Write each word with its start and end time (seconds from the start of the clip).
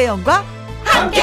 김혜영과 0.00 0.44
함께. 0.82 1.20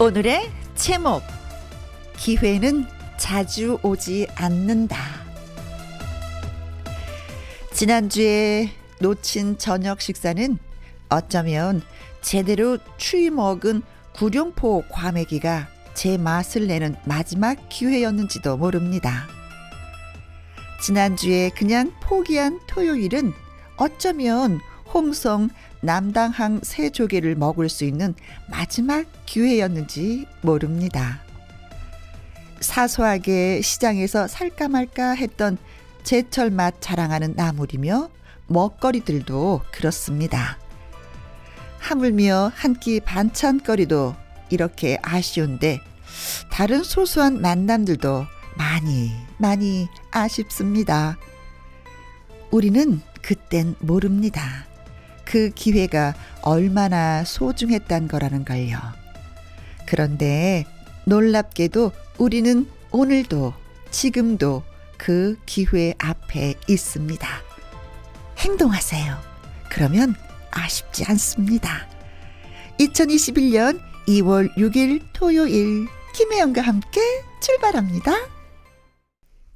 오늘의 0.00 0.50
제목 0.74 1.22
기회는 2.16 2.86
자주 3.18 3.78
오지 3.84 4.26
않는다. 4.34 4.96
지난주에 7.72 8.72
놓친 9.00 9.58
저녁 9.58 10.00
식사는 10.00 10.58
어쩌면 11.08 11.82
제대로 12.20 12.78
추위 12.96 13.30
먹은 13.30 13.82
구룡포 14.14 14.86
과메기가 14.88 15.68
제 15.98 16.16
맛을 16.16 16.68
내는 16.68 16.94
마지막 17.06 17.58
기회였는지도 17.68 18.56
모릅니다. 18.56 19.26
지난주에 20.80 21.50
그냥 21.50 21.92
포기한 22.00 22.60
토요일은 22.68 23.32
어쩌면 23.78 24.60
홍성 24.94 25.50
남당항 25.80 26.60
새 26.62 26.90
조개를 26.90 27.34
먹을 27.34 27.68
수 27.68 27.84
있는 27.84 28.14
마지막 28.48 29.06
기회였는지 29.26 30.26
모릅니다. 30.40 31.20
사소하게 32.60 33.60
시장에서 33.60 34.28
살까 34.28 34.68
말까 34.68 35.16
했던 35.16 35.58
제철 36.04 36.50
맛 36.50 36.80
자랑하는 36.80 37.34
나물이며 37.34 38.08
먹거리들도 38.46 39.62
그렇습니다. 39.72 40.58
하물며 41.80 42.52
한 42.54 42.74
끼 42.74 43.00
반찬거리도 43.00 44.14
이렇게 44.50 44.96
아쉬운데 45.02 45.80
다른 46.50 46.82
소소한 46.82 47.40
만남들도 47.40 48.26
많이 48.56 49.12
많이 49.38 49.88
아쉽습니다. 50.10 51.16
우리는 52.50 53.00
그땐 53.22 53.74
모릅니다. 53.80 54.66
그 55.24 55.50
기회가 55.50 56.14
얼마나 56.42 57.24
소중했단 57.24 58.08
거라는 58.08 58.44
걸요. 58.44 58.78
그런데 59.86 60.64
놀랍게도 61.04 61.92
우리는 62.18 62.66
오늘도 62.90 63.54
지금도 63.90 64.62
그 64.96 65.38
기회 65.46 65.94
앞에 65.98 66.54
있습니다. 66.66 67.28
행동하세요. 68.38 69.18
그러면 69.70 70.14
아쉽지 70.50 71.04
않습니다. 71.06 71.86
2021년 72.80 73.80
2월 74.08 74.54
6일 74.56 75.02
토요일 75.12 75.86
김혜영과 76.18 76.62
함께 76.62 77.00
출발합니다. 77.38 78.37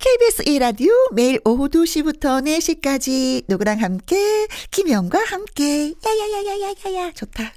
KBS 0.03 0.43
1라디오 0.43 0.91
매일 1.15 1.39
오후 1.45 1.69
2시부터 1.69 2.45
4시까지 2.45 3.45
누구랑 3.47 3.81
함께 3.81 4.49
김영과 4.73 5.23
함께 5.25 5.95
야야야야야야야 6.05 7.13
좋다. 7.13 7.53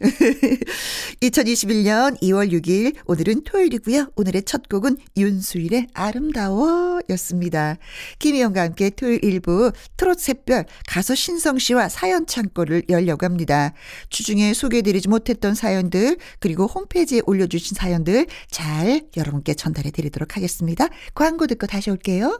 2021년 1.21 2.21
2월 2.21 2.51
6일 2.51 2.97
오늘은 3.07 3.45
토요일이고요. 3.45 4.11
오늘의 4.15 4.43
첫 4.43 4.69
곡은 4.69 4.97
윤수일의 5.17 5.87
아름다워 5.95 6.99
였습니다. 7.09 7.77
김혜영과 8.19 8.61
함께 8.61 8.91
토요일 8.91 9.21
1부 9.21 9.73
트롯 9.97 10.19
샛별 10.19 10.65
가수 10.87 11.15
신성 11.15 11.57
씨와 11.57 11.89
사연 11.89 12.27
창고를 12.27 12.83
열려고 12.89 13.25
합니다. 13.25 13.73
주중에 14.11 14.53
소개해드리지 14.53 15.09
못했던 15.09 15.55
사연들 15.55 16.17
그리고 16.39 16.67
홈페이지에 16.67 17.21
올려주신 17.25 17.73
사연들 17.75 18.27
잘 18.51 19.01
여러분께 19.17 19.55
전달해 19.55 19.89
드리도록 19.89 20.37
하겠습니다. 20.37 20.89
광고 21.15 21.47
듣고 21.47 21.65
다시 21.65 21.89
올게요. 21.89 22.34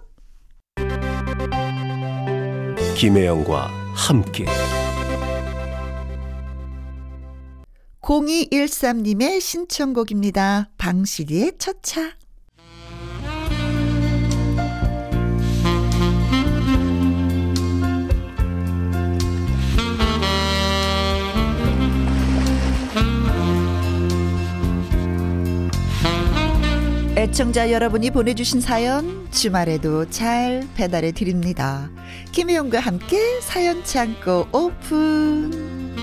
김혜영과 2.95 3.67
함께 3.93 4.45
0213님의 8.01 9.41
신청곡입니다. 9.41 10.69
방실이의 10.77 11.53
첫차. 11.57 12.13
애청자 27.25 27.71
여러분이 27.71 28.11
보내주신 28.11 28.61
사연 28.61 29.27
주말에도 29.31 30.07
잘 30.11 30.67
배달해 30.75 31.11
드립니다. 31.11 31.89
김혜영과 32.31 32.79
함께 32.79 33.41
사연 33.41 33.83
창고 33.83 34.47
오픈. 34.51 35.95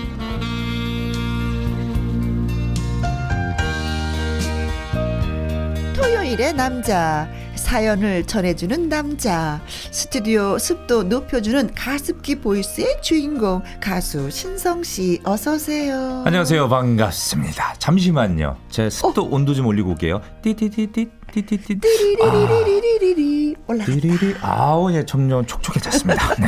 토요일의 5.95 6.55
남자 6.55 7.29
사연을 7.63 8.25
전해주는 8.25 8.89
남자. 8.89 9.61
스튜디오 9.89 10.59
습도 10.59 11.03
높여주는 11.03 11.73
가습기 11.73 12.35
보이스의 12.41 12.97
주인공 13.01 13.63
가수 13.79 14.29
신성 14.29 14.83
씨 14.83 15.21
어서 15.23 15.53
오세요. 15.53 16.23
안녕하세요. 16.25 16.67
반갑습니다. 16.67 17.75
잠시만요. 17.79 18.57
제 18.69 18.89
습도 18.89 19.23
어. 19.23 19.29
온도 19.31 19.53
좀 19.53 19.65
올리고 19.67 19.91
올게요. 19.91 20.21
띠띠띠띠 20.41 21.09
띠띠띠 21.33 21.79
띠리리리리리리리. 21.79 23.55
올라 23.65 23.85
띠리리. 23.85 24.35
아우 24.41 24.91
예 24.93 25.05
점점 25.05 25.45
촉촉해졌습니다. 25.45 26.35
네. 26.43 26.47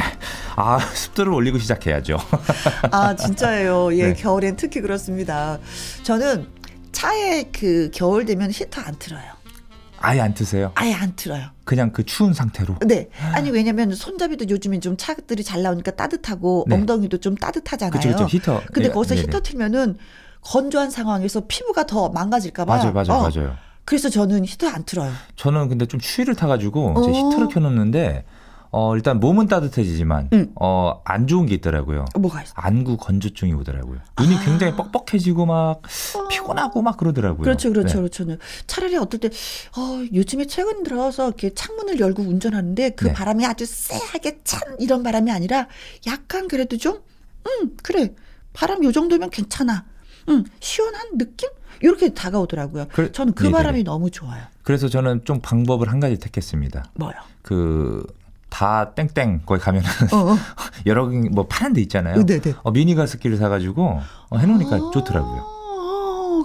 아 0.57 0.77
습도를 0.79 1.31
올리고 1.31 1.57
시작해야죠. 1.59 2.17
아 2.91 3.15
진짜예요. 3.15 3.95
예 3.97 4.07
네. 4.07 4.13
겨울엔 4.13 4.57
특히 4.57 4.81
그렇습니다. 4.81 5.59
저는 6.03 6.47
차에 6.91 7.45
그 7.53 7.89
겨울 7.93 8.25
되면 8.25 8.51
히터 8.51 8.81
안 8.81 8.95
틀어요 8.99 9.34
아예 10.05 10.21
안 10.21 10.35
트세요? 10.35 10.71
아예 10.75 10.93
안 10.93 11.15
틀어요. 11.15 11.47
그냥 11.63 11.91
그 11.91 12.05
추운 12.05 12.33
상태로? 12.33 12.75
네. 12.85 13.09
아니, 13.33 13.49
왜냐면 13.49 13.95
손잡이도 13.95 14.49
요즘에 14.49 14.79
좀 14.79 14.95
차들이 14.97 15.43
잘 15.43 15.63
나오니까 15.63 15.95
따뜻하고 15.95 16.65
네. 16.67 16.75
엉덩이도 16.75 17.17
좀 17.17 17.33
따뜻하잖아요. 17.35 17.91
그쵸, 17.91 18.09
그쵸. 18.09 18.27
히터. 18.27 18.61
근데 18.71 18.89
네, 18.89 18.93
거기서 18.93 19.15
네네. 19.15 19.27
히터 19.27 19.41
틀면은 19.41 19.97
건조한 20.41 20.91
상황에서 20.91 21.45
피부가 21.47 21.87
더 21.87 22.09
망가질까 22.09 22.65
봐. 22.65 22.77
맞아요, 22.77 22.93
맞아요, 22.93 23.13
어. 23.13 23.29
맞아요. 23.29 23.55
그래서 23.83 24.09
저는 24.09 24.45
히터 24.45 24.67
안 24.67 24.83
틀어요. 24.83 25.11
저는 25.37 25.69
근데 25.69 25.87
좀 25.87 25.99
추위를 25.99 26.35
타가지고 26.35 26.95
이제 26.99 27.11
히터를 27.11 27.47
켜놓는데 27.47 28.25
어, 28.77 28.93
일단 28.93 29.21
몸은 29.21 29.47
따뜻해지지만, 29.47 30.29
음. 30.33 30.51
어, 30.59 30.99
안 31.05 31.27
좋은 31.27 31.45
게 31.45 31.55
있더라고요. 31.55 32.03
뭐가 32.19 32.41
있어? 32.43 32.51
안구 32.57 32.97
건조증이 32.97 33.53
오더라고요. 33.53 33.99
눈이 34.19 34.35
아. 34.35 34.43
굉장히 34.43 34.75
뻑뻑해지고 34.75 35.45
막, 35.45 35.55
어. 35.55 35.81
피곤하고 36.45 36.81
막 36.81 36.97
그러더라고요. 36.97 37.43
그렇죠, 37.43 37.69
그렇죠, 37.69 38.01
네. 38.01 38.09
그렇죠. 38.09 38.37
차라리 38.67 38.95
어떨 38.97 39.19
때, 39.19 39.29
어, 39.77 40.05
요즘에 40.13 40.45
최근 40.45 40.83
들어서 40.83 41.27
이렇게 41.27 41.53
창문을 41.53 41.99
열고 41.99 42.23
운전하는데 42.23 42.91
그 42.91 43.05
네. 43.05 43.13
바람이 43.13 43.45
아주 43.45 43.65
쎄하게 43.65 44.41
찬 44.43 44.61
이런 44.79 45.03
바람이 45.03 45.31
아니라 45.31 45.67
약간 46.07 46.47
그래도 46.47 46.77
좀, 46.77 47.01
음, 47.47 47.75
그래. 47.83 48.13
바람 48.53 48.83
요 48.85 48.91
정도면 48.91 49.31
괜찮아. 49.31 49.85
음, 50.29 50.45
시원한 50.61 51.17
느낌? 51.17 51.49
이렇게 51.81 52.13
다가오더라고요. 52.13 52.87
그래, 52.93 53.11
저는 53.11 53.33
그 53.33 53.43
네네네. 53.43 53.57
바람이 53.57 53.83
너무 53.83 54.09
좋아요. 54.09 54.43
그래서 54.63 54.87
저는 54.87 55.25
좀 55.25 55.41
방법을 55.41 55.89
한 55.89 55.99
가지 55.99 56.17
택했습니다. 56.17 56.85
뭐요? 56.95 57.13
그 57.41 58.05
다 58.55 58.93
땡땡 58.93 59.41
거기 59.45 59.59
가면은 59.61 59.89
어, 60.13 60.31
어. 60.31 60.37
여러 60.85 61.07
뭐 61.07 61.45
파는 61.45 61.73
데 61.73 61.81
있잖아요. 61.81 62.25
네네. 62.25 62.39
네. 62.41 62.53
어, 62.63 62.71
미니 62.71 62.95
가습기를 62.95 63.35
사가지고 63.35 63.99
어, 64.29 64.37
해놓으니까 64.37 64.77
아~ 64.77 64.91
좋더라고요. 64.93 65.54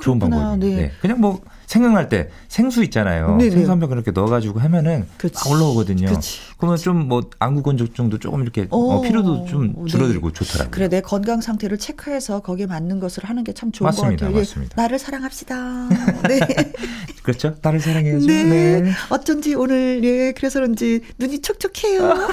좋은 0.01 0.19
방법이에요. 0.19 0.57
네. 0.57 0.83
네. 0.83 0.93
그냥 1.01 1.21
뭐 1.21 1.41
생각날 1.71 2.09
때 2.09 2.29
생수 2.49 2.83
있잖아요. 2.83 3.37
네네. 3.37 3.51
생수 3.51 3.71
한 3.71 3.79
병 3.79 3.91
그렇게 3.91 4.11
넣어가지고 4.11 4.59
하면은 4.59 5.07
막 5.23 5.47
올라오거든요. 5.53 6.09
그치. 6.09 6.41
그러면 6.59 6.77
좀 6.77 7.09
뭐 7.09 7.23
안구 7.39 7.63
건조증도 7.63 8.19
조금 8.19 8.43
이렇게 8.43 8.67
어, 8.71 8.77
어, 8.97 9.01
피로도 9.03 9.47
좀 9.47 9.73
네. 9.85 9.85
줄어들고 9.87 10.33
네. 10.33 10.45
좋더라고요. 10.45 10.71
그래 10.73 10.89
내 10.89 11.01
건강 11.01 11.41
상태를 11.41 11.79
체크해서 11.79 12.41
거기에 12.41 12.67
맞는 12.67 12.99
것을 12.99 13.25
하는 13.25 13.45
게 13.45 13.53
참 13.53 13.71
좋은 13.73 13.87
맞습니다, 13.87 14.27
것 14.27 14.33
같아요. 14.33 14.41
맞습니다. 14.41 14.83
나를 14.83 14.99
사랑합시다. 14.99 15.89
네. 16.29 16.41
그렇죠. 17.23 17.55
나를 17.63 17.79
사랑해야죠. 17.81 18.27
네. 18.27 18.43
네. 18.81 18.91
어쩐지 19.11 19.55
오늘 19.55 20.03
예 20.05 20.33
그래서 20.37 20.59
그런지 20.59 21.01
눈이 21.19 21.41
촉촉해요. 21.43 22.29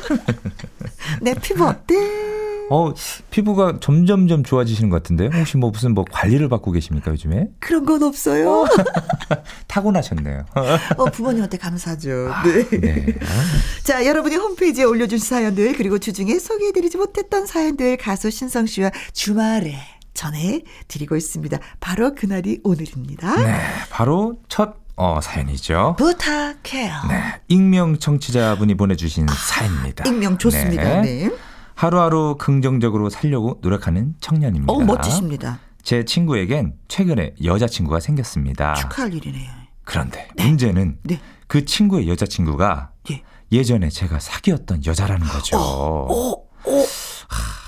내 1.22 1.34
피부 1.42 1.66
어때? 1.68 1.96
어, 2.70 2.94
피부가 3.32 3.78
점점점 3.80 4.44
좋아지시는 4.44 4.90
것 4.90 4.98
같은데요? 4.98 5.30
혹시 5.34 5.56
뭐 5.56 5.70
무슨 5.70 5.94
뭐 5.94 6.04
관리를 6.12 6.50
받고 6.50 6.72
계십니까, 6.74 7.12
요즘에? 7.12 7.48
그런 7.60 7.86
건 7.86 8.04
없어요. 8.04 8.66
타고나셨네요. 9.68 10.46
어, 10.98 11.06
부모님한테 11.06 11.58
감사죠. 11.58 12.30
아, 12.34 12.44
네. 12.44 12.70
네. 12.70 13.06
자, 13.84 14.06
여러분이 14.06 14.36
홈페이지에 14.36 14.84
올려주신 14.84 15.26
사연들, 15.28 15.74
그리고 15.78 15.98
주중에 16.00 16.40
소개해드리지 16.40 16.98
못했던 16.98 17.46
사연들, 17.46 17.98
가수 17.98 18.30
신성 18.32 18.66
씨와 18.66 18.92
주말에 19.14 19.76
전해 20.14 20.64
드리고 20.88 21.16
있습니다. 21.16 21.58
바로 21.80 22.16
그날이 22.16 22.60
오늘입니다. 22.64 23.36
네. 23.44 23.60
바로 23.90 24.40
첫 24.50 24.76
어, 24.96 25.20
사연이죠. 25.22 25.96
부탁해요. 26.00 26.94
네. 27.08 27.42
익명 27.48 28.00
청취자분이 28.00 28.76
보내주신 28.76 29.30
아, 29.30 29.34
사연입니다. 29.34 30.06
익명 30.10 30.40
좋습니다. 30.40 31.02
네. 31.02 31.28
네. 31.28 31.32
하루하루 31.76 32.36
긍정적으로 32.40 33.12
살려고 33.12 33.60
노력하는 33.62 34.16
청년입니다. 34.20 34.74
어, 34.74 34.80
멋지십니다. 34.80 35.60
제 35.88 36.04
친구에겐 36.04 36.74
최근에 36.90 37.36
여자친구가 37.42 38.02
생겼습니다. 38.02 38.74
축하할 38.74 39.14
일이네요. 39.14 39.50
그런데 39.86 40.28
네. 40.36 40.44
문제는 40.46 40.98
네. 41.04 41.18
그 41.48 41.64
친구의 41.64 42.10
여자친구가 42.10 42.92
예. 43.12 43.24
예전에 43.54 43.88
제가 43.88 44.20
사귀었던 44.20 44.86
여자라는 44.86 45.26
거죠. 45.26 45.56
어, 45.56 46.12
어, 46.12 46.32
어. 46.34 46.86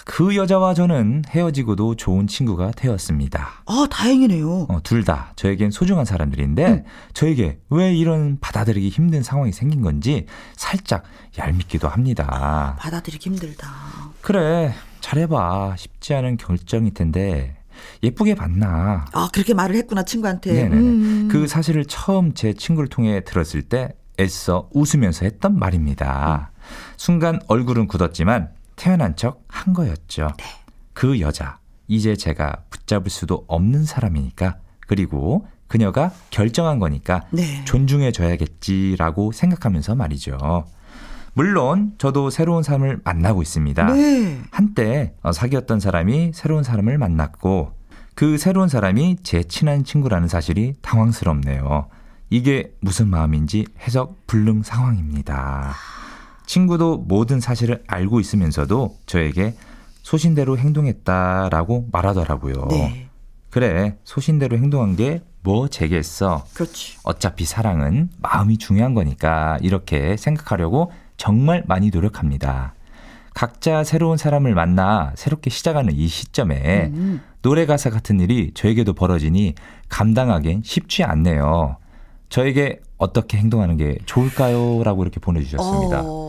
그 0.04 0.36
여자와 0.36 0.74
저는 0.74 1.24
헤어지고도 1.30 1.96
좋은 1.96 2.28
친구가 2.28 2.72
되었습니다. 2.72 3.64
아, 3.66 3.88
다행이네요. 3.90 4.66
어, 4.68 4.80
둘 4.84 5.06
다 5.06 5.32
저에겐 5.38 5.72
소중한 5.72 6.04
사람들인데 6.04 6.66
음. 6.68 6.84
저에게 7.14 7.62
왜 7.70 7.96
이런 7.96 8.38
받아들이기 8.42 8.90
힘든 8.90 9.24
상황이 9.24 9.54
생긴 9.54 9.82
건지 9.82 10.26
살짝 10.58 11.04
얄밉기도 11.38 11.88
합니다. 11.88 12.28
아, 12.30 12.76
받아들이기 12.80 13.30
힘들다. 13.30 13.70
그래, 14.20 14.74
잘해봐. 15.00 15.76
쉽지 15.78 16.14
않은 16.16 16.36
결정일 16.36 16.94
텐데 16.94 17.56
예쁘게 18.04 18.36
봤나. 18.36 19.06
아, 19.12 19.30
그렇게 19.34 19.54
말을 19.54 19.76
했구나, 19.76 20.04
친구한테. 20.04 20.54
네네. 20.54 20.76
음. 20.76 21.28
그 21.32 21.48
사실을 21.48 21.86
처음 21.86 22.34
제 22.34 22.54
친구를 22.54 22.90
통해 22.90 23.24
들었을 23.24 23.64
때 23.64 23.94
애써 24.20 24.70
웃으면서 24.74 25.26
했던 25.26 25.58
말입니다. 25.58 26.52
음. 26.54 26.60
순간 26.98 27.40
얼굴은 27.48 27.88
굳었지만 27.88 28.50
태어난 28.76 29.16
척 29.16 29.44
한 29.48 29.74
거였죠. 29.74 30.30
네. 30.38 30.46
그 30.94 31.20
여자, 31.20 31.60
이제 31.88 32.16
제가 32.16 32.64
붙잡을 32.70 33.10
수도 33.10 33.46
없는 33.48 33.86
사람이니까, 33.86 34.58
그리고 34.88 35.48
그녀가 35.68 36.12
결정한 36.30 36.80
거니까 36.80 37.26
네. 37.32 37.64
존중해 37.66 38.12
줘야겠지라고 38.12 39.32
생각하면서 39.32 39.96
말이죠. 39.96 40.66
물론 41.34 41.94
저도 41.98 42.30
새로운 42.30 42.64
사람을 42.64 43.02
만나고 43.04 43.42
있습니다. 43.42 43.94
네. 43.94 44.42
한때 44.52 45.14
어, 45.22 45.32
사귀었던 45.32 45.80
사람이 45.80 46.32
새로운 46.34 46.64
사람을 46.64 46.98
만났고 46.98 47.74
그 48.16 48.38
새로운 48.38 48.68
사람이 48.68 49.18
제 49.24 49.44
친한 49.44 49.84
친구라는 49.84 50.28
사실이 50.28 50.74
당황스럽네요. 50.82 51.88
이게 52.30 52.74
무슨 52.82 53.08
마음인지 53.08 53.66
해석 53.80 54.28
불능 54.28 54.62
상황입니다. 54.62 55.74
친구도 56.46 56.98
모든 56.98 57.40
사실을 57.40 57.84
알고 57.88 58.20
있으면서도 58.20 58.98
저에게 59.06 59.56
소신대로 60.02 60.58
행동했다라고 60.58 61.90
말하더라고요. 61.92 62.68
네. 62.70 63.08
그래, 63.50 63.98
소신대로 64.04 64.58
행동한 64.58 64.96
게뭐 64.96 65.70
제겠어. 65.70 66.46
그렇지. 66.54 66.98
어차피 67.04 67.46
사랑은 67.46 68.10
마음이 68.22 68.58
중요한 68.58 68.94
거니까 68.94 69.58
이렇게 69.62 70.18
생각하려고 70.18 70.92
정말 71.20 71.64
많이 71.68 71.92
노력합니다. 71.92 72.74
각자 73.36 73.84
새로운 73.84 74.18
사람을 74.18 74.56
만나 74.56 75.12
새롭게 75.16 75.50
시작하는 75.50 75.94
이 75.94 76.08
시점에 76.08 76.90
음. 76.94 77.22
노래 77.42 77.66
가사 77.66 77.90
같은 77.90 78.20
일이 78.20 78.52
저에게도 78.56 78.94
벌어지니 78.94 79.54
감당하기엔 79.90 80.62
쉽지 80.64 81.04
않네요. 81.04 81.78
저에게 82.30 82.80
어떻게 82.98 83.38
행동하는 83.38 83.78
게 83.78 83.98
좋을까요? 84.06 84.82
라고 84.84 85.04
이렇게 85.04 85.20
보내주셨습니다. 85.20 86.02
어... 86.04 86.29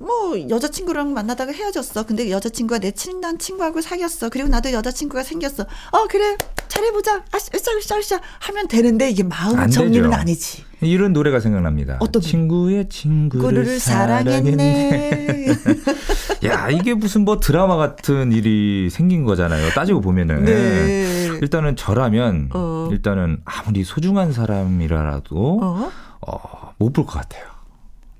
뭐 0.00 0.34
여자친구랑 0.48 1.12
만나다가 1.12 1.52
헤어졌어. 1.52 2.04
근데 2.06 2.30
여자친구가 2.30 2.78
내 2.78 2.90
친한 2.90 3.38
친구하고 3.38 3.82
사귀었어. 3.82 4.30
그리고 4.30 4.48
나도 4.48 4.72
여자친구가 4.72 5.22
생겼어. 5.22 5.64
어 5.64 6.06
그래 6.08 6.36
잘해보자. 6.68 7.22
아싸싸싸 7.30 8.18
하면 8.40 8.66
되는데 8.66 9.10
이게 9.10 9.22
마음 9.22 9.68
정리는 9.70 10.12
아니지. 10.12 10.64
이런 10.80 11.12
노래가 11.12 11.40
생각납니다. 11.40 11.98
어떤 12.00 12.22
친구의 12.22 12.88
친구를 12.88 13.78
사랑했네. 13.78 15.48
야 16.46 16.70
이게 16.70 16.94
무슨 16.94 17.26
뭐 17.26 17.38
드라마 17.38 17.76
같은 17.76 18.32
일이 18.32 18.88
생긴 18.88 19.24
거잖아요. 19.24 19.70
따지고 19.72 20.00
보면은 20.00 20.46
네. 20.46 21.28
일단은 21.42 21.76
저라면 21.76 22.48
어. 22.54 22.88
일단은 22.90 23.42
아무리 23.44 23.84
소중한 23.84 24.32
사람이라도 24.32 25.58
어? 25.62 25.90
어, 26.26 26.72
못 26.78 26.94
볼 26.94 27.04
것 27.04 27.12
같아요. 27.12 27.44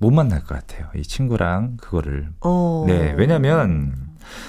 못 0.00 0.10
만날 0.10 0.40
것 0.40 0.48
같아요. 0.48 0.88
이 0.96 1.02
친구랑 1.02 1.76
그거를. 1.76 2.28
어. 2.40 2.84
네, 2.88 3.14
왜냐면 3.16 3.92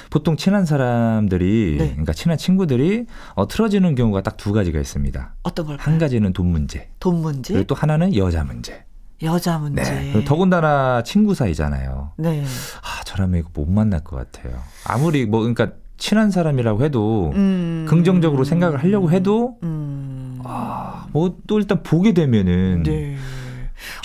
보통 0.09 0.37
친한 0.37 0.65
사람들이 0.65 1.75
네. 1.77 1.87
그러니까 1.89 2.13
친한 2.13 2.37
친구들이 2.37 3.05
어, 3.35 3.47
틀어지는 3.47 3.95
경우가 3.95 4.21
딱 4.21 4.37
두 4.37 4.53
가지가 4.53 4.79
있습니다. 4.79 5.35
어떤 5.43 5.65
걸? 5.67 5.77
한 5.79 5.99
가지는 5.99 6.33
돈 6.33 6.47
문제. 6.47 6.89
돈 6.99 7.21
문제. 7.21 7.53
그리고 7.53 7.67
또 7.67 7.75
하나는 7.75 8.15
여자 8.15 8.43
문제. 8.43 8.85
여자 9.23 9.59
문제. 9.59 9.83
네. 9.83 10.23
더군다나 10.25 11.03
친구 11.03 11.35
사이잖아요. 11.35 12.13
네. 12.17 12.43
아, 12.81 13.03
저라면 13.03 13.41
이거 13.41 13.49
못 13.53 13.69
만날 13.69 14.03
것 14.03 14.15
같아요. 14.15 14.57
아무리 14.85 15.25
뭐 15.25 15.41
그러니까 15.41 15.73
친한 15.97 16.31
사람이라고 16.31 16.83
해도 16.83 17.31
음. 17.35 17.85
긍정적으로 17.87 18.43
생각을 18.45 18.81
하려고 18.81 19.11
해도 19.11 19.57
음. 19.63 20.39
아, 20.43 21.05
뭐 21.11 21.35
또 21.45 21.59
일단 21.59 21.83
보게 21.83 22.13
되면은 22.13 22.83
네. 22.83 23.15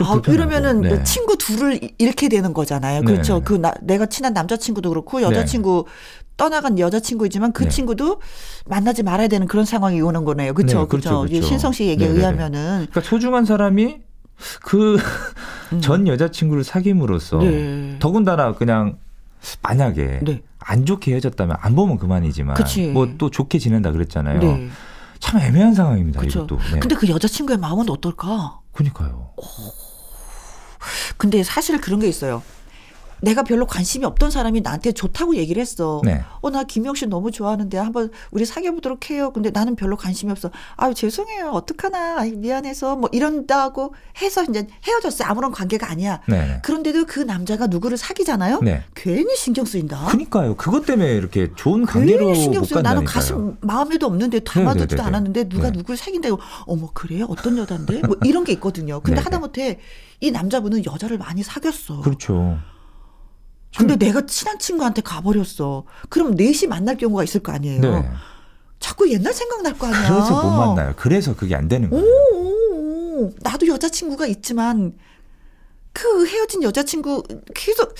아, 0.02 0.20
이러면은 0.26 0.80
네. 0.80 1.02
친구 1.04 1.36
둘을 1.36 1.80
잃게 1.98 2.28
되는 2.28 2.52
거잖아요. 2.52 3.02
그렇죠. 3.02 3.36
네. 3.38 3.40
그 3.44 3.54
나, 3.54 3.72
내가 3.82 4.06
친한 4.06 4.32
남자친구도 4.32 4.88
그렇고 4.90 5.22
여자친구 5.22 5.84
네. 5.86 5.92
떠나간 6.36 6.78
여자친구이지만 6.78 7.52
그 7.52 7.64
네. 7.64 7.68
친구도 7.70 8.20
만나지 8.66 9.02
말아야 9.02 9.28
되는 9.28 9.46
그런 9.46 9.64
상황이 9.64 10.00
오는 10.00 10.24
거네요. 10.24 10.52
그렇죠. 10.54 10.80
네, 10.80 10.86
그렇죠. 10.86 11.20
그렇죠. 11.22 11.46
신성 11.46 11.72
씨 11.72 11.86
얘기에. 11.86 12.08
의하면은 12.08 12.86
그러니까 12.90 13.00
소중한 13.00 13.44
사람이 13.44 13.98
그전 14.62 16.00
음. 16.02 16.06
여자친구를 16.08 16.62
사귐으로써 16.62 17.38
네. 17.40 17.96
더군다나 17.98 18.52
그냥 18.52 18.98
만약에 19.62 20.20
네. 20.22 20.42
안 20.58 20.84
좋게 20.84 21.12
헤어졌다면 21.12 21.56
안 21.60 21.74
보면 21.74 21.98
그만이지만 21.98 22.56
뭐 22.92 23.06
또 23.18 23.30
좋게 23.30 23.58
지낸다 23.58 23.92
그랬잖아요. 23.92 24.40
네. 24.40 24.68
참 25.20 25.40
애매한 25.40 25.72
상황입니다. 25.74 26.20
그쵸. 26.20 26.40
이것도. 26.40 26.58
네. 26.74 26.80
근데 26.80 26.94
그 26.94 27.08
여자친구의 27.08 27.58
마음은 27.58 27.88
어떨까? 27.88 28.60
그니까요. 28.76 29.32
근데 31.16 31.42
사실 31.42 31.80
그런 31.80 31.98
게 31.98 32.06
있어요. 32.06 32.42
내가 33.22 33.42
별로 33.42 33.66
관심이 33.66 34.04
없던 34.04 34.30
사람이 34.30 34.60
나한테 34.60 34.92
좋다고 34.92 35.36
얘기를 35.36 35.60
했어. 35.60 36.00
네. 36.04 36.22
어, 36.40 36.50
나 36.50 36.64
김영 36.64 36.94
씨 36.94 37.06
너무 37.06 37.30
좋아하는데 37.30 37.76
한번 37.78 38.10
우리 38.30 38.44
사귀어보도록 38.44 39.10
해요. 39.10 39.30
근데 39.32 39.50
나는 39.50 39.76
별로 39.76 39.96
관심이 39.96 40.30
없어. 40.30 40.50
아유, 40.76 40.94
죄송해요. 40.94 41.50
어떡하나. 41.50 42.18
아유, 42.20 42.36
미안해서. 42.36 42.96
뭐 42.96 43.08
이런다고 43.12 43.94
해서 44.20 44.44
이제 44.44 44.66
헤어졌어요. 44.86 45.28
아무런 45.28 45.50
관계가 45.52 45.90
아니야. 45.90 46.20
네. 46.28 46.60
그런데도 46.62 47.06
그 47.06 47.20
남자가 47.20 47.66
누구를 47.66 47.96
사귀잖아요. 47.96 48.60
네. 48.62 48.82
괜히 48.94 49.34
신경 49.36 49.64
쓰인다. 49.64 50.06
그니까요. 50.06 50.56
그것 50.56 50.84
때문에 50.86 51.14
이렇게 51.14 51.50
좋은 51.56 51.86
관계로 51.86 52.26
괜히 52.26 52.40
신경 52.40 52.64
쓰여. 52.64 52.82
나는 52.82 53.04
가슴 53.04 53.56
마음에도 53.60 54.06
없는데 54.06 54.40
담아두지도 54.40 55.02
않았는데 55.02 55.48
누가 55.48 55.70
네. 55.70 55.78
누구를 55.78 55.96
사귄다 55.96 56.30
고. 56.30 56.38
어머, 56.66 56.90
그래요? 56.92 57.26
어떤 57.28 57.56
여잔데? 57.58 58.00
뭐 58.06 58.16
이런 58.24 58.44
게 58.44 58.52
있거든요. 58.52 59.00
근데 59.00 59.20
네. 59.20 59.24
하다못해 59.24 59.78
이 60.20 60.30
남자분은 60.30 60.84
여자를 60.86 61.18
많이 61.18 61.42
사귀었어. 61.42 62.00
그렇죠. 62.00 62.58
근데 63.76 63.94
음. 63.94 63.98
내가 63.98 64.24
친한 64.26 64.58
친구한테 64.58 65.02
가버렸어. 65.02 65.84
그럼 66.08 66.32
넷이 66.34 66.66
만날 66.68 66.96
경우가 66.96 67.24
있을 67.24 67.40
거 67.42 67.52
아니에요. 67.52 67.80
네. 67.80 68.10
자꾸 68.80 69.10
옛날 69.10 69.32
생각날 69.32 69.76
거 69.78 69.86
아니야. 69.86 70.08
그래서 70.12 70.42
못 70.42 70.50
만나요. 70.50 70.92
그래서 70.96 71.34
그게 71.34 71.54
안 71.54 71.68
되는 71.68 71.88
거예요. 71.90 72.04
오, 72.04 73.24
오, 73.24 73.32
나도 73.40 73.66
여자친구가 73.66 74.26
있지만 74.26 74.94
그 75.92 76.26
헤어진 76.26 76.62
여자친구 76.62 77.22
계속 77.54 77.94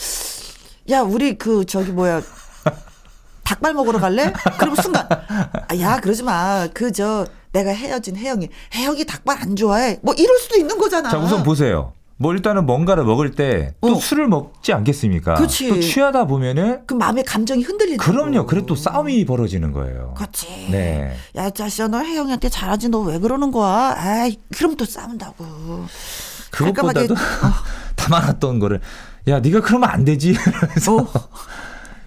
야 0.91 1.01
우리 1.01 1.37
그 1.39 1.65
저기 1.65 1.91
뭐야 1.93 2.23
닭발 3.43 3.75
먹으러 3.75 3.99
갈래? 3.99 4.33
그럼 4.59 4.75
순간 4.77 5.07
아, 5.09 5.79
야 5.79 6.01
그러지 6.01 6.23
마. 6.23 6.69
그 6.75 6.93
저 6.93 7.27
내가 7.53 7.71
헤어진 7.71 8.17
혜영이 8.17 8.51
혜영이 8.75 9.07
닭발 9.07 9.39
안 9.41 9.57
좋아해. 9.57 9.99
뭐 10.03 10.13
이럴 10.15 10.39
수도 10.39 10.57
있는 10.57 10.77
거잖아. 10.79 11.09
자 11.09 11.19
우선 11.19 11.43
보세요. 11.43 11.95
뭐 12.19 12.33
일단은 12.33 12.65
뭔가를 12.65 13.05
먹을 13.05 13.33
때또 13.33 13.93
어. 13.97 14.01
술을 14.01 14.27
먹지 14.29 14.73
않겠습니까? 14.73 15.35
그치. 15.35 15.69
또 15.69 15.79
취하다 15.81 16.27
보면은 16.27 16.81
그 16.87 16.95
마음의 16.95 17.25
감정이 17.25 17.63
흔들리는 17.63 17.99
그럼요. 17.99 18.47
그래 18.47 18.63
또 18.67 18.75
싸움이 18.75 19.25
벌어지는 19.27 19.73
거예요. 19.73 20.15
그렇지. 20.17 20.69
네. 20.71 21.15
야, 21.37 21.51
자식아 21.51 21.89
너 21.89 21.99
혜영이한테 21.99 22.49
잘하지 22.49 22.89
너 22.89 23.01
왜 23.03 23.19
그러는 23.19 23.51
거야? 23.53 23.95
아이, 23.97 24.37
그럼 24.57 24.77
또 24.77 24.85
싸운다고. 24.87 25.45
그것보다도 26.51 27.13
어. 27.15 27.17
담아놨던 27.97 28.59
거를 28.61 28.81
야, 29.29 29.41
네가 29.41 29.61
그러면 29.61 29.91
안 29.91 30.05
되지. 30.05 30.33
그래서 30.71 30.97
어. 30.97 31.07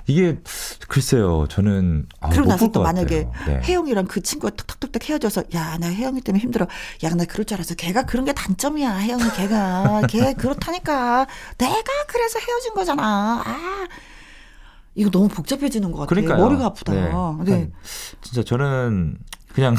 이게 0.09 0.39
글쎄요, 0.87 1.45
저는 1.49 2.07
아, 2.19 2.29
그러고 2.29 2.49
나서 2.49 2.71
또 2.71 2.81
만약에 2.81 3.27
네. 3.47 3.61
혜영이랑 3.63 4.05
그 4.05 4.21
친구가 4.21 4.55
톡톡톡톡 4.55 5.09
헤어져서 5.09 5.43
야, 5.53 5.77
나 5.77 5.87
혜영이 5.87 6.21
때문에 6.21 6.41
힘들어. 6.41 6.67
야, 7.03 7.09
나 7.11 7.25
그럴 7.25 7.45
줄 7.45 7.55
알았어. 7.55 7.75
걔가 7.75 8.05
그런 8.05 8.25
게 8.25 8.33
단점이야. 8.33 8.97
혜영이 8.97 9.23
걔가 9.35 10.01
걔 10.09 10.33
그렇다니까. 10.39 11.27
내가 11.57 11.83
그래서 12.07 12.39
헤어진 12.39 12.73
거잖아. 12.73 13.43
아. 13.45 13.87
이거 14.95 15.09
너무 15.11 15.27
복잡해지는 15.27 15.91
것 15.91 15.99
같아요. 15.99 16.07
그러니까요. 16.07 16.43
머리가 16.43 16.65
아프다. 16.65 16.93
네. 16.93 17.11
네. 17.45 17.71
진짜 18.21 18.43
저는 18.43 19.17
그냥 19.53 19.75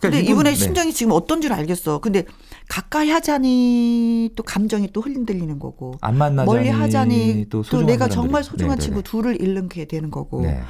근데 0.00 0.18
이분, 0.20 0.32
이분의 0.32 0.52
네. 0.54 0.58
심정이 0.58 0.92
지금 0.92 1.12
어떤 1.12 1.40
줄 1.40 1.52
알겠어. 1.52 2.00
근데 2.00 2.24
가까이 2.68 3.10
하자니 3.10 4.30
또 4.36 4.42
감정이 4.42 4.92
또 4.92 5.00
흔들리는 5.00 5.58
거고 5.58 5.94
안 6.00 6.16
만나자니 6.16 6.46
멀리 6.52 6.68
하자니 6.68 7.46
또, 7.48 7.62
또 7.62 7.82
내가 7.82 8.08
정말 8.08 8.42
소중한 8.42 8.78
네네네. 8.78 8.84
친구 8.84 9.02
둘을 9.02 9.40
잃는 9.40 9.68
게 9.68 9.84
되는 9.84 10.10
거고 10.10 10.42
네. 10.42 10.60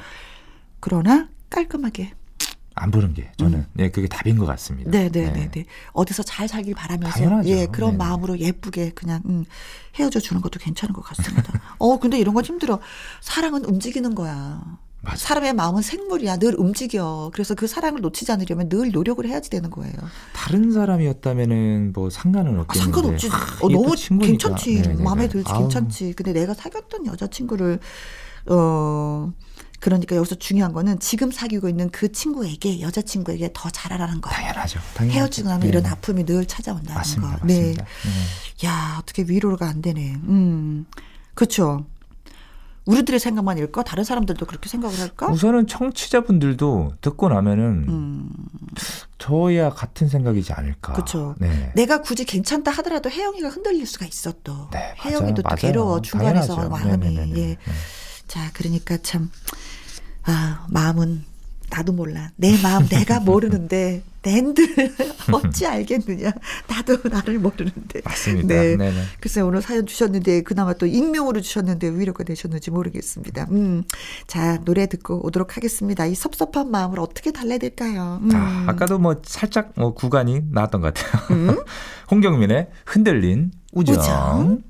그러나 0.79 1.29
깔끔하게 1.49 2.11
안 2.75 2.91
보는 2.91 3.15
게 3.15 3.31
저는 3.37 3.59
음. 3.59 3.65
네 3.73 3.89
그게 3.89 4.07
답인 4.07 4.37
것 4.37 4.45
같습니다. 4.45 4.91
네네네 4.91 5.31
네. 5.31 5.51
네. 5.51 5.65
어디서 5.93 6.21
잘 6.23 6.47
살길 6.47 6.75
바라면서 6.75 7.17
당연하죠. 7.17 7.49
예 7.49 7.65
그런 7.65 7.91
네네. 7.91 7.97
마음으로 7.97 8.37
예쁘게 8.37 8.91
그냥 8.91 9.23
음, 9.25 9.45
헤어져 9.95 10.19
주는 10.19 10.41
것도 10.41 10.59
괜찮은 10.59 10.93
것 10.93 11.01
같습니다. 11.01 11.51
어 11.79 11.97
근데 11.99 12.19
이런 12.19 12.35
건 12.35 12.45
힘들어. 12.45 12.79
사랑은 13.21 13.65
움직이는 13.65 14.13
거야. 14.13 14.61
맞아. 15.07 15.17
사람의 15.17 15.53
마음은 15.53 15.81
생물이야. 15.81 16.37
늘 16.37 16.55
움직여. 16.59 17.31
그래서 17.33 17.55
그 17.55 17.65
사랑을 17.65 18.01
놓치지 18.01 18.31
않으려면 18.31 18.67
늘 18.67 18.91
노력을 18.91 19.25
해야지 19.25 19.49
되는 19.49 19.69
거예요. 19.69 19.93
다른 20.33 20.71
사람이었다면은 20.71 21.93
뭐 21.93 22.09
상관은 22.09 22.59
없겠는데. 22.59 22.79
아, 22.79 22.83
상관없지. 22.83 23.29
아, 23.31 23.57
어, 23.61 23.69
너무 23.69 23.95
괜찮지. 24.19 24.81
네네네. 24.81 25.03
마음에 25.03 25.29
들지 25.29 25.49
아우. 25.49 25.61
괜찮지. 25.61 26.13
근데 26.13 26.33
내가 26.33 26.53
사귀었던 26.53 27.05
여자친구를 27.05 27.79
어 28.49 29.31
그러니까 29.79 30.15
여기서 30.15 30.35
중요한 30.35 30.73
거는 30.73 30.99
지금 30.99 31.31
사귀고 31.31 31.69
있는 31.69 31.89
그 31.89 32.11
친구에게 32.11 32.81
여자친구에게 32.81 33.51
더 33.53 33.69
잘하라는 33.69 34.19
거예요. 34.21 34.35
당연하죠. 34.35 34.79
당연하죠. 34.95 35.19
헤어지고 35.19 35.49
나면 35.49 35.61
네. 35.61 35.67
이런 35.69 35.85
아픔이 35.85 36.25
늘 36.25 36.45
찾아온다는 36.45 36.95
맞습니다, 36.95 37.37
거. 37.37 37.45
네. 37.47 37.53
맞습니다. 37.59 37.85
네. 37.85 38.67
야 38.67 38.97
어떻게 38.99 39.23
위로가 39.23 39.67
안 39.69 39.81
되네. 39.81 40.15
음, 40.23 40.85
그렇죠. 41.33 41.85
우리들의 42.87 43.19
생각만 43.19 43.57
일까? 43.57 43.83
다른 43.83 44.03
사람들도 44.03 44.45
그렇게 44.45 44.69
생각을 44.69 44.99
할까? 44.99 45.27
우선은 45.27 45.67
청취자분들도 45.67 46.93
듣고 47.01 47.29
나면은 47.29 47.85
음. 47.87 48.29
저야 49.17 49.69
같은 49.69 50.07
생각이지 50.07 50.53
않을까. 50.53 50.93
그렇죠. 50.93 51.35
네. 51.37 51.71
내가 51.75 52.01
굳이 52.01 52.23
괜찮다 52.23 52.71
하더라도 52.71 53.09
혜영이가 53.09 53.49
흔들릴 53.49 53.85
수가 53.85 54.05
있어 54.05 54.33
또. 54.43 54.69
네, 54.71 54.95
혜영이도 55.03 55.43
또 55.43 55.55
괴로워 55.55 56.01
중간에서 56.01 56.69
마음이. 56.69 57.17
예. 57.17 57.25
네. 57.25 57.57
자, 58.27 58.49
그러니까 58.53 58.97
참, 59.01 59.29
아, 60.23 60.65
마음은 60.69 61.25
나도 61.69 61.93
몰라. 61.93 62.31
내 62.35 62.59
마음 62.61 62.87
내가 62.87 63.19
모르는데 63.19 64.03
낸들 64.27 64.93
어찌 65.31 65.65
알겠느냐. 65.65 66.31
나도 66.67 67.09
나를 67.09 67.39
모르는데. 67.39 68.01
맞습니다. 68.03 68.47
네. 68.47 68.75
네네. 68.75 69.01
글쎄 69.21 69.41
오늘 69.41 69.61
사연 69.61 69.85
주셨는데 69.85 70.41
그나마 70.43 70.73
또 70.73 70.85
익명으로 70.85 71.41
주셨는데 71.41 71.89
위로가 71.89 72.23
되셨는지 72.23 72.71
모르겠습니다. 72.71 73.47
음. 73.51 73.83
자, 74.27 74.57
노래 74.65 74.87
듣고 74.87 75.25
오도록 75.25 75.55
하겠습니다. 75.55 76.05
이 76.05 76.15
섭섭한 76.15 76.69
마음을 76.71 76.99
어떻게 76.99 77.31
달래될까요? 77.31 78.19
음. 78.21 78.29
아, 78.33 78.65
아까도 78.67 78.99
뭐 78.99 79.15
살짝 79.23 79.71
뭐 79.75 79.93
구간이 79.93 80.41
나왔던 80.51 80.81
것 80.81 80.93
같아요. 80.93 81.37
음? 81.37 81.63
홍경민의 82.11 82.67
흔들린 82.85 83.51
우정. 83.73 83.95
우정. 83.95 84.61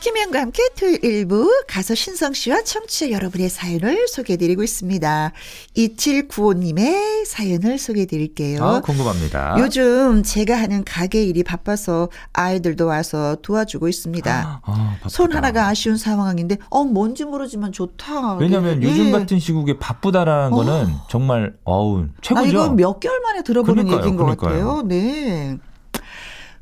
김혜영과 0.00 0.40
함께 0.40 0.62
토요일 0.78 1.04
일부 1.04 1.50
가수 1.66 1.94
신성 1.94 2.32
씨와 2.34 2.62
청취자 2.62 3.10
여러분의 3.10 3.48
사연을 3.48 4.06
소개해드리고 4.08 4.62
있습니다. 4.62 5.32
2795님의 5.76 7.24
사연을 7.24 7.78
소개해드릴게요. 7.78 8.62
아, 8.62 8.80
궁금합니다. 8.80 9.56
요즘 9.58 10.22
제가 10.22 10.56
하는 10.58 10.84
가게 10.84 11.24
일이 11.24 11.42
바빠서 11.42 12.10
아이들도 12.32 12.86
와서 12.86 13.36
도와주고 13.42 13.88
있습니다. 13.88 14.60
아, 14.62 14.96
손 15.08 15.32
하나가 15.32 15.68
아쉬운 15.68 15.96
상황인데, 15.96 16.58
어, 16.68 16.84
뭔지 16.84 17.24
모르지만 17.24 17.72
좋다. 17.72 18.36
왜냐면 18.36 18.80
네. 18.80 18.86
요즘 18.88 19.12
같은 19.12 19.38
시국에 19.38 19.78
바쁘다라는 19.78 20.52
어. 20.52 20.56
거는 20.56 20.94
정말, 21.08 21.54
어우, 21.64 22.06
최고죠. 22.20 22.44
아, 22.44 22.48
이건 22.48 22.76
몇 22.76 23.00
개월 23.00 23.20
만에 23.20 23.42
들어보는 23.42 23.84
그러니까요, 23.84 23.98
얘기인 24.00 24.16
것 24.16 24.24
그러니까요. 24.24 24.66
같아요. 24.66 24.82
네. 24.82 25.58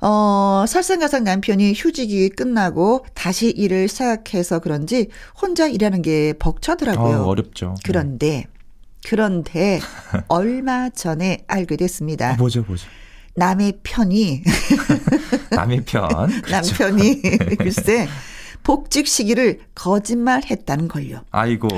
어, 0.04 0.64
설상가상 0.66 1.22
남편이 1.22 1.74
휴직이 1.76 2.28
끝나고 2.28 3.06
다시 3.14 3.50
일을 3.50 3.86
시작해서 3.86 4.58
그런지 4.58 5.08
혼자 5.40 5.68
일하는 5.68 6.02
게 6.02 6.34
벅차더라고요. 6.40 7.18
어, 7.18 7.26
어렵죠. 7.26 7.76
그런데, 7.84 8.28
네. 8.28 8.46
그런데 9.06 9.80
얼마 10.26 10.90
전에 10.90 11.44
알게 11.46 11.76
됐습니다. 11.76 12.32
아, 12.32 12.34
뭐죠, 12.34 12.64
뭐죠? 12.66 12.88
남의 13.36 13.78
편이. 13.84 14.42
남의 15.50 15.84
편. 15.86 16.08
남편이, 16.50 17.22
글쎄, 17.58 18.08
복직 18.64 19.06
시기를 19.06 19.60
거짓말 19.74 20.42
했다는 20.44 20.88
걸요. 20.88 21.20
아이고. 21.30 21.68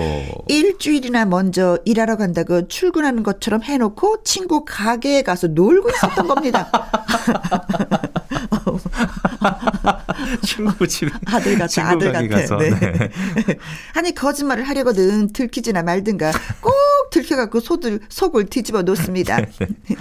일주일이나 0.48 1.26
먼저 1.26 1.78
일하러 1.84 2.16
간다고 2.16 2.68
출근하는 2.68 3.22
것처럼 3.22 3.62
해놓고 3.62 4.22
친구 4.22 4.64
가게에 4.64 5.22
가서 5.22 5.48
놀고 5.48 5.90
있었던 5.90 6.26
겁니다. 6.26 6.70
친구 10.44 10.86
집 10.86 11.10
아들 11.26 11.58
같아 11.58 11.90
아들 11.90 12.12
같아. 12.12 12.28
가서. 12.28 12.56
네. 12.56 12.70
네. 12.70 13.10
아니 13.94 14.14
거짓말을 14.14 14.68
하려거든 14.68 15.32
들키지나 15.32 15.82
말든가 15.82 16.32
꼭 16.60 16.74
들켜갖고 17.10 17.60
소들 17.60 18.00
속을 18.08 18.46
뒤집어 18.46 18.82
놓습니다. 18.82 19.36
네, 19.58 19.68
네. 19.88 19.96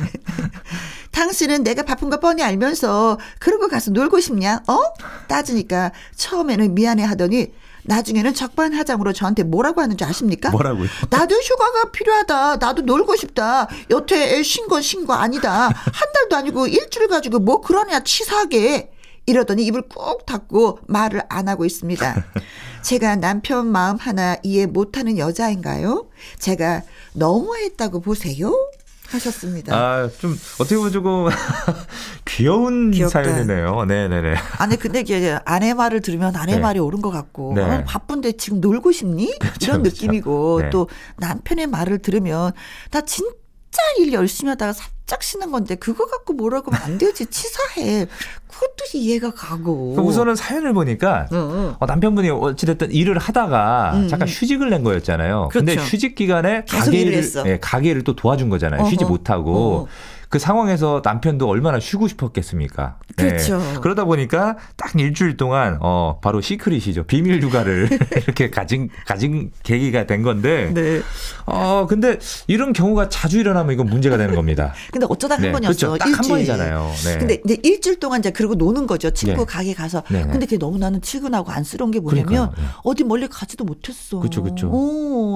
당신은 1.12 1.64
내가 1.64 1.84
바쁜 1.84 2.10
거 2.10 2.20
뻔히 2.20 2.42
알면서 2.44 3.20
그러고 3.40 3.68
가서 3.68 3.92
놀고 3.92 4.20
싶냐? 4.20 4.64
어? 4.68 4.80
따지니까 5.28 5.92
처음에는 6.16 6.74
미안해 6.74 7.04
하더니 7.04 7.54
나중에는 7.86 8.34
적반하장으로 8.34 9.14
저한테 9.14 9.44
뭐라고 9.44 9.82
하는지 9.82 10.04
아십니까? 10.04 10.50
뭐라고요? 10.52 10.88
나도 11.10 11.36
휴가가 11.36 11.92
필요하다. 11.92 12.58
나도 12.58 12.82
놀고 12.84 13.16
싶다. 13.16 13.68
여태 13.90 14.42
쉰건쉰거 14.42 15.14
아니다. 15.14 15.68
한 15.68 16.14
달도 16.14 16.36
아니고 16.36 16.68
일주일 16.68 17.08
가지고 17.08 17.40
뭐 17.40 17.62
그러냐 17.62 18.04
치사하게. 18.04 18.92
이러더니 19.26 19.66
입을 19.66 19.84
꾹 19.88 20.26
닫고 20.26 20.80
말을 20.88 21.22
안 21.30 21.48
하고 21.48 21.64
있습니다. 21.64 22.26
제가 22.84 23.16
남편 23.16 23.68
마음 23.68 23.96
하나 23.96 24.36
이해 24.44 24.66
못하는 24.66 25.18
여자인가요? 25.18 26.10
제가 26.40 26.82
너무했다고 27.14 28.02
보세요? 28.02 28.54
하셨습니다. 29.10 29.76
아, 29.76 30.10
좀 30.20 30.38
어떻게 30.60 30.76
보면 30.76 30.92
조금 30.92 31.28
귀여운 32.26 32.92
귀엽다. 32.92 33.24
사연이네요. 33.24 33.86
네 33.86 34.08
네 34.08 34.22
네. 34.22 34.36
아니 34.58 34.76
근데 34.78 35.02
이게 35.02 35.38
아내 35.46 35.74
말을 35.74 36.02
들으면 36.02 36.36
아내 36.36 36.54
네. 36.56 36.60
말이 36.60 36.80
옳은 36.80 37.02
것 37.02 37.10
같고 37.12 37.54
네. 37.56 37.62
어, 37.62 37.84
바쁜데 37.86 38.34
지금 38.34 38.60
놀고 38.62 38.92
싶니? 38.92 39.38
그렇죠, 39.40 39.58
이런 39.62 39.84
그렇죠. 39.84 39.96
느낌이고 39.96 40.62
네. 40.64 40.70
또 40.70 40.90
남편의 41.18 41.68
말을 41.68 42.00
들으면 42.00 42.52
나 42.92 43.02
진짜 43.02 43.82
일 44.00 44.14
열심히 44.14 44.50
하다가 44.50 44.74
살짝 45.06 45.22
쉬는 45.24 45.52
건데 45.52 45.76
그거 45.76 46.06
갖고 46.06 46.34
뭐라고 46.34 46.72
하면 46.72 46.86
안 46.86 46.98
되지 46.98 47.26
치사해. 47.26 48.08
그것도 48.48 48.86
이해가 48.94 49.32
가고. 49.32 49.96
우선은 49.98 50.36
사연을 50.36 50.74
보니까 50.74 51.28
어, 51.32 51.76
어. 51.80 51.86
남편분이 51.86 52.30
어찌됐든 52.30 52.92
일을 52.92 53.18
하다가 53.18 53.94
음. 53.96 54.08
잠깐 54.08 54.28
휴직을 54.28 54.70
낸 54.70 54.84
거였잖아요. 54.84 55.50
그렇죠. 55.52 55.66
근데 55.66 55.76
휴직 55.76 56.16
기간에 56.16 56.64
가게를 56.66 57.24
예, 57.46 57.60
가게를 57.60 58.04
또 58.04 58.16
도와준 58.16 58.50
거잖아요. 58.50 58.82
어허. 58.82 58.90
쉬지 58.90 59.06
못하고. 59.06 59.88
어. 59.88 59.88
그 60.34 60.40
상황에서 60.40 61.04
남편도 61.06 61.48
얼마나 61.48 61.80
쉬고 61.80 62.08
싶었겠습니까? 62.08 62.98
네. 63.18 63.28
그렇죠. 63.28 63.62
그러다 63.84 64.04
보니까 64.06 64.58
딱 64.78 65.00
일주일 65.00 65.38
동안 65.38 65.78
어 65.80 66.18
바로 66.24 66.42
secret이죠. 66.42 67.04
비밀 67.04 67.40
휴가를 67.44 67.88
이렇게 68.26 68.50
가진 68.50 68.90
가진 69.06 69.52
계기가 69.62 70.08
된 70.08 70.24
건데. 70.24 70.72
네. 70.74 71.02
어 71.46 71.86
근데 71.88 72.18
이런 72.48 72.74
경우가 72.74 73.10
자주 73.10 73.38
일어나면 73.40 73.74
이건 73.76 73.86
문제가 73.86 74.18
되는 74.18 74.34
겁니다. 74.34 74.74
근데 74.92 75.06
어쩌다 75.08 75.36
한 75.36 75.44
네. 75.44 75.52
번이었어. 75.52 75.90
그렇죠. 75.90 75.98
딱한 76.00 76.28
번이잖아요. 76.28 76.92
네. 77.06 77.18
근데 77.20 77.42
이제 77.46 77.58
일주일 77.62 78.00
동안 78.00 78.18
이제 78.18 78.32
그러고 78.32 78.56
노는 78.56 78.88
거죠. 78.88 79.12
친구 79.12 79.42
네. 79.42 79.46
가게 79.46 79.76
가서. 79.76 80.02
네네. 80.10 80.32
근데 80.32 80.48
그게 80.48 80.58
너무 80.58 80.80
나는 80.80 81.00
출근하고 81.00 81.52
안쓰러운 81.52 81.92
게 81.92 82.00
뭐냐면 82.00 82.50
네. 82.58 82.64
어디 82.84 83.04
멀리 83.04 83.28
가지도 83.28 83.66
못했어. 83.66 84.18
그렇죠, 84.18 84.42
그렇죠. 84.42 84.72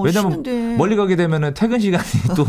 왜냐면 0.02 0.32
쉬는데. 0.42 0.76
멀리 0.76 0.96
가게 0.96 1.14
되면은 1.14 1.54
퇴근 1.54 1.78
시간이 1.78 2.04
또 2.36 2.44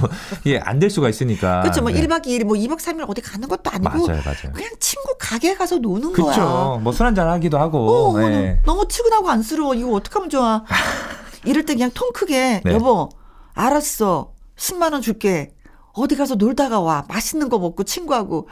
예, 0.47 0.57
안 0.57 0.79
될 0.79 0.89
수가 0.89 1.09
있으니까. 1.09 1.61
그렇죠. 1.61 1.81
뭐 1.83 1.91
네. 1.91 2.01
1박 2.07 2.25
2일 2.25 2.38
뭐 2.43 2.55
2박 2.55 2.77
3일 2.79 3.09
어디 3.09 3.21
가는 3.21 3.47
것도 3.47 3.69
아니고 3.71 4.07
맞아요, 4.07 4.21
맞아요. 4.25 4.53
그냥 4.53 4.71
친구 4.79 5.15
가게 5.19 5.55
가서 5.55 5.77
노는 5.77 6.11
그쵸. 6.13 6.25
거야. 6.25 6.77
뭐 6.81 6.91
술 6.93 7.05
한잔 7.05 7.27
하기도 7.29 7.57
하고. 7.59 8.11
어, 8.15 8.19
네. 8.19 8.59
너무 8.65 8.87
치근하고 8.87 9.29
안쓰러워. 9.29 9.73
이거 9.75 9.91
어떡하면 9.93 10.29
좋아. 10.29 10.63
이럴 11.45 11.65
때 11.65 11.73
그냥 11.73 11.91
통 11.93 12.11
크게 12.13 12.61
네. 12.65 12.73
여보 12.73 13.09
알았어. 13.53 14.33
10만 14.57 14.93
원 14.93 15.01
줄게. 15.01 15.53
어디 15.93 16.15
가서 16.15 16.35
놀다가 16.35 16.79
와. 16.79 17.05
맛있는 17.07 17.49
거 17.49 17.57
먹고 17.59 17.83
친구하고 17.83 18.47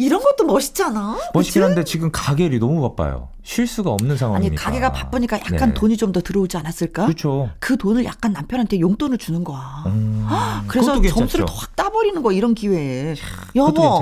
이런 0.00 0.22
것도 0.22 0.44
멋있잖아. 0.44 1.18
멋있긴 1.34 1.64
한데 1.64 1.82
지금 1.82 2.10
가게 2.12 2.46
일이 2.46 2.60
너무 2.60 2.80
바빠요. 2.82 3.30
쉴 3.42 3.66
수가 3.66 3.90
없는 3.90 4.16
상황이니까. 4.16 4.52
아니 4.52 4.56
가게가 4.80 4.92
바쁘니까 4.92 5.38
약간 5.40 5.70
네. 5.70 5.74
돈이 5.74 5.96
좀 5.96 6.12
더 6.12 6.20
들어오지 6.20 6.56
않았을까? 6.56 7.04
그렇죠. 7.06 7.50
그 7.58 7.76
돈을 7.76 8.04
약간 8.04 8.32
남편한테 8.32 8.78
용돈을 8.78 9.18
주는 9.18 9.42
거야. 9.42 9.82
음, 9.86 10.26
그래서 10.68 11.02
점수를 11.02 11.44
확 11.50 11.74
따버리는 11.74 12.22
거 12.22 12.30
이런 12.32 12.54
기회에. 12.54 13.16
여보 13.56 14.00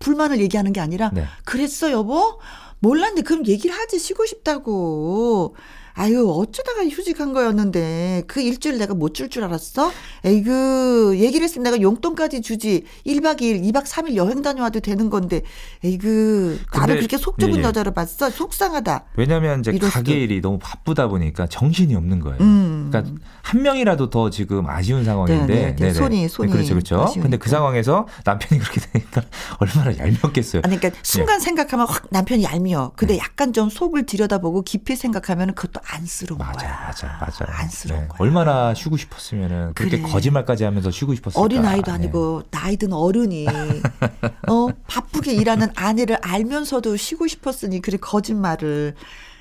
불만을 0.00 0.40
얘기하는 0.40 0.72
게 0.72 0.80
아니라 0.80 1.10
네. 1.14 1.24
그랬어 1.44 1.92
여보 1.92 2.40
몰랐는데 2.80 3.22
그럼 3.22 3.46
얘기를 3.46 3.74
하지 3.74 3.98
쉬고 4.00 4.26
싶다고. 4.26 5.54
아유, 5.98 6.28
어쩌다가 6.30 6.84
휴직한 6.86 7.32
거였는데, 7.32 8.24
그 8.26 8.42
일주일 8.42 8.76
내가 8.78 8.92
못 8.92 9.14
줄 9.14 9.30
줄 9.30 9.44
알았어? 9.44 9.90
에이그, 10.24 11.16
얘기를 11.18 11.42
했으면 11.42 11.62
내가 11.64 11.80
용돈까지 11.80 12.42
주지. 12.42 12.84
1박 13.06 13.40
2일, 13.40 13.62
2박 13.72 13.84
3일 13.86 14.14
여행 14.16 14.42
다녀와도 14.42 14.80
되는 14.80 15.08
건데, 15.08 15.40
에이그, 15.82 16.60
나를 16.74 16.96
그렇게 16.98 17.16
속 17.16 17.38
좁은 17.38 17.56
예, 17.56 17.58
예. 17.60 17.64
여자로 17.64 17.92
봤어? 17.92 18.28
속상하다. 18.28 19.06
왜냐면 19.16 19.60
이제. 19.60 19.72
가게 19.78 20.20
일이 20.20 20.42
너무 20.42 20.58
바쁘다 20.58 21.08
보니까 21.08 21.46
정신이 21.46 21.94
없는 21.94 22.20
거예요. 22.20 22.36
음. 22.40 22.88
그러니까 22.90 23.14
한 23.42 23.62
명이라도 23.62 24.10
더 24.10 24.28
지금 24.28 24.68
아쉬운 24.68 25.02
상황인데. 25.04 25.46
네 25.46 25.54
네. 25.54 25.76
네, 25.76 25.86
네. 25.86 25.92
손이, 25.94 26.28
손이. 26.28 26.48
네, 26.48 26.52
그렇죠, 26.52 26.74
그렇죠. 26.74 26.96
아쉬우니까. 27.02 27.22
근데 27.22 27.36
그 27.38 27.48
상황에서 27.48 28.06
남편이 28.24 28.60
그렇게 28.60 28.80
되니까 28.92 29.22
얼마나 29.60 29.96
얄미웠겠어요. 29.96 30.60
아니, 30.64 30.76
그러니까 30.76 31.00
순간 31.02 31.36
예. 31.36 31.44
생각하면 31.44 31.86
확 31.88 32.06
남편이 32.10 32.42
얄미워. 32.44 32.92
근데 32.96 33.14
네. 33.14 33.18
약간 33.20 33.54
좀 33.54 33.70
속을 33.70 34.04
들여다보고 34.04 34.62
깊이 34.62 34.94
생각하면 34.94 35.54
그것도 35.54 35.80
안쓰러운 35.88 36.38
맞아, 36.38 36.58
거야. 36.66 36.86
맞아, 36.86 37.18
맞아. 37.20 37.44
안쓰러운 37.48 38.02
네. 38.02 38.08
거야. 38.08 38.16
얼마나 38.20 38.74
쉬고 38.74 38.96
싶었으면은 38.96 39.72
그렇게 39.74 40.00
그래. 40.00 40.10
거짓말까지 40.10 40.64
하면서 40.64 40.90
쉬고 40.90 41.14
싶었을까. 41.14 41.40
어린 41.40 41.64
아이도 41.64 41.92
아니고 41.92 42.42
네. 42.50 42.58
나이 42.58 42.76
든 42.76 42.92
어른이 42.92 43.46
어 44.48 44.68
바쁘게 44.88 45.32
일하는 45.34 45.68
아내를 45.76 46.18
알면서도 46.22 46.96
쉬고 46.96 47.26
싶었으니 47.26 47.80
그래 47.80 47.98
거짓말을. 48.00 48.94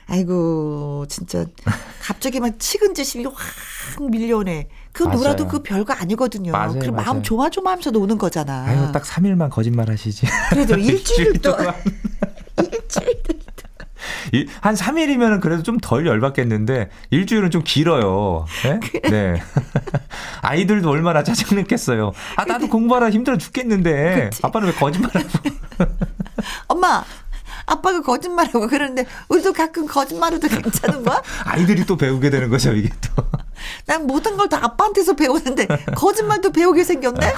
아이고 0.07 1.05
진짜 1.09 1.45
갑자기 1.99 2.39
막 2.39 2.53
측은지심이 2.59 3.25
확 3.25 3.33
밀려오네. 4.11 4.67
그 4.91 5.01
맞아요. 5.03 5.17
놀아도 5.17 5.47
그 5.47 5.63
별거 5.63 5.93
아니거든요. 5.93 6.51
맞아요, 6.51 6.77
그 6.79 6.85
마음 6.89 7.23
조마조마하면서 7.23 7.89
노는 7.89 8.19
거잖아. 8.19 8.65
아유 8.65 8.91
딱 8.91 9.03
3일만 9.03 9.49
거짓말 9.49 9.89
하시지. 9.89 10.27
그래도 10.51 10.75
일주일 10.77 11.41
동안 11.41 11.73
일주일 12.61 13.23
한 14.61 14.75
3일이면 14.75 15.41
그래도 15.41 15.63
좀 15.63 15.77
덜 15.81 16.05
열받겠는데 16.07 16.89
일주일은 17.11 17.51
좀 17.51 17.61
길어요. 17.63 18.45
네? 18.63 18.79
네. 19.09 19.41
아이들도 20.41 20.89
얼마나 20.89 21.23
짜증냈겠어요. 21.23 22.11
아, 22.37 22.45
나도 22.45 22.67
공부하라 22.69 23.09
힘들어 23.11 23.37
죽겠는데 23.37 24.29
그치. 24.29 24.39
아빠는 24.43 24.67
왜 24.69 24.73
거짓말하고. 24.73 25.29
엄마, 26.67 27.03
아빠가 27.65 28.01
거짓말하고 28.01 28.67
그러는데 28.67 29.05
우리도 29.29 29.53
가끔 29.53 29.85
거짓말해도 29.87 30.47
괜찮은 30.47 31.03
거야? 31.03 31.21
아이들이 31.43 31.85
또 31.85 31.97
배우게 31.97 32.29
되는 32.29 32.49
거죠, 32.49 32.73
이게 32.73 32.89
또. 33.15 33.23
난 33.85 34.05
모든 34.07 34.37
걸 34.37 34.47
다 34.49 34.59
아빠한테서 34.63 35.13
배우는데 35.15 35.65
거짓말도 35.95 36.51
배우게 36.51 36.83
생겼네? 36.83 37.33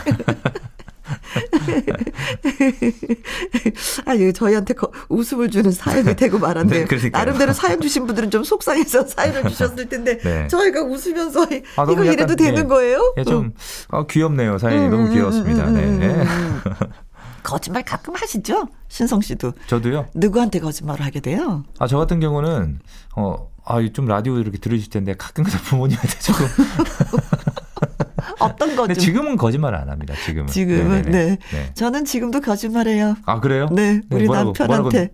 아유, 4.05 4.33
저희한테 4.33 4.73
거, 4.73 4.91
웃음을 5.09 5.49
주는 5.49 5.71
사연이 5.71 6.13
되고 6.15 6.39
말았네요. 6.39 6.85
네, 6.87 7.09
나름대로 7.09 7.53
사연 7.53 7.81
주신 7.81 8.05
분들은 8.07 8.31
좀 8.31 8.43
속상해서 8.43 9.05
사연을 9.07 9.49
주셨을 9.49 9.89
텐데 9.89 10.17
네. 10.19 10.47
저희가 10.47 10.81
웃으면서 10.83 11.47
아, 11.75 11.83
이거 11.91 12.03
이래도 12.03 12.35
되는 12.35 12.63
네. 12.63 12.67
거예요? 12.67 13.13
예, 13.17 13.23
좀 13.23 13.53
어, 13.89 14.05
귀엽네요. 14.07 14.57
사연이 14.57 14.85
음, 14.85 14.91
너무 14.91 15.03
음, 15.07 15.13
귀여웠습니다. 15.13 15.67
음, 15.67 15.75
음, 15.75 15.99
네. 15.99 16.07
음, 16.07 16.61
거짓말 17.43 17.83
가끔 17.83 18.13
하시죠? 18.15 18.67
신성 18.89 19.21
씨도. 19.21 19.53
저도요. 19.67 20.07
누구한테 20.13 20.59
거짓말을 20.59 21.05
하게 21.05 21.19
돼요? 21.21 21.63
아, 21.79 21.87
저 21.87 21.97
같은 21.97 22.19
경우는 22.19 22.79
어, 23.15 23.49
아, 23.65 23.77
좀 23.93 24.05
라디오 24.05 24.37
이렇게 24.37 24.57
들으실 24.57 24.89
텐데 24.89 25.13
가끔가다 25.17 25.59
부모님한테 25.63 26.19
조금 26.19 26.45
어떤 28.39 28.75
거죠? 28.75 28.93
지금은 28.93 29.35
거짓말 29.37 29.75
안 29.75 29.89
합니다. 29.89 30.13
지금은. 30.25 30.47
지금은 30.47 31.01
네. 31.03 31.37
네. 31.51 31.71
저는 31.73 32.05
지금도 32.05 32.41
거짓말해요. 32.41 33.17
아 33.25 33.39
그래요? 33.39 33.67
네, 33.71 33.95
네 33.95 34.01
우리 34.11 34.25
뭐라고, 34.25 34.53
남편한테. 34.57 34.97
뭐라고. 34.97 35.13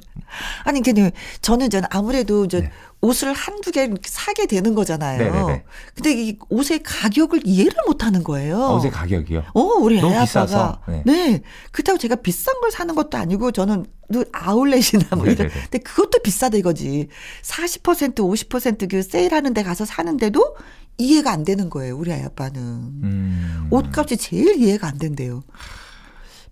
아니 0.63 0.81
근데 0.81 1.11
저는 1.41 1.69
저는 1.69 1.87
아무래도 1.91 2.47
저 2.47 2.61
네. 2.61 2.71
옷을 3.01 3.33
한두 3.33 3.71
개 3.71 3.89
사게 4.05 4.45
되는 4.45 4.75
거잖아요. 4.75 5.17
네네네. 5.17 5.63
근데 5.93 6.13
이 6.13 6.37
옷의 6.49 6.83
가격을 6.83 7.41
이해를 7.43 7.73
못 7.85 8.05
하는 8.05 8.23
거예요. 8.23 8.63
아, 8.63 8.73
옷의 8.75 8.91
가격이요? 8.91 9.43
어, 9.53 9.61
우리 9.61 9.99
애 9.99 10.15
아빠가. 10.15 10.79
네. 10.87 11.03
네. 11.05 11.41
그렇다고 11.71 11.97
제가 11.97 12.15
비싼 12.15 12.59
걸 12.61 12.71
사는 12.71 12.95
것도 12.95 13.17
아니고 13.17 13.51
저는 13.51 13.85
아울렛이나 14.31 15.17
뭐 15.17 15.25
이런. 15.25 15.49
근데 15.49 15.79
그것도 15.79 16.19
비싸다 16.23 16.57
이거지. 16.57 17.09
40% 17.41 18.15
50%그 18.15 19.03
세일하는 19.03 19.53
데 19.53 19.63
가서 19.63 19.83
사는데도 19.83 20.55
이해가 20.97 21.31
안 21.31 21.43
되는 21.43 21.69
거예요. 21.69 21.97
우리 21.97 22.13
아이 22.13 22.23
아빠는. 22.23 22.61
음. 22.61 23.67
옷값이 23.71 24.17
제일 24.17 24.61
이해가 24.61 24.87
안 24.87 24.97
된대요. 24.97 25.43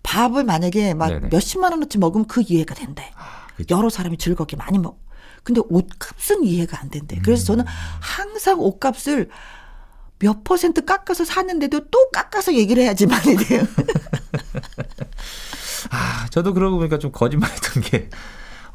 밥을 0.02 0.44
만약에 0.44 0.94
막 0.94 1.08
네네. 1.08 1.28
몇십만 1.30 1.72
원어치 1.72 1.98
먹으면 1.98 2.26
그 2.26 2.42
이해가 2.46 2.74
된대. 2.74 3.10
아, 3.16 3.46
여러 3.70 3.88
사람이 3.88 4.18
즐겁게 4.18 4.56
많이 4.56 4.78
먹. 4.78 5.00
근데 5.44 5.60
옷값은 5.68 6.44
이해가 6.44 6.80
안 6.80 6.90
된대. 6.90 7.18
그래서 7.22 7.44
저는 7.44 7.64
음. 7.64 7.68
항상 8.00 8.60
옷값을 8.60 9.28
몇 10.18 10.44
퍼센트 10.44 10.84
깎아서 10.84 11.24
사는데도 11.24 11.88
또 11.90 12.10
깎아서 12.10 12.54
얘기를 12.54 12.82
해야지만이 12.82 13.36
돼요. 13.36 13.66
아, 15.90 16.26
저도 16.30 16.54
그러고 16.54 16.78
보니까 16.78 16.98
좀 16.98 17.10
거짓말했던 17.10 17.82
게 17.82 18.08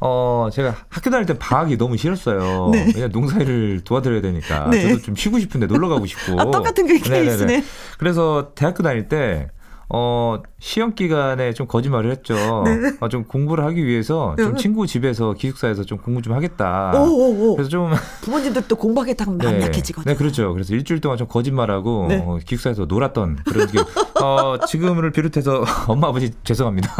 어, 0.00 0.48
제가 0.52 0.74
학교 0.88 1.10
다닐 1.10 1.26
때 1.26 1.36
방학이 1.38 1.76
너무 1.76 1.96
싫었어요. 1.96 2.70
네. 2.72 2.92
왜냐 2.94 3.08
농사일을 3.08 3.82
도와드려야 3.84 4.20
되니까. 4.20 4.68
네. 4.70 4.82
저도 4.82 5.02
좀 5.02 5.16
쉬고 5.16 5.38
싶은데 5.38 5.66
놀러 5.66 5.88
가고 5.88 6.06
싶고. 6.06 6.40
아, 6.40 6.44
똑같은 6.44 6.86
그 6.86 6.98
케이스네. 6.98 7.64
그래서 7.98 8.52
대학교 8.54 8.82
다닐 8.82 9.08
때 9.08 9.48
어, 9.90 10.42
시험 10.58 10.94
기간에 10.94 11.54
좀 11.54 11.66
거짓말을 11.66 12.10
했죠. 12.10 12.34
네. 12.64 12.96
어, 13.00 13.08
좀 13.08 13.24
공부를 13.24 13.64
하기 13.64 13.84
위해서 13.86 14.36
좀 14.36 14.52
네. 14.52 14.58
친구 14.60 14.86
집에서 14.86 15.32
기숙사에서 15.32 15.84
좀 15.84 15.98
공부 15.98 16.20
좀 16.20 16.34
하겠다. 16.34 16.92
오오오. 16.94 17.56
그래서 17.56 17.70
좀 17.70 17.90
부모님들도 18.20 18.76
공부하겠다 18.76 19.24
하면 19.24 19.38
네. 19.38 19.62
약해지거든요. 19.62 20.12
네, 20.12 20.18
그렇죠. 20.18 20.52
그래서 20.52 20.74
일주일 20.74 21.00
동안 21.00 21.16
좀 21.16 21.26
거짓말하고 21.26 22.06
네. 22.08 22.22
어, 22.24 22.38
기숙사에서 22.44 22.84
놀았던 22.84 23.38
그런 23.46 23.66
게 23.68 23.78
어, 24.22 24.58
지금을 24.66 25.10
비롯해서 25.10 25.64
엄마 25.88 26.08
아버지 26.08 26.32
죄송합니다. 26.44 26.92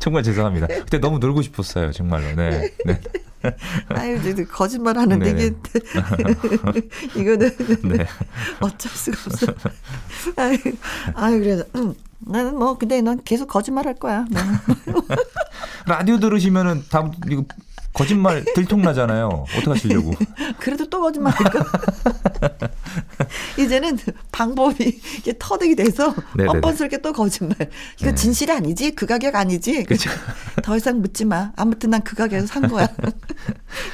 정말 0.00 0.22
죄송합니다. 0.22 0.66
그때 0.82 0.98
너무 0.98 1.18
놀고 1.18 1.42
싶었어요, 1.42 1.92
정말로. 1.92 2.34
네. 2.34 2.72
네. 2.84 3.00
아유, 3.90 4.18
거짓말 4.50 4.98
하는데 4.98 5.30
이게 5.30 5.54
이거는 7.16 7.56
네. 7.84 8.06
어쩔 8.60 8.90
수가 8.92 9.18
없어. 9.26 9.46
아유, 10.36 10.58
아유 11.14 11.38
그래서 11.38 11.64
응. 11.76 11.94
나는 12.18 12.58
뭐 12.58 12.76
근데 12.76 13.00
넌 13.00 13.22
계속 13.24 13.46
거짓말 13.46 13.86
할 13.86 13.94
거야. 13.94 14.26
라디오 15.86 16.18
들으시면은 16.18 16.84
다 16.90 17.10
이거 17.30 17.44
거짓말 17.92 18.44
들통나잖아요. 18.54 19.46
어떡하시려고. 19.58 20.12
그래도 20.58 20.88
또 20.88 21.00
거짓말 21.00 21.32
할까? 21.34 21.64
이제는 23.58 23.98
방법이 24.32 25.00
이게 25.18 25.34
터득이 25.38 25.76
돼서 25.76 26.14
뻔뻔스럽게 26.36 26.98
또 27.02 27.12
거짓말. 27.12 27.56
이거 28.00 28.10
네. 28.10 28.14
진실이 28.14 28.50
아니지? 28.52 28.92
그 28.92 29.06
가격 29.06 29.34
아니지? 29.34 29.84
그쵸. 29.84 30.10
더 30.62 30.76
이상 30.76 31.00
묻지 31.00 31.24
마. 31.24 31.52
아무튼 31.56 31.90
난 31.90 32.00
그 32.02 32.16
가격에서 32.16 32.46
산 32.46 32.66
거야. 32.68 32.88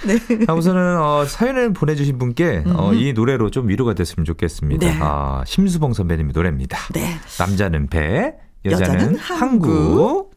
네. 0.07 0.19
아, 0.47 0.55
우선은 0.55 0.99
어, 1.01 1.25
사연을 1.27 1.73
보내주신 1.73 2.19
분께 2.19 2.63
어, 2.67 2.95
이 2.95 3.13
노래로 3.13 3.51
좀 3.51 3.69
위로가 3.69 3.95
됐으면 3.95 4.25
좋겠습니다. 4.25 4.87
네. 4.87 4.99
아, 5.01 5.43
심수봉 5.47 5.93
선배님의 5.93 6.33
노래입니다. 6.33 6.79
네. 6.95 7.17
남자는 7.39 7.89
배, 7.89 8.35
여자는, 8.65 8.95
여자는 8.95 9.17
항구. 9.17 9.69
항구. 9.71 10.31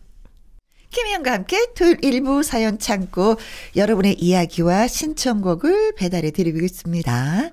김희영과 0.91 1.31
함께 1.31 1.67
토요일 1.75 2.03
일부 2.03 2.41
사연 2.41 2.79
창고 2.79 3.35
여러분의 3.75 4.15
이야기와 4.15 4.87
신청곡을 4.87 5.93
배달해 5.95 6.31
드리고 6.31 6.59
있습니다. 6.59 7.49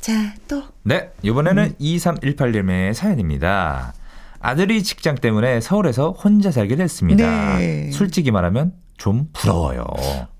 자, 0.00 0.34
또. 0.48 0.62
네, 0.82 1.10
이번에는 1.22 1.64
음. 1.64 1.74
2318님의 1.80 2.94
사연입니다. 2.94 3.94
아들이 4.40 4.82
직장 4.82 5.14
때문에 5.16 5.60
서울에서 5.60 6.10
혼자 6.10 6.50
살게 6.50 6.76
됐습니다. 6.76 7.58
네. 7.58 7.90
솔직히 7.92 8.30
말하면 8.30 8.72
좀 8.96 9.28
부러워요. 9.32 9.84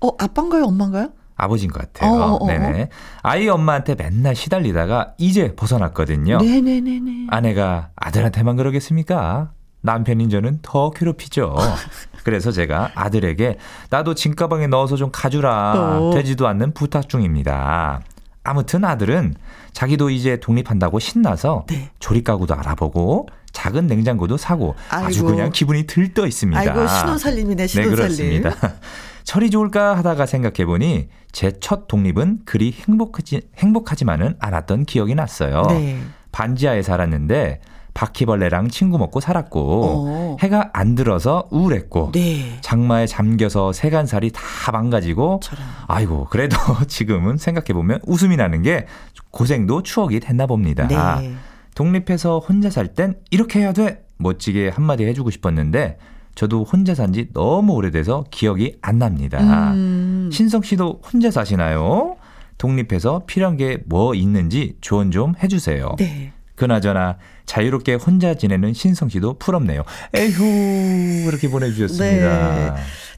어, 0.01 0.09
아빠인가요, 0.19 0.65
엄마인가요? 0.65 1.11
아버지인 1.35 1.71
것 1.71 1.81
같아요. 1.81 2.11
어, 2.11 2.15
어, 2.15 2.43
어. 2.43 2.47
네네. 2.47 2.89
아이 3.21 3.47
엄마한테 3.49 3.95
맨날 3.95 4.35
시달리다가 4.35 5.13
이제 5.17 5.55
벗어났거든요. 5.55 6.37
네네네네. 6.37 7.27
아내가 7.29 7.89
아들한테만 7.95 8.55
그러겠습니까? 8.55 9.51
남편인 9.81 10.29
저는 10.29 10.59
더 10.61 10.91
괴롭히죠. 10.91 11.55
그래서 12.23 12.51
제가 12.51 12.91
아들에게 12.95 13.57
나도 13.89 14.15
짐가방에 14.15 14.67
넣어서 14.67 14.95
좀 14.95 15.09
가주라 15.11 15.73
어. 15.99 16.11
되지도 16.13 16.47
않는 16.47 16.73
부탁 16.73 17.09
중입니다. 17.09 18.01
아무튼 18.43 18.83
아들은 18.85 19.35
자기도 19.71 20.09
이제 20.09 20.37
독립한다고 20.39 20.99
신나서 20.99 21.65
네. 21.69 21.89
조립 21.99 22.23
가구도 22.25 22.53
알아보고 22.55 23.27
작은 23.53 23.87
냉장고도 23.87 24.37
사고 24.37 24.75
아이고. 24.89 25.07
아주 25.07 25.23
그냥 25.23 25.51
기분이 25.51 25.85
들떠 25.85 26.25
있습니다. 26.27 26.59
아이고 26.59 26.87
신혼살림이네 26.87 27.67
신혼살림. 27.67 27.89
네 27.89 28.39
그렇습니다. 28.41 28.73
철이 29.23 29.49
좋을까 29.51 29.95
하다가 29.97 30.25
생각해 30.25 30.65
보니 30.65 31.07
제 31.31 31.51
첫 31.61 31.87
독립은 31.87 32.39
그리 32.45 32.73
행복하지 32.87 33.41
행복하지만은 33.57 34.35
않았던 34.39 34.85
기억이 34.85 35.15
났어요. 35.15 35.63
네. 35.69 35.99
반지하에 36.31 36.81
살았는데 36.81 37.61
바퀴벌레랑 37.93 38.69
친구 38.69 38.97
먹고 38.97 39.19
살았고 39.19 39.83
어. 39.85 40.37
해가 40.41 40.71
안 40.73 40.95
들어서 40.95 41.47
우울했고 41.51 42.11
네. 42.13 42.57
장마에 42.61 43.05
잠겨서 43.05 43.71
세간살이 43.71 44.31
다 44.31 44.71
망가지고 44.71 45.39
저런. 45.43 45.63
아이고 45.87 46.27
그래도 46.29 46.57
지금은 46.87 47.37
생각해 47.37 47.67
보면 47.73 47.99
웃음이 48.05 48.35
나는 48.35 48.61
게 48.63 48.87
고생도 49.31 49.83
추억이 49.83 50.19
됐나 50.19 50.45
봅니다. 50.47 50.87
네. 50.87 51.33
독립해서 51.75 52.39
혼자 52.39 52.69
살 52.69 52.87
땐 52.93 53.15
이렇게 53.31 53.59
해야 53.59 53.73
돼 53.73 54.03
멋지게 54.17 54.69
한마디 54.69 55.05
해주고 55.05 55.31
싶었는데 55.31 55.97
저도 56.35 56.63
혼자 56.63 56.95
산 56.95 57.13
지 57.13 57.29
너무 57.33 57.73
오래돼서 57.73 58.25
기억이 58.31 58.77
안 58.81 58.97
납니다. 58.99 59.39
음. 59.73 60.29
신성 60.31 60.61
씨도 60.63 61.01
혼자 61.11 61.29
사시나요? 61.31 62.15
독립해서 62.57 63.23
필요한 63.27 63.57
게 63.57 63.77
뭐 63.87 64.15
있는지 64.15 64.77
조언 64.81 65.11
좀 65.11 65.33
해주세요. 65.41 65.95
네. 65.97 66.31
그나저나 66.55 67.17
자유롭게 67.45 67.95
혼자 67.95 68.33
지내는 68.35 68.73
신성 68.73 69.09
씨도 69.09 69.37
부럽네요. 69.39 69.83
에휴 70.13 71.27
이렇게 71.27 71.49
보내주셨습니다. 71.49 72.55
네. 72.55 72.71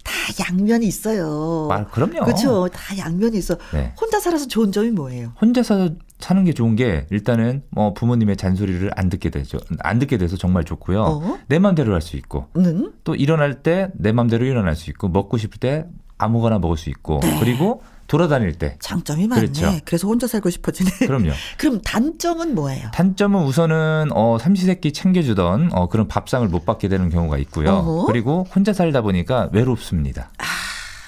다 0.03 0.11
양면이 0.49 0.85
있어요. 0.85 1.67
아, 1.71 1.85
그럼요. 1.85 2.23
그렇죠. 2.25 2.67
다 2.69 2.97
양면이 2.97 3.37
있어. 3.37 3.55
네. 3.73 3.93
혼자 3.99 4.19
살아서 4.19 4.47
좋은 4.47 4.71
점이 4.71 4.91
뭐예요? 4.91 5.33
혼자 5.41 5.63
서 5.63 5.89
사는 6.19 6.43
게 6.45 6.53
좋은 6.53 6.75
게 6.75 7.07
일단은 7.09 7.63
뭐 7.71 7.93
부모님의 7.93 8.37
잔소리를 8.37 8.89
안 8.95 9.09
듣게 9.09 9.29
되죠. 9.29 9.57
안 9.79 9.99
듣게 9.99 10.17
돼서 10.17 10.37
정말 10.37 10.63
좋고요. 10.63 11.01
어? 11.01 11.39
내 11.47 11.59
맘대로 11.59 11.93
할 11.93 12.01
수 12.01 12.15
있고 12.17 12.47
음? 12.55 12.93
또 13.03 13.15
일어날 13.15 13.63
때 13.63 13.89
내 13.95 14.11
맘대로 14.11 14.45
일어날 14.45 14.75
수 14.75 14.89
있고 14.91 15.09
먹고 15.09 15.37
싶을 15.37 15.59
때 15.59 15.85
아무거나 16.17 16.59
먹을 16.59 16.77
수 16.77 16.89
있고 16.89 17.19
네. 17.21 17.37
그리고 17.39 17.81
돌아다닐 18.07 18.53
때 18.53 18.77
장점이 18.79 19.27
많네. 19.27 19.41
그렇죠. 19.41 19.71
그래서 19.85 20.07
혼자 20.07 20.27
살고 20.27 20.49
싶어지네. 20.49 20.89
그럼요. 21.07 21.31
그럼 21.57 21.81
단점은 21.81 22.53
뭐예요? 22.55 22.89
단점은 22.93 23.43
우선은 23.43 24.09
어 24.13 24.37
삼시세끼 24.39 24.93
챙겨주던 24.93 25.71
어 25.73 25.87
그런 25.89 26.07
밥상을 26.07 26.47
못 26.47 26.65
받게 26.65 26.87
되는 26.87 27.09
경우가 27.09 27.37
있고요. 27.39 27.69
어허. 27.71 28.05
그리고 28.05 28.45
혼자 28.55 28.73
살다 28.73 29.01
보니까 29.01 29.49
외롭습니다. 29.53 30.29
아. 30.37 30.43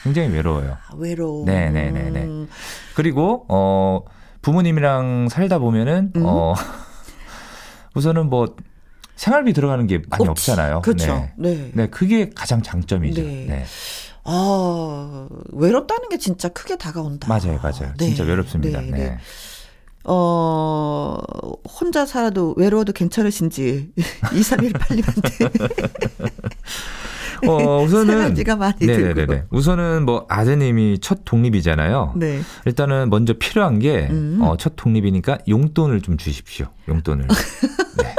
굉장히 0.03 0.29
외로워요. 0.29 0.77
아, 0.88 0.93
외로워. 0.95 1.45
네 1.45 1.69
네 1.69 1.91
네네. 1.91 2.23
음. 2.23 2.47
그리고 2.95 3.45
어 3.49 4.01
부모님이랑 4.41 5.27
살다 5.29 5.60
보면은 5.60 6.13
음. 6.15 6.23
어 6.25 6.53
우선은 7.95 8.29
뭐 8.29 8.55
생활비 9.15 9.53
들어가는 9.53 9.86
게 9.88 10.01
많이 10.10 10.27
없지. 10.27 10.51
없잖아요. 10.51 10.81
그렇죠. 10.81 11.29
네. 11.38 11.55
네. 11.55 11.71
네. 11.73 11.88
그게 11.88 12.29
가장 12.36 12.62
장점이죠. 12.62 13.21
네. 13.21 13.45
네. 13.47 13.65
아, 14.29 15.27
외롭다는 15.53 16.09
게 16.09 16.17
진짜 16.17 16.49
크게 16.49 16.77
다가온다. 16.77 17.27
맞아요, 17.29 17.59
맞아요. 17.63 17.93
네. 17.97 18.07
진짜 18.07 18.23
외롭습니다. 18.23 18.81
네. 18.81 18.91
네. 18.91 18.97
네. 18.97 19.17
어, 20.03 21.17
혼자 21.79 22.05
살아도 22.05 22.53
외로워도 22.57 22.91
괜찮으신지 22.93 23.89
2318님한테. 24.21 25.69
어, 27.47 27.83
우선은 27.83 28.33
네네네. 28.79 29.43
우선은 29.49 30.05
뭐 30.05 30.25
아드님이 30.27 30.99
첫 30.99 31.19
독립이잖아요. 31.23 32.13
네. 32.17 32.41
일단은 32.65 33.09
먼저 33.09 33.33
필요한 33.33 33.79
게첫 33.79 34.11
음. 34.11 34.39
어, 34.41 34.57
독립이니까 34.75 35.39
용돈을 35.47 36.01
좀 36.01 36.17
주십시오. 36.17 36.67
용돈을. 36.87 37.27
네. 38.01 38.15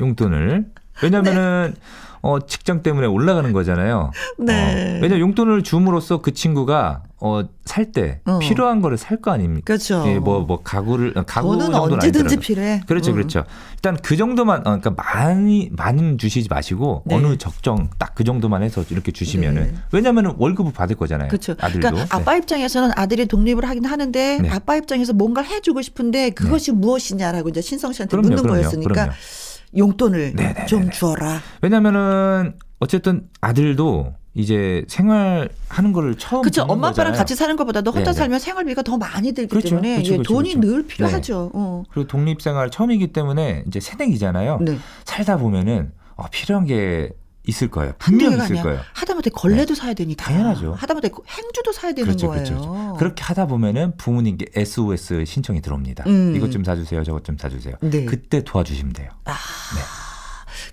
용돈을. 0.00 0.66
왜냐면은 1.02 1.72
네. 1.74 1.80
어, 2.22 2.38
직장 2.46 2.82
때문에 2.82 3.06
올라가는 3.06 3.52
거잖아요. 3.52 4.10
네. 4.38 4.98
어, 4.98 5.00
왜냐 5.02 5.18
용돈을 5.18 5.62
줌으로써 5.62 6.20
그 6.20 6.32
친구가 6.32 7.02
어, 7.22 7.42
살때 7.66 8.20
어. 8.24 8.38
필요한 8.38 8.80
거를 8.80 8.96
살 8.96 9.20
거 9.20 9.30
아닙니까? 9.30 9.64
그렇죠. 9.66 10.02
예, 10.06 10.18
뭐, 10.18 10.40
뭐, 10.40 10.62
가구를, 10.62 11.12
어, 11.18 11.22
가구 11.26 11.58
정도는 11.58 11.78
언제든지 11.78 12.38
필요해. 12.38 12.84
그렇죠, 12.86 13.10
음. 13.12 13.16
그렇죠. 13.16 13.44
일단 13.74 13.98
그 14.02 14.16
정도만, 14.16 14.60
어, 14.60 14.78
그러니까 14.80 14.90
많이, 14.92 15.68
많이 15.76 16.16
주시지 16.16 16.48
마시고 16.48 17.02
네. 17.04 17.16
어느 17.16 17.36
적정 17.36 17.90
딱 17.98 18.10
그 18.20 18.24
정도만 18.24 18.62
해서 18.62 18.84
이렇게 18.90 19.12
주시면은 19.12 19.62
네. 19.62 19.74
왜냐면은 19.92 20.34
월급을 20.36 20.74
받을 20.74 20.94
거잖아요. 20.94 21.28
그렇죠. 21.28 21.54
아들도. 21.58 21.88
그러니까 21.88 22.16
아빠 22.16 22.32
네. 22.32 22.38
입장에서는 22.38 22.90
아들이 22.94 23.24
독립을 23.24 23.66
하긴 23.66 23.86
하는데 23.86 24.38
네. 24.42 24.50
아빠 24.50 24.76
입장에서 24.76 25.14
뭔가를 25.14 25.48
해주고 25.48 25.80
싶은데 25.80 26.28
그것이 26.28 26.72
네. 26.72 26.76
무엇이냐라고 26.76 27.48
이제 27.48 27.62
신성 27.62 27.94
씨한테 27.94 28.10
그럼요, 28.10 28.28
묻는 28.28 28.42
그럼요, 28.42 28.60
거였으니까 28.60 28.92
그럼요. 28.92 29.12
용돈을 29.76 30.32
네네네네. 30.34 30.66
좀 30.66 30.90
주어라. 30.90 31.40
왜냐면은 31.62 32.54
어쨌든 32.78 33.28
아들도 33.40 34.14
이제 34.34 34.84
생활하는 34.88 35.92
거를 35.92 36.16
처음 36.16 36.42
그렇죠. 36.42 36.62
엄마 36.62 36.88
아빠랑 36.88 37.14
같이 37.14 37.34
사는 37.34 37.54
것보다도 37.56 37.90
혼자 37.90 38.12
네네. 38.12 38.18
살면 38.18 38.38
생활비가 38.38 38.82
더 38.82 38.96
많이 38.96 39.32
들기 39.32 39.50
그렇죠. 39.50 39.70
때문에 39.70 39.94
그렇죠. 39.96 40.12
그렇죠. 40.12 40.32
돈이 40.34 40.54
그렇죠. 40.54 40.68
늘 40.68 40.86
필요하죠. 40.86 41.50
네. 41.52 41.60
어. 41.60 41.82
그리고 41.90 42.06
독립 42.06 42.40
생활 42.40 42.70
처음이기 42.70 43.08
때문에 43.08 43.64
이제 43.66 43.80
새내기잖아요. 43.80 44.58
네. 44.60 44.78
살다 45.04 45.36
보면은 45.36 45.92
어, 46.14 46.26
필요한 46.30 46.64
게 46.64 47.10
있을 47.46 47.68
거예요. 47.68 47.94
분명히 47.98 48.36
있을 48.36 48.46
아니야. 48.52 48.62
거예요. 48.62 48.80
하다못해 48.92 49.30
걸레도 49.30 49.74
네. 49.74 49.80
사야 49.80 49.94
되니까. 49.94 50.24
당연하죠. 50.24 50.74
하다못해 50.74 51.10
행주도 51.28 51.72
사야 51.72 51.92
되는 51.92 52.06
그렇죠, 52.06 52.28
거예요. 52.28 52.44
그렇죠, 52.44 52.60
그렇죠. 52.60 52.94
그렇게 52.98 53.22
하다 53.24 53.46
보면은 53.46 53.96
부모님께 53.96 54.46
SOS 54.54 55.24
신청이 55.24 55.60
들어옵니다. 55.62 56.04
음. 56.06 56.34
이것 56.36 56.50
좀 56.50 56.64
사주세요. 56.64 57.02
저것 57.04 57.24
좀 57.24 57.36
사주세요. 57.38 57.74
네. 57.80 58.04
그때 58.04 58.44
도와주시면 58.44 58.92
돼요. 58.92 59.10
아. 59.24 59.32
네. 59.32 59.80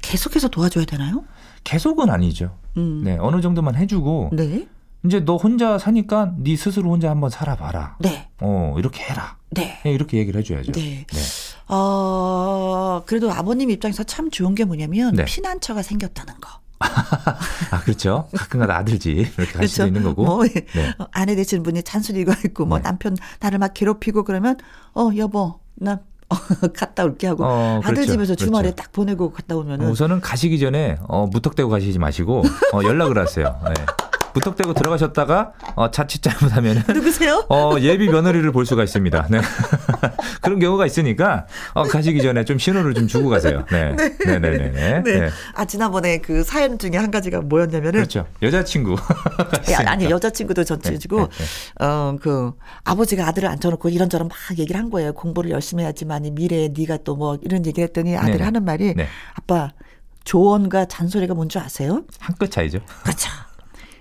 계속해서 0.01 0.49
도와줘야 0.49 0.85
되나요? 0.85 1.23
계속은 1.63 2.09
아니죠. 2.09 2.57
음. 2.77 3.01
네, 3.03 3.17
어느 3.19 3.41
정도만 3.41 3.75
해주고. 3.75 4.31
네. 4.33 4.67
이제 5.05 5.19
너 5.23 5.35
혼자 5.37 5.77
사니까 5.77 6.33
네 6.37 6.55
스스로 6.55 6.89
혼자 6.89 7.09
한번 7.09 7.29
살아봐라. 7.29 7.97
네. 7.99 8.29
어 8.41 8.75
이렇게 8.77 9.03
해라. 9.03 9.37
네. 9.51 9.79
네 9.83 9.91
이렇게 9.91 10.17
얘기를 10.17 10.39
해줘야죠. 10.39 10.71
네. 10.73 11.05
네. 11.07 11.21
어 11.67 13.03
그래도 13.05 13.31
아버님 13.31 13.69
입장에서 13.69 14.03
참 14.03 14.29
좋은 14.29 14.55
게 14.55 14.65
뭐냐면 14.65 15.15
네. 15.15 15.25
피난처가 15.25 15.81
생겼다는 15.81 16.35
거. 16.39 16.59
아, 16.79 17.79
그렇죠. 17.83 18.29
가끔가다 18.35 18.77
아들지. 18.77 19.11
이렇게 19.11 19.31
그렇죠. 19.31 19.59
할 19.59 19.67
수도 19.67 19.87
있는 19.87 20.03
거고. 20.03 20.25
뭐, 20.25 20.43
네. 20.45 20.65
아내 21.11 21.35
되시는 21.35 21.63
분이 21.63 21.81
잔소리가 21.81 22.35
있고, 22.45 22.67
뭐, 22.67 22.77
네. 22.77 22.83
남편 22.83 23.17
나를 23.39 23.57
막 23.57 23.73
괴롭히고 23.73 24.23
그러면, 24.23 24.57
어, 24.93 25.09
여보, 25.17 25.59
나 25.73 26.01
갔다 26.75 27.03
올게 27.03 27.27
하고 27.27 27.45
어, 27.45 27.79
아들 27.83 27.95
그렇죠. 27.95 28.11
집에서 28.11 28.35
주말에 28.35 28.71
그렇죠. 28.71 28.83
딱 28.83 28.91
보내고 28.91 29.31
갔다 29.31 29.55
오면은 29.55 29.89
우선은 29.89 30.19
가시기 30.19 30.59
전에 30.59 30.97
어, 31.07 31.25
무턱대고 31.27 31.69
가시지 31.69 31.99
마시고 31.99 32.43
어, 32.73 32.83
연락을 32.83 33.17
하세요. 33.17 33.57
네. 33.65 33.73
무턱대고 34.37 34.73
들어가셨다가 34.73 35.53
어, 35.75 35.91
자칫 35.91 36.21
잘못하면 36.21 36.83
누구세요? 36.87 37.45
어, 37.49 37.75
예비 37.79 38.07
며느리를 38.07 38.51
볼 38.51 38.65
수가 38.65 38.83
있습니다. 38.83 39.27
네. 39.31 39.39
그런 40.41 40.59
경우가 40.59 40.85
있으니까 40.85 41.47
어, 41.73 41.83
가시기 41.83 42.21
전에 42.21 42.45
좀 42.45 42.57
신호를 42.57 42.93
좀 42.93 43.07
주고 43.07 43.29
가세요. 43.29 43.65
네. 43.71 43.95
네. 44.25 44.39
네. 44.39 44.71
네. 44.71 45.03
네. 45.03 45.29
아 45.55 45.65
지난번에 45.65 46.19
그 46.19 46.43
사연 46.43 46.77
중에 46.77 46.91
한 46.97 47.11
가지가 47.11 47.41
뭐였냐면은 47.41 47.93
그렇죠. 47.93 48.27
여자친구. 48.41 48.95
야, 49.71 49.79
아니 49.85 50.05
여자친구도 50.09 50.63
네. 50.63 50.97
네. 51.79 51.85
어그 51.85 52.53
아버지가 52.83 53.27
아들을 53.27 53.49
앉혀놓고 53.49 53.89
이런저런 53.89 54.27
막 54.27 54.37
얘기를 54.59 54.79
한 54.79 54.89
거예요. 54.89 55.13
공부를 55.13 55.51
열심히 55.51 55.83
해야지만 55.83 56.23
미래에 56.33 56.69
네가 56.77 56.97
또 57.03 57.17
뭐 57.17 57.35
이런 57.41 57.65
얘기를 57.65 57.87
했더니 57.87 58.15
아들이 58.15 58.43
하는 58.43 58.63
말이 58.63 58.93
아빠 59.33 59.71
조언과 60.23 60.85
잔소리가 60.85 61.33
뭔지 61.33 61.57
아세요? 61.57 62.03
한 62.19 62.35
끗 62.37 62.51
차이죠. 62.51 62.77
그렇죠. 63.01 63.27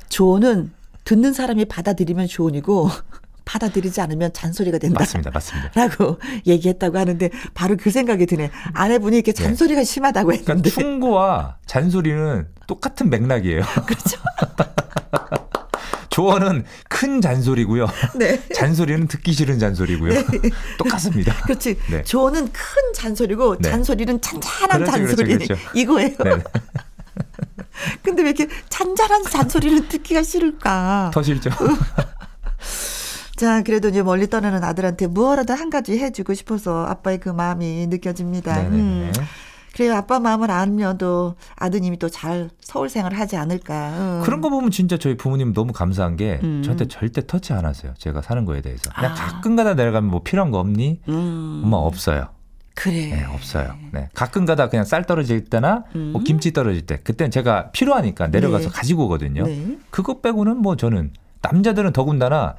조언은 0.09 0.73
듣는 1.05 1.33
사람이 1.33 1.67
받아들이면 1.67 2.27
조언이고 2.27 2.91
받아들이지 3.47 4.01
않으면 4.01 4.33
잔소리가 4.33 4.79
된다. 4.79 4.99
맞습니다. 4.99 5.31
맞습니다. 5.31 5.71
라고 5.81 6.19
얘기했다고 6.47 6.99
하는데 6.99 7.31
바로 7.55 7.77
그 7.77 7.91
생각이 7.91 8.27
드네. 8.27 8.51
아내분이 8.75 9.17
이렇게 9.17 9.33
네. 9.33 9.43
잔소리가 9.45 9.81
네. 9.81 9.85
심하다고 9.85 10.27
그러니까 10.27 10.53
했는데. 10.53 10.71
그러니까 10.71 10.91
충고와 10.91 11.57
잔소리는 11.67 12.49
똑같은 12.67 13.09
맥락이에요. 13.09 13.63
그렇죠. 13.87 14.21
조언은 16.11 16.65
큰 16.89 17.21
잔소리고요. 17.21 17.87
네. 18.19 18.43
잔소리는 18.55 19.07
듣기 19.07 19.33
싫은 19.33 19.59
잔소리고요. 19.59 20.13
네. 20.15 20.51
똑같습니다. 20.79 21.35
그렇지. 21.43 21.79
네. 21.91 22.03
조언은 22.03 22.47
큰 22.53 22.93
잔소리고 22.95 23.59
네. 23.59 23.71
잔소리는 23.71 24.21
잔잔한 24.21 24.81
그렇지, 24.81 24.93
잔소리 24.93 25.35
그렇지, 25.35 25.47
그렇죠. 25.47 25.63
이거예요. 25.79 26.17
네. 27.85 27.99
근데 28.03 28.23
왜 28.23 28.31
이렇게 28.31 28.49
잔잔한 28.69 29.23
잔소리를 29.25 29.89
듣기가 29.89 30.23
싫을까? 30.23 31.11
더 31.13 31.23
싫죠. 31.23 31.51
자, 33.37 33.63
그래도 33.63 33.89
이제 33.89 34.03
멀리 34.03 34.29
떠나는 34.29 34.65
아들한테 34.65 35.07
무엇라도 35.09 35.53
한 35.53 35.69
가지 35.69 35.99
해주고 35.99 36.33
싶어서 36.35 36.87
아빠의 36.87 37.21
그 37.21 37.29
마음이 37.29 37.87
느껴집니다. 37.89 38.63
음. 38.63 39.13
그래요. 39.75 39.95
아빠 39.95 40.19
마음을 40.19 40.51
알면도 40.51 41.35
아드님이 41.57 41.99
또 41.99 42.09
잘 42.09 42.49
서울 42.63 42.89
생활을 42.89 43.19
하지 43.21 43.37
않을까. 43.37 43.91
음. 43.91 44.23
그런 44.25 44.41
거 44.41 44.49
보면 44.49 44.71
진짜 44.71 44.97
저희 44.97 45.19
부모님 45.19 45.53
너무 45.53 45.75
감사한 45.75 46.17
게 46.17 46.41
음. 46.43 46.63
저한테 46.65 46.89
절대 46.89 47.27
터치 47.27 47.53
안 47.53 47.67
하세요. 47.67 47.93
제가 47.99 48.23
사는 48.23 48.47
거에 48.47 48.63
대해서. 48.63 48.91
그냥 48.95 49.13
아. 49.13 49.15
가끔가다 49.15 49.75
내려가면 49.75 50.11
뭐 50.11 50.23
필요한 50.23 50.51
거 50.51 50.59
없니? 50.61 51.01
음. 51.11 51.61
엄마 51.63 51.77
없어요. 51.77 52.29
그래. 52.77 53.07
네, 53.07 53.25
없어요. 53.25 53.75
네. 53.91 54.11
가끔 54.13 54.45
가다 54.45 54.69
그냥 54.69 54.85
쌀 54.85 55.05
떨어질 55.07 55.47
때나 55.47 55.85
음. 55.95 56.11
뭐 56.13 56.23
김치 56.23 56.53
떨어질 56.53 56.85
때 56.85 56.99
그때는 56.99 57.31
제가 57.31 57.71
필요하니까 57.71 58.29
내려가서 58.29 58.69
네. 58.69 58.71
가지고 58.71 59.07
오거든요. 59.07 59.47
네. 59.47 59.79
그것 59.91 60.21
빼고는 60.21 60.59
뭐 60.59 60.77
저는 60.77 61.11
남자들은 61.41 61.95
더군다나 61.95 62.55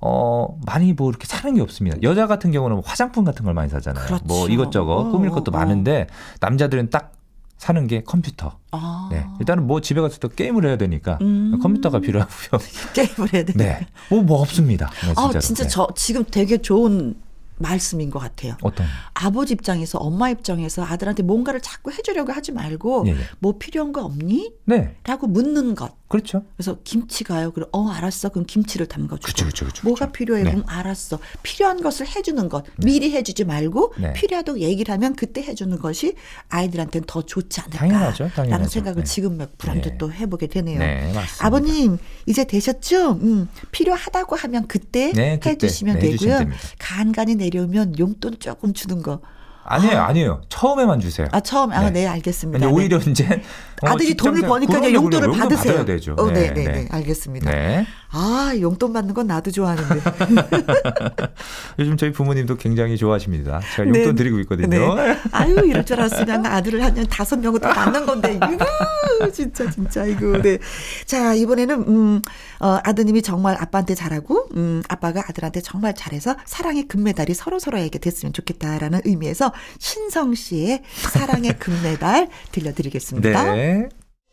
어, 0.00 0.56
많이 0.64 0.92
뭐 0.92 1.10
이렇게 1.10 1.26
사는 1.26 1.52
게 1.52 1.60
없습니다. 1.60 1.96
여자 2.02 2.28
같은 2.28 2.52
경우는 2.52 2.80
화장품 2.84 3.24
같은 3.24 3.44
걸 3.44 3.54
많이 3.54 3.68
사잖아요. 3.68 4.06
뭐 4.08 4.18
그렇죠. 4.18 4.24
뭐 4.26 4.48
이것저것 4.48 4.92
어, 4.92 5.10
꾸밀 5.10 5.30
것도 5.30 5.50
어. 5.50 5.58
많은데 5.58 6.06
남자들은 6.40 6.90
딱 6.90 7.12
사는 7.58 7.86
게 7.88 8.04
컴퓨터. 8.04 8.58
아. 8.70 9.08
네. 9.10 9.26
일단은 9.40 9.66
뭐 9.66 9.80
집에 9.80 10.00
가서 10.00 10.18
또 10.18 10.28
게임을 10.28 10.64
해야 10.64 10.76
되니까 10.76 11.18
음. 11.22 11.58
컴퓨터가 11.60 11.98
필요하고요. 11.98 12.60
게임을 12.94 13.32
해야 13.34 13.44
되니까. 13.44 13.64
네. 13.64 13.86
뭐, 14.10 14.22
뭐 14.22 14.40
없습니다. 14.42 14.90
네, 15.02 15.12
아, 15.16 15.38
진짜 15.40 15.64
네. 15.64 15.68
저 15.68 15.88
지금 15.96 16.24
되게 16.30 16.58
좋은 16.58 17.16
말씀인 17.58 18.10
것 18.10 18.18
같아요. 18.18 18.56
어떤? 18.62 18.86
아버지 19.14 19.54
입장에서 19.54 19.98
엄마 19.98 20.30
입장에서 20.30 20.84
아들한테 20.84 21.22
뭔가를 21.22 21.60
자꾸 21.60 21.90
해주려고 21.90 22.32
하지 22.32 22.52
말고 22.52 23.04
네. 23.04 23.14
뭐 23.38 23.54
필요한 23.58 23.92
거 23.92 24.04
없니? 24.04 24.52
네. 24.64 24.96
라고 25.04 25.26
묻는 25.26 25.74
것. 25.74 25.94
그렇죠. 26.08 26.44
그래서 26.56 26.78
김치가요. 26.84 27.50
그럼 27.50 27.68
어 27.72 27.88
알았어. 27.88 28.28
그럼 28.28 28.46
김치를 28.46 28.86
담가주고. 28.86 29.24
그렇죠, 29.24 29.44
그렇죠, 29.44 29.64
그렇죠. 29.64 29.86
뭐가 29.88 30.12
필요해? 30.12 30.44
네. 30.44 30.50
그럼 30.50 30.64
알았어. 30.68 31.18
필요한 31.42 31.82
것을 31.82 32.06
해주는 32.06 32.48
것. 32.48 32.64
네. 32.76 32.86
미리 32.86 33.10
해주지 33.10 33.44
말고 33.44 33.94
네. 33.98 34.12
필요하다고 34.12 34.60
얘기를 34.60 34.92
하면 34.94 35.16
그때 35.16 35.42
해주는 35.42 35.76
것이 35.78 36.14
아이들한테는 36.48 37.06
더 37.06 37.22
좋지 37.22 37.60
않을까. 37.60 37.78
당연하죠, 37.78 38.28
당연하죠. 38.28 38.50
라는 38.50 38.68
생각을 38.68 39.02
네. 39.02 39.10
지금 39.10 39.36
몇 39.36 39.58
불안도 39.58 39.90
네. 39.90 39.98
또 39.98 40.12
해보게 40.12 40.46
되네요. 40.46 40.78
네, 40.78 41.12
맞습니다. 41.12 41.44
아버님 41.46 41.98
이제 42.26 42.44
되셨죠? 42.44 43.12
음, 43.22 43.48
필요하다고 43.72 44.36
하면 44.36 44.68
그때 44.68 45.12
네, 45.12 45.40
해주시면 45.44 45.98
되고요. 45.98 46.50
간간히 46.78 47.34
내려오면 47.34 47.98
용돈 47.98 48.38
조금 48.38 48.72
주는 48.72 49.02
거. 49.02 49.20
아니에요, 49.68 49.98
아. 49.98 50.06
아니에요. 50.06 50.40
처음에만 50.48 51.00
주세요. 51.00 51.28
아, 51.32 51.40
처음. 51.40 51.72
아, 51.72 51.90
네, 51.90 52.06
알겠습니다. 52.06 52.68
오히려 52.68 52.98
네. 52.98 53.10
이제 53.10 53.24
어, 53.82 53.90
아들이 53.90 54.14
돈을 54.14 54.42
버니까 54.42 54.78
이제 54.78 54.94
용돈을 54.94 55.32
받으세요. 55.32 55.72
받아야 55.72 55.84
되죠. 55.84 56.14
어, 56.18 56.30
네, 56.30 56.52
네, 56.52 56.64
네, 56.64 56.64
네. 56.64 56.88
알겠습니다. 56.90 57.50
네. 57.50 57.86
아, 58.10 58.54
용돈 58.58 58.92
받는 58.92 59.12
건 59.12 59.26
나도 59.26 59.50
좋아하는데. 59.50 60.00
요즘 61.78 61.96
저희 61.96 62.12
부모님도 62.12 62.56
굉장히 62.56 62.96
좋아하십니다. 62.96 63.60
제가 63.74 63.88
용돈 63.88 64.02
네. 64.02 64.14
드리고 64.14 64.38
있거든요. 64.40 64.94
네. 64.94 65.18
아유, 65.32 65.56
이럴 65.66 65.84
줄 65.84 66.00
알았으면 66.00 66.46
아들을 66.46 66.82
한 66.82 67.06
다섯 67.08 67.38
명은 67.38 67.60
더 67.60 67.68
낳는 67.68 68.06
건데. 68.06 68.38
이거 68.52 69.30
진짜 69.30 69.68
진짜 69.70 70.04
이거. 70.04 70.40
네. 70.40 70.58
자, 71.04 71.34
이번에는 71.34 71.88
음, 71.88 72.22
어, 72.60 72.78
아드님이 72.82 73.20
정말 73.22 73.56
아빠한테 73.60 73.94
잘하고 73.94 74.48
음, 74.56 74.82
아빠가 74.88 75.22
아들한테 75.28 75.60
정말 75.60 75.94
잘해서 75.94 76.36
사랑의 76.46 76.88
금메달이 76.88 77.34
서로 77.34 77.58
서로에게 77.58 77.98
됐으면 77.98 78.32
좋겠다라는 78.32 79.02
의미에서 79.04 79.52
신성 79.78 80.34
씨의 80.34 80.82
사랑의 81.12 81.56
금메달 81.60 82.28
들려드리겠습니다. 82.52 83.54
네. 83.54 83.88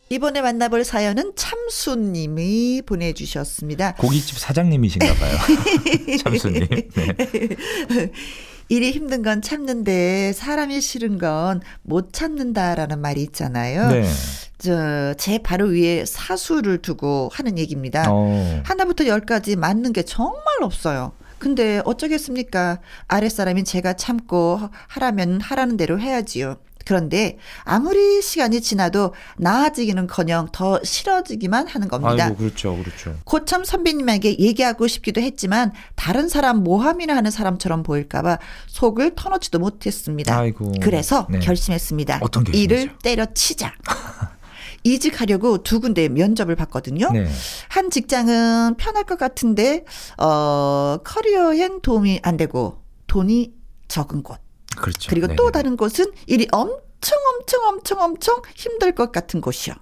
이번에 0.10 0.42
만나볼 0.42 0.84
사연은 0.84 1.34
참수님이 1.36 2.84
보내주셨습니다. 2.86 3.96
고깃집 3.96 4.38
사장님이신가 4.38 5.14
봐요. 5.16 5.38
참수님. 6.24 6.68
네. 6.68 8.10
일이 8.70 8.92
힘든 8.92 9.22
건 9.24 9.42
참는데 9.42 10.34
사람이 10.34 10.82
싫은 10.82 11.18
건 11.18 11.62
못 11.82 12.14
참는다라는 12.14 13.00
말이 13.02 13.22
있잖아요. 13.24 13.90
네. 13.90 14.06
저, 14.58 15.14
제 15.16 15.38
바로 15.40 15.68
위에 15.68 16.06
사수를 16.06 16.78
두고 16.82 17.30
하는 17.34 17.58
얘기입니다. 17.58 18.06
어. 18.10 18.62
하나부터 18.66 19.06
열까지 19.06 19.56
맞는 19.58 19.92
게 19.94 20.04
정말 20.04 20.42
없어요. 20.62 21.12
근데 21.44 21.82
어쩌겠습니까? 21.84 22.80
아랫사람인 23.10 23.66
제가 23.66 23.94
참고 23.98 24.62
하라면 24.88 25.42
하라는 25.42 25.76
대로 25.76 26.00
해야지요. 26.00 26.56
그런데 26.86 27.38
아무리 27.66 28.22
시간이 28.22 28.62
지나도 28.62 29.14
나아지기는커녕 29.36 30.50
더 30.54 30.80
싫어지기만 30.82 31.68
하는 31.68 31.90
겁니다. 31.90 32.26
아이고, 32.28 32.38
그렇죠, 32.38 32.78
그렇죠. 32.78 33.18
고참 33.26 33.66
선배님에게 33.66 34.40
얘기하고 34.40 34.88
싶기도 34.88 35.20
했지만 35.20 35.74
다른 35.96 36.30
사람 36.30 36.64
모함이나 36.64 37.14
하는 37.14 37.30
사람처럼 37.30 37.84
보일까봐 37.84 38.40
속을 38.68 39.16
터놓지도 39.16 39.60
못했습니다. 39.60 40.38
아이고, 40.38 40.72
그래서 40.82 41.28
네. 41.30 41.40
결심했습니다. 41.40 42.20
어떤 42.22 42.46
결심이죠? 42.46 42.74
이를 42.74 42.98
때려치자. 43.04 43.74
이직하려고 44.84 45.64
두 45.64 45.80
군데 45.80 46.10
면접을 46.10 46.56
봤거든요. 46.56 47.10
네. 47.12 47.28
한 47.70 47.90
직장은 47.90 48.76
편할 48.78 49.04
것 49.04 49.18
같은데 49.18 49.86
어 50.18 50.98
커리어엔 51.04 51.82
도움이 51.82 52.20
안 52.24 52.38
되고 52.38 52.82
돈이 53.08 53.54
적은 53.88 54.24
곳. 54.24 54.40
그렇죠. 54.78 55.10
그리고 55.10 55.28
네네. 55.28 55.36
또 55.38 55.52
다른 55.52 55.78
곳은 55.78 56.06
일이 56.28 56.48
엄청 56.52 57.18
엄청 57.36 57.64
엄청 57.68 58.00
엄청 58.02 58.42
힘들 58.56 58.94
것 58.94 59.12
같은 59.12 59.40
곳이요. 59.42 59.76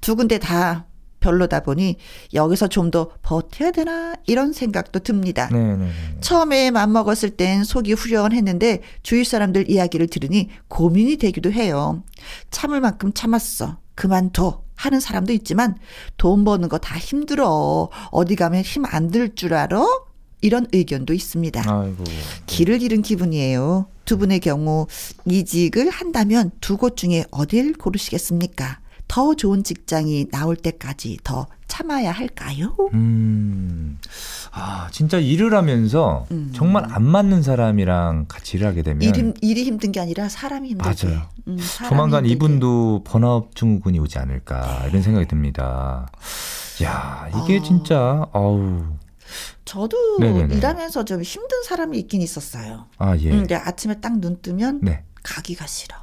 두 0.00 0.16
군데 0.16 0.38
다 0.38 0.86
별로다 1.20 1.60
보니 1.60 1.96
여기서 2.34 2.68
좀 2.68 2.90
더 2.90 3.10
버텨야 3.22 3.72
되나 3.72 4.14
이런 4.26 4.52
생각도 4.52 5.00
듭니다. 5.00 5.48
네네. 5.50 5.90
처음에 6.20 6.70
맘먹었을 6.70 7.30
땐 7.30 7.64
속이 7.64 7.94
후련했는데 7.94 8.82
주위 9.02 9.24
사람들 9.24 9.68
이야기를 9.68 10.06
들으니 10.06 10.50
고민이 10.68 11.16
되기도 11.16 11.50
해요. 11.52 12.04
참을 12.50 12.80
만큼 12.80 13.12
참았어. 13.12 13.78
그만둬. 13.96 14.62
하는 14.76 15.00
사람도 15.00 15.32
있지만 15.32 15.74
돈 16.18 16.44
버는 16.44 16.68
거 16.68 16.76
다 16.78 16.96
힘들어. 16.98 17.88
어디 18.10 18.36
가면 18.36 18.62
힘 18.62 18.84
안 18.84 19.10
들 19.10 19.34
줄 19.34 19.54
알아? 19.54 19.82
이런 20.42 20.66
의견도 20.72 21.14
있습니다. 21.14 21.62
아이고. 21.66 22.04
길을 22.44 22.82
잃은 22.82 23.00
기분이에요. 23.02 23.86
두 24.04 24.18
분의 24.18 24.40
경우 24.40 24.86
이직을 25.24 25.88
한다면 25.90 26.50
두 26.60 26.76
곳 26.76 26.96
중에 26.98 27.24
어딜 27.30 27.72
고르시겠습니까? 27.72 28.80
더 29.08 29.34
좋은 29.34 29.62
직장이 29.64 30.28
나올 30.30 30.56
때까지 30.56 31.18
더 31.22 31.46
참아야 31.68 32.10
할까요? 32.12 32.74
음, 32.92 33.98
아, 34.52 34.88
진짜 34.92 35.18
일을 35.18 35.54
하면서 35.54 36.26
음. 36.30 36.50
정말 36.54 36.84
안 36.92 37.04
맞는 37.04 37.42
사람이랑 37.42 38.26
같이 38.28 38.56
일하게 38.56 38.82
되면 38.82 39.02
일이, 39.02 39.32
일이 39.42 39.64
힘든 39.64 39.92
게 39.92 40.00
아니라 40.00 40.28
사람이 40.28 40.70
힘들죠. 40.70 41.06
맞아요. 41.08 41.22
음, 41.48 41.58
사람이 41.58 41.88
조만간 41.88 42.24
힘들게. 42.24 42.32
이분도 42.34 43.02
번아웃 43.04 43.54
증후군이 43.54 43.98
오지 44.00 44.18
않을까 44.18 44.82
네. 44.82 44.88
이런 44.90 45.02
생각이 45.02 45.26
듭니다. 45.28 46.06
야, 46.82 47.28
이게 47.44 47.58
어. 47.58 47.62
진짜 47.62 48.26
아우 48.32 48.82
저도 49.64 50.18
네네네. 50.20 50.54
일하면서 50.56 51.04
좀 51.04 51.22
힘든 51.22 51.62
사람이 51.64 51.98
있긴 52.00 52.22
있었어요. 52.22 52.86
아 52.98 53.16
예. 53.16 53.30
음, 53.32 53.46
아침에 53.50 54.00
딱 54.00 54.20
눈 54.20 54.40
뜨면 54.40 54.80
네. 54.82 55.02
가기가 55.22 55.66
싫어. 55.66 55.96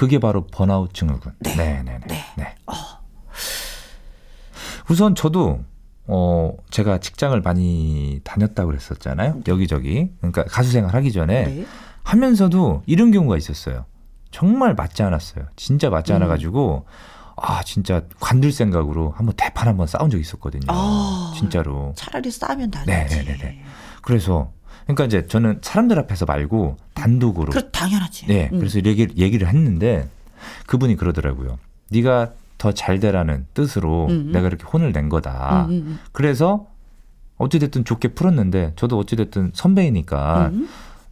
그게 0.00 0.18
바로 0.18 0.46
번아웃 0.46 0.94
증후군. 0.94 1.34
네, 1.40 1.54
네네 1.54 1.82
네. 1.84 1.98
네. 2.06 2.24
네. 2.38 2.54
어. 2.64 2.72
우선 4.88 5.14
저도 5.14 5.60
어 6.06 6.56
제가 6.70 7.00
직장을 7.00 7.38
많이 7.42 8.22
다녔다고 8.24 8.68
그랬었잖아요. 8.68 9.42
여기저기. 9.46 10.10
그러니까 10.20 10.44
가수 10.44 10.72
생활 10.72 10.94
하기 10.94 11.12
전에 11.12 11.44
네. 11.44 11.66
하면서도 12.02 12.84
이런 12.86 13.10
경우가 13.10 13.36
있었어요. 13.36 13.84
정말 14.30 14.74
맞지 14.74 15.02
않았어요. 15.02 15.44
진짜 15.56 15.90
맞지 15.90 16.14
않아 16.14 16.28
가지고 16.28 16.86
음. 16.86 17.34
아 17.36 17.62
진짜 17.62 18.00
관둘 18.20 18.52
생각으로 18.52 19.10
한번 19.10 19.34
대판 19.36 19.68
한번 19.68 19.86
싸운 19.86 20.08
적이 20.08 20.22
있었거든요. 20.22 20.62
아, 20.68 21.34
진짜로. 21.36 21.92
차라리 21.94 22.30
싸면 22.30 22.70
다르지. 22.70 23.16
네네네. 23.16 23.62
그래서 24.00 24.50
그러니까 24.94 25.04
이제 25.04 25.26
저는 25.26 25.58
사람들 25.62 25.98
앞에서 25.98 26.26
말고 26.26 26.76
단독으로. 26.94 27.50
그 27.52 27.70
당연하지. 27.70 28.26
네. 28.26 28.48
음. 28.52 28.58
그래서 28.58 28.78
얘기를 28.84 29.16
얘기를 29.16 29.48
했는데 29.48 30.08
그분이 30.66 30.96
그러더라고요. 30.96 31.58
네가 31.90 32.32
더 32.58 32.72
잘 32.72 33.00
되라는 33.00 33.46
뜻으로 33.54 34.06
음음. 34.06 34.16
음. 34.28 34.32
내가 34.32 34.48
이렇게 34.48 34.64
혼을 34.64 34.92
낸 34.92 35.08
거다. 35.08 35.66
음음. 35.66 35.74
음. 35.76 35.98
그래서 36.12 36.66
어찌됐든 37.38 37.84
좋게 37.86 38.08
풀었는데 38.08 38.74
저도 38.76 38.98
어찌됐든 38.98 39.52
선배이니까 39.54 40.50
음. 40.52 40.68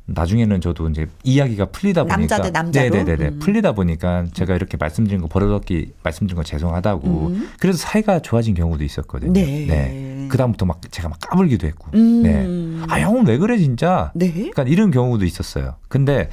나중에는 0.08 0.60
저도 0.60 0.88
이제 0.88 1.06
이야기가 1.22 1.66
풀리다 1.66 2.04
보니까 2.04 2.16
남자 2.16 2.40
대 2.42 2.50
남자로 2.50 2.88
네네네 2.90 3.28
음. 3.28 3.38
풀리다 3.38 3.72
보니까 3.72 4.26
제가 4.32 4.54
이렇게 4.54 4.76
말씀드린 4.76 5.20
거 5.20 5.28
버릇없기 5.28 5.92
말씀드린 6.02 6.36
거 6.36 6.42
죄송하다고 6.42 7.26
음. 7.28 7.50
그래서 7.60 7.78
사이가 7.78 8.20
좋아진 8.20 8.54
경우도 8.54 8.82
있었거든요. 8.84 9.32
네. 9.32 9.66
네. 9.66 10.26
그 10.30 10.36
다음부터 10.36 10.66
막 10.66 10.80
제가 10.90 11.08
막 11.08 11.18
까불기도 11.20 11.66
했고, 11.66 11.88
음. 11.94 12.22
네. 12.22 12.86
아 12.92 13.00
형은 13.00 13.26
왜 13.26 13.38
그래 13.38 13.56
진짜? 13.58 14.10
네. 14.14 14.30
그러니까 14.32 14.64
이런 14.64 14.90
경우도 14.90 15.24
있었어요. 15.24 15.76
근데 15.88 16.28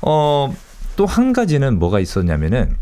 어 0.00 0.52
또 0.98 1.06
한 1.06 1.32
가지는 1.32 1.78
뭐가 1.78 2.00
있었냐면은 2.00 2.74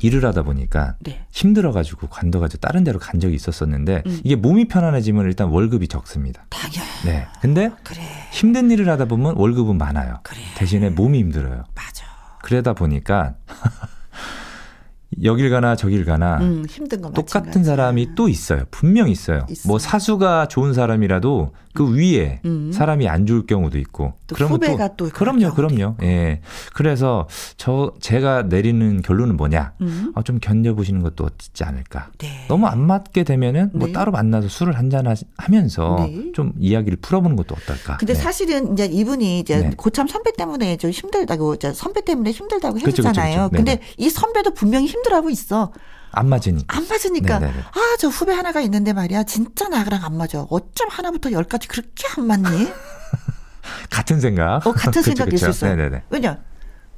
일을 0.00 0.24
하다 0.24 0.42
보니까 0.42 0.96
네. 1.00 1.24
힘들어가지고 1.30 2.08
관둬가지고 2.08 2.60
다른 2.60 2.84
데로 2.84 2.98
간 2.98 3.20
적이 3.20 3.34
있었었는데 3.34 4.02
음. 4.06 4.20
이게 4.24 4.36
몸이 4.36 4.68
편안해지면 4.68 5.26
일단 5.26 5.48
월급이 5.48 5.88
적습니다. 5.88 6.44
당연. 6.50 6.84
네. 7.04 7.26
근데 7.40 7.70
그래. 7.84 8.00
힘든 8.32 8.70
일을 8.70 8.88
하다 8.88 9.04
보면 9.06 9.36
월급은 9.36 9.76
많아요. 9.78 10.20
그래. 10.22 10.40
대신에 10.56 10.90
몸이 10.90 11.18
힘들어요. 11.18 11.64
맞아. 11.74 12.04
그러다 12.42 12.72
보니까 12.72 13.34
여길 15.22 15.50
가나 15.50 15.76
저길 15.76 16.04
가나 16.06 16.38
음, 16.38 16.64
힘든 16.68 17.02
건 17.02 17.12
똑같은 17.12 17.40
마찬가지. 17.50 17.64
사람이 17.66 18.14
또 18.14 18.28
있어요. 18.28 18.64
분명 18.70 19.08
있어요. 19.10 19.46
있어. 19.50 19.68
뭐 19.68 19.78
사수가 19.78 20.48
좋은 20.48 20.72
사람이라도 20.72 21.52
그 21.74 21.94
위에 21.94 22.40
음. 22.46 22.72
사람이 22.72 23.08
안 23.08 23.26
좋을 23.26 23.46
경우도 23.46 23.78
있고 23.78 24.14
또 24.32 24.46
후배가 24.46 24.96
또, 24.96 25.08
또 25.08 25.10
그럼요, 25.10 25.54
그럼요. 25.54 25.96
예. 26.02 26.40
그래서 26.74 27.28
저 27.56 27.92
제가 28.00 28.42
내리는 28.42 29.02
결론은 29.02 29.36
뭐냐? 29.36 29.72
음. 29.80 30.12
아, 30.14 30.22
좀 30.22 30.38
견뎌 30.38 30.74
보시는 30.74 31.02
것도 31.02 31.24
어떻지 31.24 31.64
않을까. 31.64 32.10
네. 32.18 32.46
너무 32.48 32.66
안 32.66 32.80
맞게 32.80 33.24
되면은 33.24 33.70
뭐 33.74 33.88
네. 33.88 33.92
따로 33.92 34.12
만나서 34.12 34.48
술을 34.48 34.78
한잔 34.78 35.06
하면서 35.36 35.96
네. 36.08 36.32
좀 36.32 36.52
이야기를 36.58 36.98
풀어보는 37.00 37.36
것도 37.36 37.54
어떨까. 37.54 37.96
근데 37.96 38.14
네. 38.14 38.18
사실은 38.18 38.72
이제 38.72 38.86
이분이 38.86 39.40
이제 39.40 39.58
네. 39.58 39.70
고참 39.76 40.06
선배 40.06 40.32
때문에 40.32 40.76
좀 40.76 40.90
힘들다고 40.90 41.56
선배 41.74 42.04
때문에 42.04 42.30
힘들다고 42.30 42.78
해줬잖아요. 42.78 43.50
근데 43.52 43.80
이 43.96 44.08
선배도 44.10 44.54
분명히 44.54 44.86
힘들어하고 44.86 45.30
있어. 45.30 45.72
안 46.12 46.28
맞으니까. 46.28 46.76
안 46.76 46.86
맞으니까. 46.86 47.36
아, 47.36 47.96
저 47.98 48.08
후배 48.08 48.32
하나가 48.32 48.60
있는데 48.60 48.92
말이야. 48.92 49.24
진짜 49.24 49.68
나랑 49.68 50.04
안 50.04 50.16
맞아. 50.16 50.46
어쩜 50.50 50.88
하나부터 50.90 51.32
열까지 51.32 51.68
그렇게 51.68 52.04
안 52.16 52.26
맞니? 52.26 52.68
같은 53.90 54.20
생각. 54.20 54.66
어, 54.66 54.72
같은 54.72 55.02
생각일 55.02 55.38
수 55.38 55.50
있어. 55.50 55.66
네네네. 55.66 56.02
왜냐? 56.10 56.38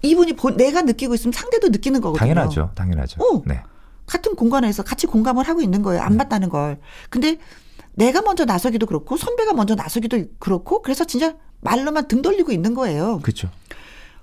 이분이 0.02 0.34
보, 0.34 0.50
내가 0.50 0.82
느끼고 0.82 1.14
있으면 1.14 1.32
상대도 1.32 1.68
느끼는 1.68 2.00
거거든요. 2.00 2.34
당연하죠. 2.34 2.70
당연하죠. 2.74 3.22
어, 3.22 3.42
네. 3.46 3.62
같은 4.06 4.34
공간에서 4.34 4.82
같이 4.82 5.06
공감을 5.06 5.48
하고 5.48 5.62
있는 5.62 5.82
거예요. 5.82 6.02
안 6.02 6.12
네. 6.12 6.16
맞다는 6.18 6.50
걸. 6.50 6.78
근데 7.08 7.38
내가 7.94 8.20
먼저 8.22 8.44
나서기도 8.44 8.86
그렇고 8.86 9.16
선배가 9.16 9.54
먼저 9.54 9.74
나서기도 9.74 10.24
그렇고 10.38 10.82
그래서 10.82 11.04
진짜 11.04 11.36
말로만 11.60 12.08
등 12.08 12.20
돌리고 12.20 12.52
있는 12.52 12.74
거예요. 12.74 13.20
그렇죠. 13.22 13.48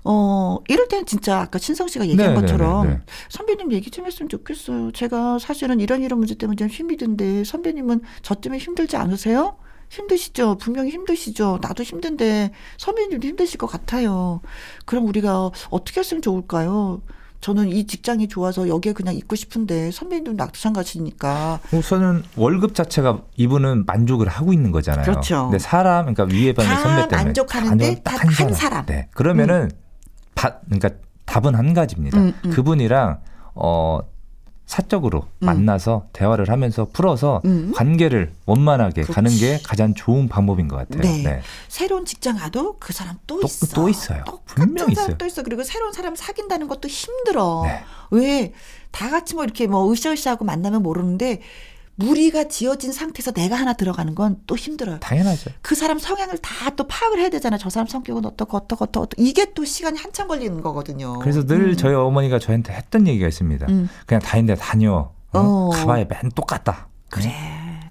어, 0.04 0.58
이럴 0.68 0.88
때는 0.88 1.06
진짜 1.06 1.40
아까 1.40 1.58
신성 1.58 1.86
씨가 1.86 2.06
얘기한 2.06 2.34
네, 2.34 2.40
네 2.40 2.40
것처럼 2.40 2.86
네, 2.88 2.94
네, 2.94 3.00
선배님 3.28 3.72
얘기 3.72 3.90
좀 3.90 4.04
했으면 4.04 4.28
좋겠어요. 4.28 4.90
제가 4.92 5.38
사실은 5.38 5.80
이런 5.80 6.02
이런 6.02 6.18
문제 6.18 6.34
때문에 6.34 6.56
좀 6.56 6.68
힘이 6.68 6.96
든데 6.96 7.44
선배님은 7.44 8.02
저 8.22 8.34
때문에 8.34 8.58
힘들지 8.58 8.96
않으세요? 8.96 9.56
힘드시죠? 9.92 10.56
분명히 10.56 10.90
힘드시죠? 10.90 11.58
나도 11.60 11.82
힘든데 11.82 12.52
선배님도 12.78 13.26
힘드실 13.28 13.58
것 13.58 13.66
같아요. 13.66 14.40
그럼 14.86 15.06
우리가 15.06 15.50
어떻게 15.68 16.00
했으면 16.00 16.22
좋을까요? 16.22 17.02
저는 17.42 17.68
이 17.68 17.86
직장이 17.86 18.28
좋아서 18.28 18.68
여기에 18.68 18.94
그냥 18.94 19.14
있고 19.16 19.36
싶은데 19.36 19.90
선배님도 19.90 20.32
마찬가지니까. 20.34 21.60
우선은 21.72 22.22
월급 22.36 22.74
자체가 22.74 23.22
이분은 23.36 23.84
만족을 23.84 24.28
하고 24.28 24.52
있는 24.54 24.70
거잖아요. 24.70 25.04
그렇죠. 25.04 25.44
근데 25.44 25.58
사람 25.58 26.14
그러니까 26.14 26.34
위에 26.34 26.54
받는 26.54 26.76
선배 26.80 27.08
때문에 27.08 27.24
만족하는데 27.24 28.02
딱한 28.02 28.30
사람. 28.30 28.52
사람. 28.54 28.86
네. 28.86 29.08
그러면은 29.12 29.64
음. 29.64 29.70
바, 30.34 30.60
그러니까 30.60 30.90
답은 31.26 31.54
한 31.54 31.74
가지입니다. 31.74 32.18
음, 32.18 32.32
음. 32.44 32.50
그분이랑 32.50 33.20
어 33.54 33.98
사적으로 34.66 35.26
음. 35.40 35.46
만나서 35.46 36.06
대화를 36.12 36.48
하면서 36.48 36.86
풀어서 36.92 37.42
음. 37.44 37.72
관계를 37.74 38.32
원만하게 38.46 39.02
그렇지. 39.02 39.12
가는 39.12 39.30
게 39.30 39.60
가장 39.62 39.92
좋은 39.94 40.28
방법인 40.28 40.68
것 40.68 40.76
같아요. 40.76 41.02
네. 41.02 41.22
네. 41.22 41.42
새로운 41.68 42.04
직장 42.04 42.38
가도 42.38 42.76
그 42.78 42.92
사람 42.92 43.16
또, 43.26 43.40
또 43.40 43.46
있어. 43.46 43.66
또 43.74 43.88
있어요. 43.88 44.24
분명 44.46 44.90
있어요. 44.90 45.18
또 45.18 45.26
있어. 45.26 45.42
그리고 45.42 45.62
새로운 45.62 45.92
사람 45.92 46.14
사귄다는 46.14 46.68
것도 46.68 46.88
힘들어. 46.88 47.62
네. 47.66 47.82
왜다 48.10 49.10
같이 49.10 49.34
뭐 49.34 49.44
이렇게 49.44 49.66
뭐 49.66 49.90
으쌰으쌰하고 49.92 50.44
만나면 50.44 50.82
모르는데 50.82 51.40
무리가 51.94 52.44
지어진 52.48 52.90
상태에서 52.92 53.32
내가 53.32 53.56
하나 53.56 53.74
들어가는 53.74 54.14
건 54.14 54.38
또 54.46 54.56
힘들어요. 54.56 54.98
당연하죠. 55.00 55.50
그 55.60 55.74
사람 55.74 55.98
성향을 55.98 56.38
다 56.38 56.70
또 56.74 56.86
파악을 56.86 57.18
해야 57.20 57.28
되잖아요. 57.28 57.58
저 57.58 57.68
사람 57.68 57.86
성격은 57.86 58.24
어떻고 58.24 58.56
어떻고 58.56 58.84
어떻고 58.84 59.08
이게 59.18 59.52
또 59.54 59.64
시간이 59.64 59.98
한참 59.98 60.26
걸리는 60.26 60.62
거거든요. 60.62 61.18
그래서 61.18 61.44
늘 61.44 61.70
음. 61.70 61.76
저희 61.76 61.94
어머니가 61.94 62.38
저한테 62.38 62.72
했던 62.72 63.06
얘기가 63.06 63.28
있습니다. 63.28 63.66
음. 63.68 63.88
그냥 64.06 64.20
다닌데 64.22 64.54
다녀. 64.54 65.10
어? 65.32 65.38
어. 65.38 65.70
가봐야 65.70 66.06
맨 66.08 66.30
똑같다. 66.34 66.88
그래. 67.10 67.34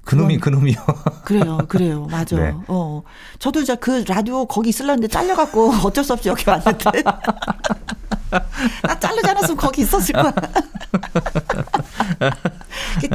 그놈이 0.04 0.40
그놈이요. 0.40 0.76
그래요, 1.24 1.60
그래요, 1.70 2.08
맞아. 2.10 2.36
네. 2.36 2.54
어, 2.68 3.04
저도 3.38 3.62
이제 3.62 3.76
그 3.76 4.04
라디오 4.08 4.46
거기 4.48 4.70
있을라는데 4.70 5.08
잘려갖고 5.08 5.72
어쩔 5.86 6.04
수 6.04 6.14
없이 6.14 6.28
여기 6.30 6.50
왔는데. 6.50 7.04
나 8.84 9.00
자르지 9.00 9.30
않았으면 9.30 9.58
거기 9.58 9.82
있었을 9.84 10.14
거야. 10.14 10.34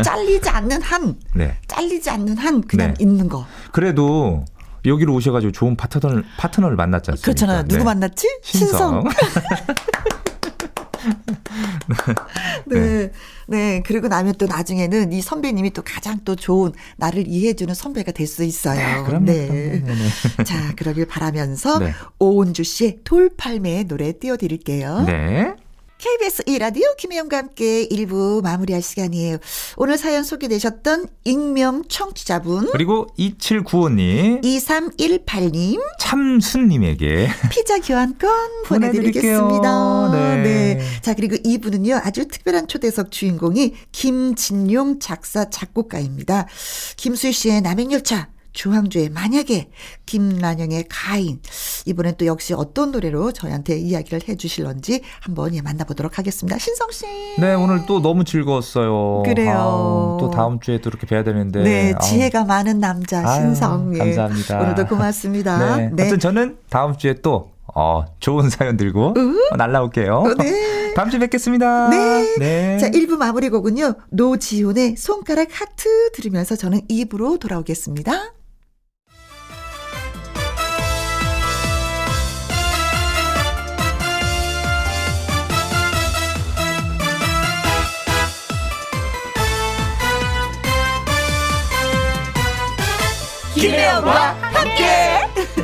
잘리지 0.03 0.49
않는 0.49 0.83
한, 0.83 1.17
네. 1.35 1.57
잘리지 1.67 2.11
않는 2.11 2.37
한 2.39 2.61
그냥 2.63 2.89
네. 2.89 2.95
있는 3.01 3.29
거. 3.29 3.47
그래도 3.73 4.45
여기로 4.85 5.15
오셔가지고 5.15 5.53
좋은 5.53 5.77
파트너를 5.77 6.25
파트너를 6.39 6.77
만났지 6.77 7.11
않습니까? 7.13 7.25
그렇잖아요. 7.25 7.63
누구 7.65 7.79
네. 7.79 7.85
만났지? 7.85 8.29
신성. 8.43 8.69
신성. 8.69 9.05
네. 12.67 12.81
네. 12.81 13.11
네. 13.47 13.83
그리고 13.87 14.09
나면 14.09 14.35
또 14.39 14.47
나중에는 14.47 15.13
이 15.13 15.21
선배님이 15.21 15.73
또 15.73 15.83
가장 15.83 16.19
또 16.25 16.35
좋은 16.37 16.73
나를 16.97 17.27
이해해주는 17.29 17.75
선배가 17.75 18.13
될 18.13 18.27
수 18.27 18.43
있어요. 18.43 18.77
네. 18.79 19.03
그럼요, 19.05 19.25
네. 19.27 19.85
자, 20.45 20.75
그러길 20.75 21.07
바라면서 21.07 21.79
네. 21.79 21.93
오은주 22.19 22.65
씨의 22.65 22.99
돌팔매의 23.05 23.85
노래 23.85 24.13
띄워드릴게요. 24.13 25.05
네. 25.07 25.55
KBS 25.99 26.43
1라디오 26.45 26.97
김혜영과 26.99 27.39
함께 27.39 27.89
1부 27.89 28.43
마무리할 28.43 28.83
시간이에요. 28.83 29.39
오늘 29.77 29.97
사연 29.97 30.25
소개되셨던 30.25 31.07
익명 31.25 31.85
청취자분. 31.89 32.69
그리고 32.73 33.07
2795님. 33.19 34.43
2318님. 34.45 35.81
참순님에게. 35.99 37.29
피자 37.51 37.79
교환권 37.81 38.63
보내드리겠습니다. 38.69 40.11
네. 40.13 40.43
네. 40.43 40.81
자, 41.01 41.15
그리고 41.15 41.37
이분은요, 41.43 42.01
아주 42.05 42.29
특별한 42.29 42.69
초대석 42.69 43.11
주인공이 43.11 43.75
김진용 43.93 44.99
작사, 45.01 45.49
작곡가입니다. 45.49 46.47
김수희 46.97 47.33
씨의 47.33 47.63
남행열차. 47.63 48.29
주황주의 48.57 49.11
만약에 49.11 49.69
김난영의 50.07 50.87
가인 50.89 51.41
이번엔 51.85 52.15
또 52.17 52.27
역시 52.27 52.55
어떤 52.55 52.91
노래로 52.91 53.33
저희한테 53.33 53.77
이야기를 53.77 54.23
해주실런지 54.29 55.03
한번 55.21 55.55
예, 55.55 55.61
만나보도록 55.61 56.19
하겠습니다. 56.19 56.59
신성 56.59 56.91
씨. 56.91 57.05
네 57.39 57.55
오늘 57.55 57.85
또 57.87 58.01
너무 58.01 58.25
즐거웠어요. 58.25 59.23
그래요. 59.25 59.53
아우, 59.53 60.19
또 60.19 60.31
다음 60.31 60.59
주에 60.59 60.81
또 60.81 60.89
이렇게 60.89 61.07
뵈야 61.07 61.23
되는데. 61.23 61.63
네 61.63 61.95
지혜가 62.03 62.41
아우. 62.41 62.47
많은 62.47 62.81
남자 62.81 63.27
신성. 63.35 63.91
아유, 63.93 63.99
감사합니다. 63.99 64.61
오늘도 64.61 64.87
고맙습니다. 64.87 65.77
네. 65.77 65.91
네. 65.93 66.03
하여튼 66.05 66.19
저는 66.19 66.57
다음 66.71 66.97
주에 66.97 67.15
또 67.21 67.51
어, 67.75 68.07
좋은 68.21 68.49
사연 68.49 68.79
들고 68.79 69.15
어, 69.53 69.57
날라올게요. 69.57 70.15
어, 70.15 70.35
네. 70.35 70.95
다음 70.97 71.11
주에 71.11 71.21
뵙겠습니다. 71.21 71.91
네. 71.91 72.37
네. 72.39 72.79
자, 72.79 72.89
1부 72.89 73.19
마무리 73.19 73.51
곡은요. 73.51 73.97
노지훈의 74.09 74.97
손가락 74.97 75.49
하트 75.61 76.11
들으면서 76.13 76.57
저는 76.57 76.81
2부로 76.89 77.39
돌아오겠습니다. 77.39 78.33
김혜영과 93.57 94.35
함께. 94.35 94.85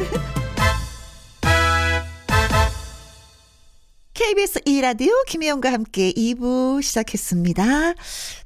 KBS 4.15 4.61
2라디오 4.61 5.11
김혜영과 5.27 5.71
함께 5.71 6.11
2부 6.13 6.81
시작했습니다. 6.81 7.93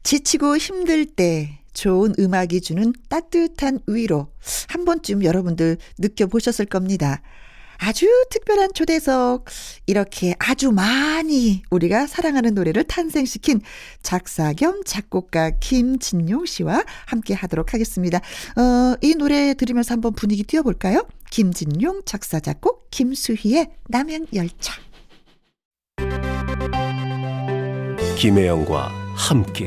지치고 0.02 0.56
힘들 0.56 1.06
때 1.06 1.60
좋은 1.74 2.14
음악이 2.18 2.60
주는 2.60 2.92
따뜻한 3.08 3.78
위로 3.86 4.32
한 4.68 4.84
번쯤 4.84 5.22
여러분들 5.22 5.76
느껴보셨을 5.98 6.66
겁니다. 6.66 7.22
아주 7.78 8.06
특별한 8.30 8.70
초대석, 8.74 9.44
이렇게 9.86 10.34
아주 10.38 10.72
많이 10.72 11.62
우리가 11.70 12.06
사랑하는 12.06 12.54
노래를 12.54 12.84
탄생시킨 12.84 13.60
작사 14.02 14.52
겸 14.52 14.82
작곡가 14.84 15.50
김진용 15.50 16.46
씨와 16.46 16.84
함께 17.06 17.34
하도록 17.34 17.72
하겠습니다. 17.72 18.18
어, 18.18 18.96
이 19.02 19.14
노래 19.14 19.54
들으면서 19.54 19.94
한번 19.94 20.12
분위기 20.14 20.42
띄워볼까요? 20.42 21.06
김진용 21.30 22.02
작사 22.04 22.40
작곡 22.40 22.90
김수희의 22.90 23.68
남양열차. 23.88 24.74
김혜영과 28.16 28.88
함께. 29.14 29.66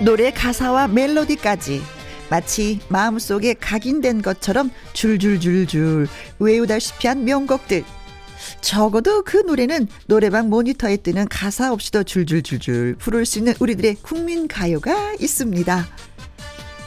노래 0.00 0.30
가사와 0.30 0.88
멜로디까지 0.88 1.82
마치 2.30 2.78
마음속에 2.88 3.54
각인된 3.54 4.22
것처럼 4.22 4.70
줄줄줄줄 4.92 6.06
외우다시피 6.38 7.08
한 7.08 7.24
명곡들. 7.24 7.84
적어도 8.60 9.22
그 9.22 9.38
노래는 9.38 9.88
노래방 10.06 10.48
모니터에 10.48 10.98
뜨는 10.98 11.26
가사 11.28 11.72
없이도 11.72 12.04
줄줄줄줄 12.04 12.96
부를 12.98 13.26
수 13.26 13.38
있는 13.38 13.54
우리들의 13.58 13.96
국민 14.02 14.46
가요가 14.46 15.14
있습니다. 15.14 15.86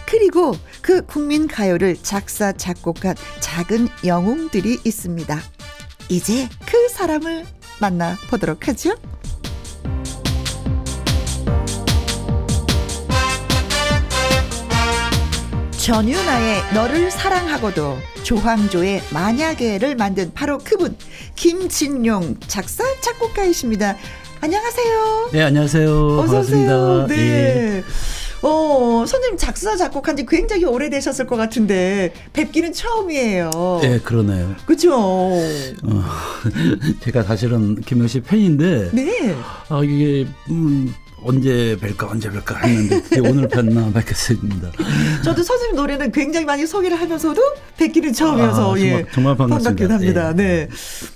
그리고 0.06 0.56
그 0.82 1.06
국민 1.06 1.48
가요를 1.48 1.98
작사 2.02 2.54
작곡한 2.54 3.16
작은 3.40 3.88
영웅들이 4.06 4.80
있습니다. 4.86 5.40
이제 6.10 6.48
그 6.66 6.90
사람을 6.90 7.46
만나 7.80 8.16
보도록 8.30 8.68
하죠. 8.68 8.96
전윤아의 15.92 16.74
너를 16.74 17.12
사랑하고도 17.12 17.98
조황조의 18.24 19.02
만약에를 19.12 19.98
만든 19.98 20.32
바로 20.34 20.58
그분 20.58 20.96
김진용 21.36 22.38
작사 22.48 22.86
작곡가이십니다. 23.02 23.98
안녕하세요. 24.40 25.30
네 25.34 25.42
안녕하세요. 25.42 26.20
어서 26.20 26.28
반갑습니다. 26.28 27.08
네. 27.08 27.18
예. 27.18 27.84
어, 28.42 29.04
선생님 29.06 29.36
작사 29.36 29.76
작곡한 29.76 30.16
지 30.16 30.26
굉장히 30.26 30.64
오래되셨을 30.64 31.28
것 31.28 31.36
같은데 31.36 32.14
뵙기는 32.32 32.72
처음이에요. 32.72 33.50
네, 33.82 34.00
그러네요. 34.00 34.56
그죠? 34.66 34.96
어, 34.96 35.42
제가 37.04 37.24
사실은 37.24 37.76
김영 37.82 38.08
씨 38.08 38.22
팬인데 38.22 38.92
네. 38.94 39.36
아, 39.68 39.82
이게 39.84 40.26
음 40.50 40.96
언제 41.24 41.78
뵐까 41.80 42.10
언제 42.10 42.30
뵐까 42.30 42.64
했는데 42.64 43.20
오늘 43.20 43.48
뵀나 43.48 43.94
뵙겠습니다. 43.94 44.72
저도 45.24 45.44
선생님 45.44 45.76
노래는 45.76 46.12
굉장히 46.12 46.46
많이 46.46 46.66
소개를 46.66 47.00
하면서도 47.00 47.42
뵙기는 47.78 48.14
처음이어서 48.14 48.76
아, 48.76 48.80
예, 48.80 48.90
정말, 48.90 49.08
정말 49.12 49.38
반갑습니다. 49.38 49.94
합니다. 49.94 50.30
예. 50.32 50.34
네. 50.34 50.70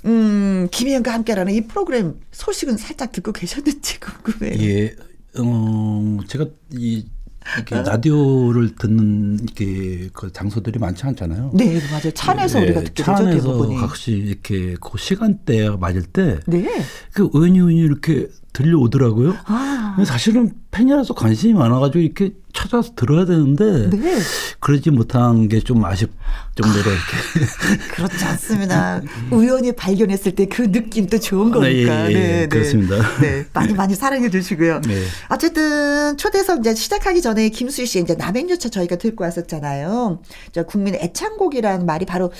음, 0.04 0.68
김희영과 0.70 1.12
함께라는 1.12 1.52
이 1.52 1.62
프로그램 1.62 2.14
소식은 2.32 2.76
살짝 2.76 3.12
듣고 3.12 3.32
계셨는지 3.32 4.00
궁금해요. 4.00 4.62
예. 4.62 4.94
어, 5.38 6.18
제가 6.28 6.46
이 6.72 7.06
이렇게 7.54 7.76
라디오를 7.76 8.74
듣는 8.74 9.38
이렇게 9.42 10.08
그 10.12 10.32
장소들이 10.32 10.78
많지 10.78 11.04
않잖아요. 11.06 11.52
네, 11.54 11.80
맞아요. 11.90 12.10
차 12.12 12.32
안에서 12.32 12.58
네, 12.58 12.66
우리가 12.66 12.80
듣게 12.82 13.02
차 13.02 13.14
되죠. 13.14 13.28
안에서 13.28 13.68
가끔씩 13.80 14.14
이렇게 14.14 14.74
그 14.80 14.98
시간대가 14.98 15.76
맞을 15.76 16.02
때, 16.02 16.40
네. 16.46 16.68
그 17.12 17.28
우연히 17.32 17.76
이렇게 17.76 18.28
들려오더라고요. 18.56 19.34
아. 19.44 19.96
사실은 20.06 20.52
팬이라서 20.70 21.14
관심이 21.14 21.52
많아가지고 21.54 21.98
이렇게 22.00 22.32
찾아서 22.54 22.92
들어야 22.96 23.24
되는데 23.26 23.90
네. 23.90 24.18
그러지 24.60 24.90
못한 24.90 25.48
게 25.48 25.60
좀 25.60 25.84
아쉽 25.84 26.10
정도로 26.54 26.90
아, 26.90 26.94
이렇게 26.94 27.82
그렇지 27.94 28.24
않습니다. 28.24 29.02
우연히 29.30 29.72
발견했을 29.72 30.34
때 30.34 30.46
그 30.46 30.62
느낌도 30.62 31.18
좋은 31.20 31.50
거니까. 31.50 32.04
네, 32.08 32.08
예, 32.08 32.14
예, 32.14 32.14
네, 32.14 32.40
네. 32.40 32.46
그렇습니다. 32.48 32.96
네, 33.20 33.44
많이 33.52 33.74
많이 33.74 33.94
사랑해 33.94 34.30
주시고요. 34.30 34.80
네. 34.82 35.02
어쨌든 35.28 36.16
초대석 36.16 36.60
이제 36.60 36.74
시작하기 36.74 37.20
전에 37.20 37.48
김수희 37.50 37.84
씨 37.86 38.00
이제 38.00 38.14
남행요차 38.14 38.68
저희가 38.70 38.96
듣고 38.96 39.24
왔었잖아요. 39.24 40.22
저 40.52 40.62
국민 40.64 40.94
애창곡이라는 40.94 41.84
말이 41.84 42.06
바로 42.06 42.32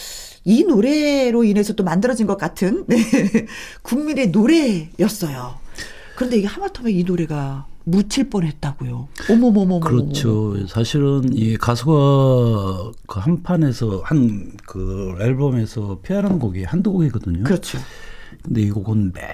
이 0.45 0.65
노래로 0.65 1.45
인해서 1.45 1.73
또 1.75 1.85
만들어진 1.85 2.27
것 2.27 2.37
같은 2.39 2.85
네. 2.87 2.97
국민의 3.83 4.29
노래였어요. 4.29 5.66
그런데 6.17 6.39
이게 6.39 6.47
하마터면 6.47 6.93
이 6.93 7.05
노래가 7.05 7.67
묻힐 7.85 8.29
뻔했다고요. 8.31 9.09
어머머머. 9.31 9.79
그렇죠. 9.81 10.67
사실은 10.67 11.31
이 11.33 11.57
가수가 11.57 12.93
그 13.07 13.21
한 13.21 13.43
판에서 13.43 14.03
한 14.05 14.57
그 14.67 15.17
앨범에서 15.21 16.01
피하는 16.03 16.39
곡이 16.41 16.65
한두 16.65 16.93
곡이거든요. 16.93 17.45
그렇죠. 17.45 17.79
근데 18.43 18.63
이 18.63 18.71
곡은 18.71 19.13
맨 19.15 19.25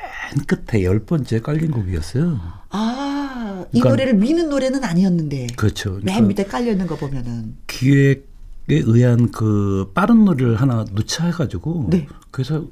끝에 0.46 0.84
열 0.84 1.00
번째 1.00 1.40
깔린 1.40 1.70
곡이었어요. 1.70 2.38
아, 2.70 3.64
이 3.72 3.80
그러니까, 3.80 3.88
노래를 3.90 4.14
미는 4.14 4.48
노래는 4.50 4.84
아니었는데. 4.84 5.48
그렇죠. 5.56 5.92
그러니까 5.92 6.12
맨 6.20 6.28
밑에 6.28 6.44
깔려 6.44 6.72
있는 6.72 6.86
거 6.86 6.96
보면은. 6.96 7.56
기획에 7.66 8.24
의한 8.68 9.30
그 9.30 9.90
빠른 9.94 10.24
노래를 10.24 10.56
하나 10.56 10.84
누차해가지고. 10.92 11.88
네. 11.90 12.06
그래서 12.30 12.66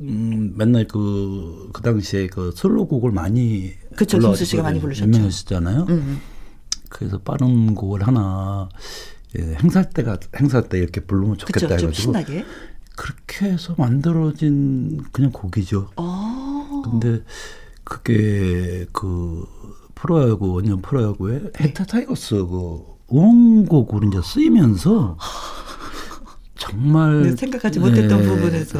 음, 0.00 0.54
맨날 0.56 0.86
그, 0.86 1.70
그 1.72 1.82
당시에 1.82 2.28
그 2.28 2.52
솔로곡을 2.54 3.10
많이. 3.10 3.72
그쵸, 3.96 4.18
김수 4.18 4.44
씨가 4.44 4.62
많이 4.62 4.80
부르셨죠. 4.80 5.08
유명하셨잖아요. 5.08 5.86
음. 5.88 6.20
그래서 6.88 7.18
빠른 7.18 7.74
곡을 7.74 8.06
하나, 8.06 8.68
예, 9.38 9.56
행사 9.62 9.82
때가, 9.82 10.18
행사 10.38 10.62
때 10.62 10.78
이렇게 10.78 11.00
부르면 11.00 11.38
좋겠다 11.38 11.60
그쵸, 11.60 11.74
해가지고. 11.74 11.92
신나게. 11.92 12.44
그렇게 12.96 13.46
해서 13.46 13.74
만들어진 13.78 15.00
그냥 15.12 15.30
곡이죠. 15.30 15.90
아. 15.96 16.82
근데 16.84 17.22
그게 17.84 18.86
그 18.92 19.46
프로야구, 19.94 20.54
원년 20.54 20.82
프로야구에 20.82 21.38
네. 21.38 21.50
해태 21.60 21.84
타이거스 21.84 22.34
그 22.46 22.84
응원곡으로 23.12 24.08
이제 24.08 24.20
쓰이면서 24.22 25.16
정말 26.56 27.22
네, 27.22 27.36
생각하지 27.36 27.80
못했던 27.80 28.20
네, 28.20 28.26
부분에서 28.26 28.78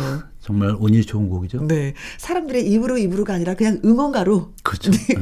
정말 0.49 0.74
운이 0.80 1.05
좋은 1.05 1.28
곡이죠. 1.28 1.66
네, 1.66 1.92
사람들의 2.16 2.66
입으로 2.70 2.96
입으로가 2.96 3.34
아니라 3.34 3.53
그냥 3.53 3.82
응원가로. 3.84 4.53
그렇죠. 4.62 4.90
네. 4.90 4.99
네. 5.09 5.16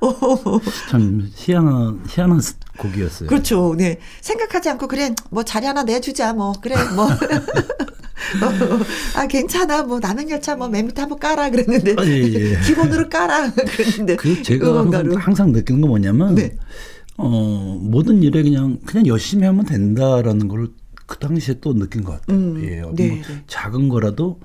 참 0.90 1.26
희한한 1.34 2.02
희한한 2.06 2.42
곡이었어요. 2.76 3.30
그렇죠. 3.30 3.74
네, 3.78 3.98
생각하지 4.20 4.68
않고 4.68 4.86
그래 4.86 5.14
뭐 5.30 5.42
자리 5.42 5.64
하나 5.64 5.84
내주자 5.84 6.34
뭐 6.34 6.52
그래 6.60 6.74
뭐. 6.94 7.08
아 9.16 9.26
괜찮아 9.26 9.84
뭐 9.84 10.00
남행열차 10.00 10.56
뭐 10.56 10.68
맨 10.68 10.88
밑에 10.88 11.00
한번 11.00 11.18
깔아 11.18 11.48
그랬는데 11.48 11.94
아, 11.96 12.04
예, 12.04 12.20
예. 12.20 12.60
기본으로 12.60 13.08
깔아 13.08 13.52
그랬는데 13.52 14.16
그 14.16 14.42
제가 14.42 14.80
항상, 14.80 15.12
항상 15.16 15.52
느끼는 15.52 15.80
건 15.80 15.88
뭐냐면 15.88 16.34
네. 16.34 16.54
어 17.16 17.78
모든 17.80 18.22
일에 18.22 18.42
그냥 18.42 18.80
그냥 18.84 19.06
열심히 19.06 19.46
하면 19.46 19.64
된다라는 19.64 20.46
걸 20.48 20.68
그 21.08 21.18
당시에 21.18 21.56
또 21.60 21.74
느낀 21.74 22.04
것 22.04 22.20
같아요. 22.20 22.36
음, 22.36 22.62
예, 22.62 22.76
네, 22.76 22.82
뭐 22.82 22.92
네. 22.94 23.22
작은 23.46 23.88
거라도 23.88 24.38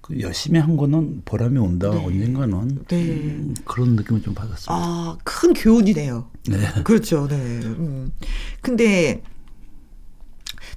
그 0.00 0.18
열심히 0.18 0.58
한 0.58 0.76
거는 0.78 1.22
보람이 1.26 1.58
온다 1.58 1.90
네. 1.90 2.04
언젠가는 2.04 2.84
네. 2.88 2.96
음, 2.96 3.54
그런 3.66 3.96
느낌을 3.96 4.22
좀 4.22 4.34
받았어요. 4.34 4.74
아큰 4.74 5.52
교훈이네요. 5.52 6.30
네, 6.48 6.82
그렇죠. 6.84 7.28
네. 7.28 7.36
음. 7.36 8.10
근데 8.62 9.22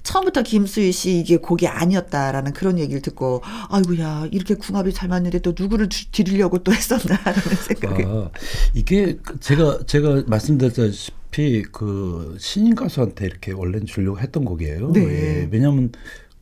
처음부터 0.02 0.42
김수희 0.42 0.92
씨 0.92 1.18
이게 1.18 1.36
곡이 1.36 1.66
아니었다라는 1.66 2.52
그런 2.52 2.78
얘기를 2.78 3.02
듣고 3.02 3.42
아이고야 3.68 4.28
이렇게 4.32 4.54
궁합이 4.54 4.92
잘 4.92 5.08
맞는데 5.08 5.40
또 5.40 5.54
누구를 5.58 5.88
드리려고 6.12 6.58
또 6.58 6.72
했었나라는 6.72 7.40
생각이. 7.68 8.04
아, 8.06 8.30
이게 8.74 9.18
제가 9.40 9.80
제가 9.86 10.24
말씀드렸다시피 10.26 11.62
그 11.70 12.36
신인 12.38 12.74
가수한테 12.74 13.26
이렇게 13.26 13.52
원래는 13.52 13.86
주려고 13.86 14.18
했던 14.18 14.44
곡이에요. 14.44 14.92
네. 14.92 15.00
예, 15.00 15.48
왜냐하면 15.50 15.92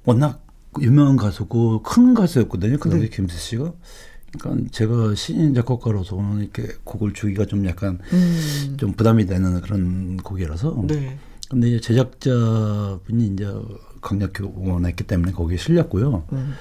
워낙 0.05 0.45
유명한 0.81 1.17
가수고 1.17 1.83
큰 1.83 2.15
가수였거든요. 2.15 2.79
그 2.79 2.91
당시 2.91 3.11
네. 3.11 3.17
김수 3.17 3.39
씨가. 3.39 3.73
그러니까 4.39 4.71
제가 4.73 5.15
신인 5.15 5.55
작곡가로서는 5.55 6.43
이렇게 6.43 6.69
곡을 6.85 7.15
주기가 7.15 7.47
좀 7.47 7.67
약간 7.67 7.99
음. 8.13 8.77
좀 8.79 8.93
부담이 8.93 9.27
되는 9.27 9.61
그런 9.63 10.19
곡이라서. 10.19 10.85
네. 10.87 11.19
근데 11.49 11.69
이제 11.69 11.81
제작자분이 11.81 13.27
이제 13.27 13.47
강력히 14.01 14.43
원했기 14.43 15.05
때문에 15.05 15.33
거기에 15.33 15.57
실렸고요. 15.57 16.25
음. 16.33 16.55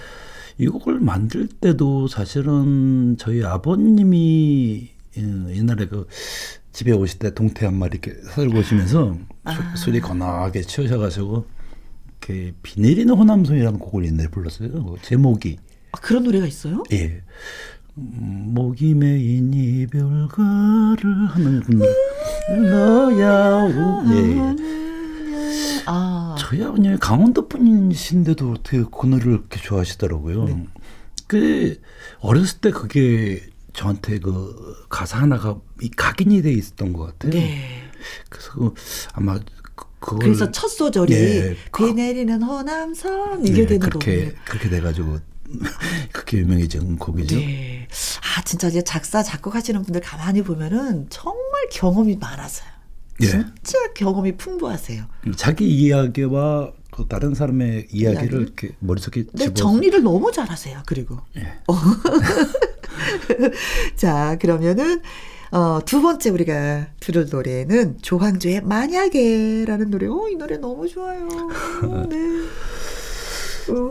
이 0.57 0.67
곡을 0.67 0.99
만들 0.99 1.47
때도 1.47 2.07
사실은 2.07 3.15
저희 3.19 3.43
아버님이 3.43 4.89
예, 5.17 5.21
옛날에 5.21 5.87
그 5.87 6.07
집에 6.71 6.91
오실 6.91 7.19
때 7.19 7.33
동태 7.33 7.65
한 7.65 7.75
마리 7.75 7.97
이렇게 7.97 8.19
살고 8.21 8.59
오시면서 8.59 9.17
아. 9.43 9.75
술이 9.75 9.99
건하게 9.99 10.61
치우셔가지고 10.61 11.45
그비 12.19 12.81
내리는 12.81 13.13
호남선이라는 13.13 13.79
곡을 13.79 14.05
옛날에 14.05 14.27
불렀어요. 14.29 14.71
그 14.71 14.95
제목이. 15.01 15.57
아, 15.91 15.99
그런 15.99 16.23
노래가 16.23 16.45
있어요? 16.45 16.83
예. 16.91 17.21
목이 17.99 18.93
메인 18.93 19.51
이별가를 19.53 21.27
하는 21.29 21.61
그 21.61 22.51
너야 22.51 23.63
오. 23.63 24.03
예. 24.13 24.55
아. 25.87 26.35
저희 26.37 26.63
아버님이 26.63 26.97
강원도 26.97 27.47
분이신데도 27.47 28.51
어떻게 28.51 28.83
그 28.83 29.07
노래를 29.07 29.37
그렇게 29.37 29.59
좋아하시더라고요. 29.59 30.45
네. 30.45 30.67
그 31.25 31.81
어렸을 32.19 32.59
때 32.59 32.69
그게 32.69 33.41
저한테 33.73 34.19
그 34.19 34.75
가사 34.89 35.19
하나가 35.19 35.59
이 35.81 35.89
각인이 35.89 36.43
돼 36.43 36.51
있었던 36.51 36.93
것 36.93 37.17
같아요. 37.17 37.31
네. 37.31 37.81
그래서 38.29 38.51
그 38.53 38.73
아마 39.13 39.39
그걸 39.99 40.19
그래서 40.19 40.51
첫 40.51 40.67
소절이 40.67 41.13
예, 41.13 41.57
비 41.75 41.93
내리는 41.93 42.41
호남선 42.43 43.45
이게 43.45 43.61
네, 43.61 43.65
되는 43.65 43.79
그렇게 43.79 44.25
거군요. 44.25 44.41
그렇게 44.45 44.69
돼가지고 44.69 45.17
그렇게 46.11 46.39
유명해진 46.39 46.97
곡이죠. 46.97 47.37
네. 47.37 47.87
아 48.37 48.41
진짜 48.43 48.67
이제 48.67 48.83
작사 48.83 49.23
작곡하시는 49.23 49.81
분들 49.83 50.01
가만히 50.01 50.43
보면은 50.43 51.07
정말 51.09 51.67
경험이 51.71 52.17
많아서요. 52.17 52.69
예. 53.23 53.27
진짜 53.27 53.93
경험이 53.95 54.37
풍부하세요. 54.37 55.05
자기 55.35 55.67
이야기와 55.67 56.71
그 56.91 57.07
다른 57.07 57.33
사람의 57.33 57.87
이야기를 57.91 58.23
이야기? 58.23 58.35
이렇게 58.35 58.75
머릿속에 58.79 59.25
네, 59.33 59.53
정리를 59.53 60.03
너무 60.03 60.31
잘하세요. 60.31 60.83
그리고 60.85 61.17
예. 61.35 61.53
어. 61.67 61.75
자 63.95 64.37
그러면은 64.39 65.01
어, 65.51 65.79
두 65.85 66.01
번째 66.01 66.29
우리가 66.29 66.87
들을 66.99 67.27
노래는 67.29 67.99
조항조의 68.01 68.61
만약에라는 68.61 69.89
노래. 69.89 70.07
어, 70.07 70.27
이 70.29 70.35
노래 70.35 70.57
너무 70.57 70.87
좋아요. 70.87 71.27
네. 72.09 72.17
어, 73.69 73.89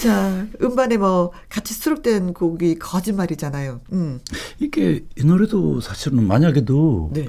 자, 0.00 0.46
음반에 0.62 0.96
뭐 0.96 1.32
같이 1.48 1.74
수록된 1.74 2.34
곡이 2.34 2.78
거짓말이잖아요. 2.78 3.80
음. 3.92 4.20
이게 4.58 5.04
이 5.18 5.24
노래도 5.24 5.80
사실은 5.80 6.26
만약에도 6.26 7.10
네. 7.12 7.28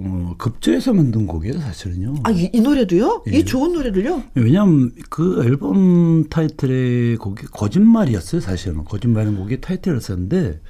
어, 0.00 0.34
급제해서 0.38 0.94
만든 0.94 1.26
곡이에요, 1.26 1.60
사실은요. 1.60 2.14
아, 2.24 2.30
이, 2.30 2.48
이 2.52 2.60
노래도요? 2.60 3.24
예. 3.30 3.38
이 3.38 3.44
좋은 3.44 3.72
노래를요? 3.72 4.22
왜냐하면 4.34 4.90
그 5.10 5.42
앨범 5.44 6.28
타이틀의 6.28 7.16
곡이 7.16 7.46
거짓말이었어요, 7.52 8.40
사실은. 8.40 8.84
거짓말은 8.84 9.36
곡이 9.36 9.60
타이틀이었었는데, 9.60 10.60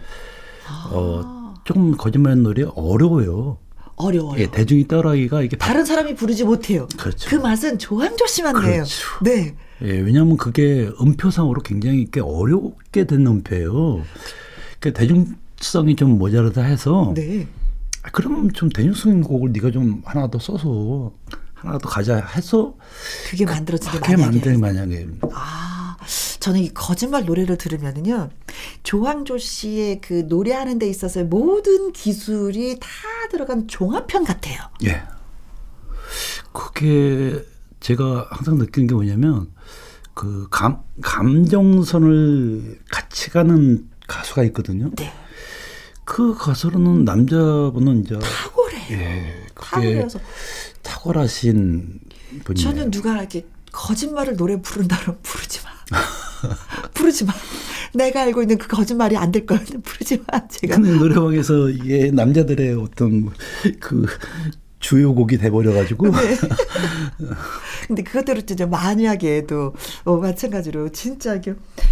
아. 0.69 0.91
어, 0.93 1.55
조금 1.65 1.97
거짓말 1.97 2.43
노래 2.43 2.65
어려워요. 2.75 3.59
어려워요. 3.95 4.41
예, 4.41 4.51
대중이 4.51 4.89
따라하기가 4.89 5.43
이게 5.43 5.57
다른 5.57 5.85
사람이 5.85 6.17
부르지 6.17 6.45
못해요. 6.45 6.89
그렇죠. 6.99 7.31
그 7.31 7.37
맛은 7.37 7.79
조항조 7.79 8.27
씨만 8.27 8.55
그렇죠. 8.55 8.75
내요. 9.23 9.37
네. 9.37 9.57
예, 9.83 9.99
왜냐하면 9.99 10.37
그게 10.37 10.91
음표상으로 11.01 11.63
굉장히 11.63 12.07
꽤 12.11 12.21
어렵게 12.21 13.05
된 13.07 13.27
음표예요. 13.27 14.03
그 14.79 14.93
대중성이 14.93 15.97
좀 15.97 16.19
모자라다 16.19 16.63
해서 16.63 17.13
네. 17.17 17.49
아, 18.03 18.11
그럼 18.11 18.51
좀 18.53 18.69
대중성 18.69 19.13
있는 19.13 19.25
곡을 19.25 19.53
네가 19.53 19.71
좀 19.71 20.03
하나 20.05 20.29
더 20.29 20.39
써서 20.39 21.13
하나 21.55 21.79
더 21.79 21.89
가자 21.89 22.17
해서 22.17 22.75
그게 23.31 23.45
만들어지게 23.45 23.99
그게 24.01 24.17
만들 24.17 24.59
만약에 24.59 25.07
아 25.33 25.97
저는 26.41 26.61
이 26.61 26.75
거짓말 26.75 27.25
노래를 27.25 27.57
들으면은요 27.57 28.31
조항조 28.83 29.39
씨의 29.39 30.01
그 30.01 30.25
노래하는 30.29 30.81
데 30.81 30.89
있어서의 30.89 31.27
모든 31.27 31.93
기술이 31.93 32.81
다 32.81 32.89
들어간 33.31 33.69
종합편 33.69 34.25
같아요. 34.25 34.59
예. 34.85 35.03
그게 36.53 37.45
제가 37.79 38.29
항상 38.31 38.59
느끼는 38.59 38.89
게 38.89 38.95
뭐냐면 38.95 39.49
그 40.15 40.47
감, 40.51 40.83
감정선을 41.01 42.81
같이 42.91 43.31
가는 43.31 43.89
가수가 44.07 44.45
있거든요. 44.45 44.91
네. 44.97 45.13
그 46.05 46.35
가수로는 46.37 47.05
남자분은 47.05 48.05
이제 48.05 48.19
탁월해요. 48.19 48.99
예, 48.99 49.47
탁월해서 49.55 50.19
탁월하신 50.83 52.01
분이 52.45 52.61
저는 52.61 52.91
누가 52.91 53.19
이렇게 53.19 53.47
거짓말을 53.71 54.37
노래 54.37 54.61
부른다면 54.61 55.19
부르지 55.23 55.61
마. 55.65 55.71
부르지 56.93 57.25
마. 57.25 57.33
내가 57.95 58.23
알고 58.23 58.43
있는 58.43 58.59
그 58.59 58.67
거짓말이 58.69 59.17
안 59.17 59.31
될 59.33 59.47
거야. 59.47 59.61
부르지 59.85 60.23
마. 60.31 60.47
제가. 60.49 60.77
근데 60.77 60.93
노래방에서 60.97 61.69
이게 61.71 62.11
남자들의 62.11 62.75
어떤 62.75 63.31
그 63.81 64.07
주요 64.83 65.15
곡이 65.15 65.39
돼버려가지고. 65.39 66.11
네. 66.11 66.37
근데 67.89 68.03
그것대로 68.03 68.43
진짜 68.43 68.67
만약에도 68.67 69.73
어, 70.05 70.17
마찬가지로 70.17 70.91
진짜 70.91 71.41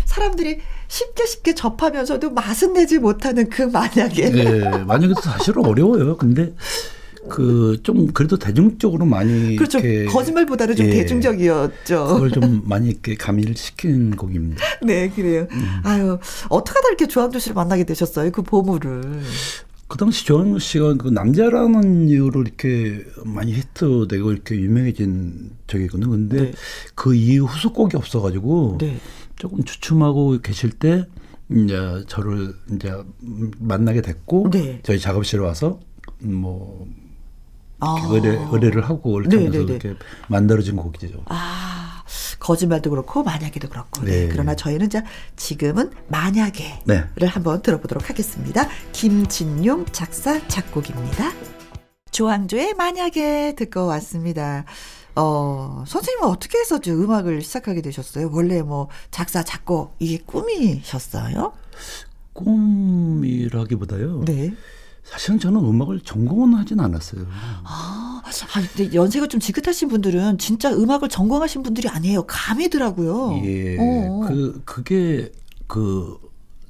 사람들이 0.05 0.59
쉽게 0.89 1.25
쉽게 1.25 1.55
접하면서도 1.55 2.31
맛은 2.33 2.75
내지 2.75 2.99
못하는 2.99 3.49
그 3.49 3.63
만약에. 3.63 4.31
네, 4.31 4.85
만약에도 4.85 5.21
사실은 5.23 5.65
어려워요. 5.65 6.17
근데 6.19 6.53
그 7.29 7.79
좀 7.83 8.09
그래도 8.13 8.39
대중적으로 8.39 9.05
많이 9.05 9.57
그렇죠. 9.57 9.79
거짓말보다는 10.11 10.77
좀 10.77 10.87
예, 10.87 10.91
대중적이었죠. 10.91 12.07
그걸 12.07 12.31
좀 12.31 12.63
많이 12.67 12.89
이렇게 12.91 13.15
가미를 13.15 13.57
시킨 13.57 14.17
곡입니다. 14.17 14.65
네, 14.83 15.09
그래요. 15.11 15.47
음. 15.51 15.81
아유, 15.85 16.19
어떻게 16.49 16.77
하다 16.79 16.89
이렇게 16.89 17.07
조항조 17.07 17.39
씨를 17.39 17.55
만나게 17.55 17.85
되셨어요? 17.85 18.31
그 18.33 18.43
보물을. 18.43 19.23
그 19.91 19.99
당시 19.99 20.25
조항조 20.25 20.61
씨가 20.61 20.95
그 20.95 21.09
남자라는 21.09 22.09
이유로 22.09 22.43
이렇게 22.43 23.05
많이 23.25 23.53
히트되고 23.53 24.31
이렇게 24.31 24.55
유명해진 24.55 25.51
적이거든요. 25.67 26.09
근데 26.09 26.43
네. 26.43 26.53
그 26.95 27.13
이후 27.17 27.45
후속곡이 27.47 27.97
없어가지고 27.97 28.79
네. 28.81 28.99
조금 29.35 29.65
주춤하고 29.65 30.39
계실 30.43 30.71
때 30.71 31.09
이제 31.51 32.05
저를 32.07 32.55
이제 32.73 32.95
만나게 33.59 34.01
됐고 34.01 34.51
네. 34.53 34.79
저희 34.85 35.01
작업실에 35.01 35.43
와서 35.43 35.81
뭐 36.21 36.87
아. 37.81 37.97
의뢰, 38.13 38.39
의뢰를 38.53 38.89
하고 38.89 39.21
이렇게 39.21 39.39
네, 39.39 39.47
하면서 39.47 39.59
네, 39.59 39.67
네. 39.67 39.89
이렇게 39.89 40.05
만들어진 40.29 40.77
곡이죠. 40.77 41.25
아. 41.27 41.90
거짓말도 42.41 42.91
그렇고 42.91 43.23
만약에도 43.23 43.69
그렇고. 43.69 44.03
네. 44.05 44.23
네. 44.23 44.29
그러나 44.29 44.57
저희는 44.57 44.91
자 44.91 45.05
지금은 45.37 45.93
만약에를 46.09 46.81
네. 46.87 47.27
한번 47.27 47.63
들어보도록 47.63 48.11
하겠습니다. 48.11 48.69
김진용 48.93 49.87
작사 49.93 50.47
작곡입니다. 50.49 51.33
조항조의 52.11 52.75
만약에 52.75 53.55
듣고 53.55 53.87
왔습니다. 53.87 54.65
어, 55.15 55.85
선생님은 55.87 56.29
어떻게 56.29 56.59
해서 56.59 56.81
저 56.81 56.93
음악을 56.93 57.43
시작하게 57.43 57.83
되셨어요? 57.83 58.31
원래 58.33 58.63
뭐 58.63 58.89
작사, 59.11 59.43
작곡, 59.43 59.95
이게 59.99 60.19
꿈이셨어요? 60.25 61.53
꿈이라기보다요. 62.33 64.25
네. 64.25 64.55
사실은 65.11 65.41
저는 65.41 65.59
음악을 65.65 66.01
전공은 66.01 66.55
하진 66.55 66.79
않았어요. 66.79 67.27
아, 67.65 68.23
아, 68.25 68.61
근데 68.75 68.95
연세가 68.95 69.27
좀 69.27 69.41
지긋하신 69.41 69.89
분들은 69.89 70.39
진짜 70.39 70.73
음악을 70.73 71.09
전공하신 71.09 71.65
분들이 71.65 71.89
아니에요. 71.89 72.23
감이더라고요. 72.29 73.43
예. 73.45 73.77
어. 73.81 74.21
그, 74.29 74.63
그게 74.65 75.33
그 75.67 76.17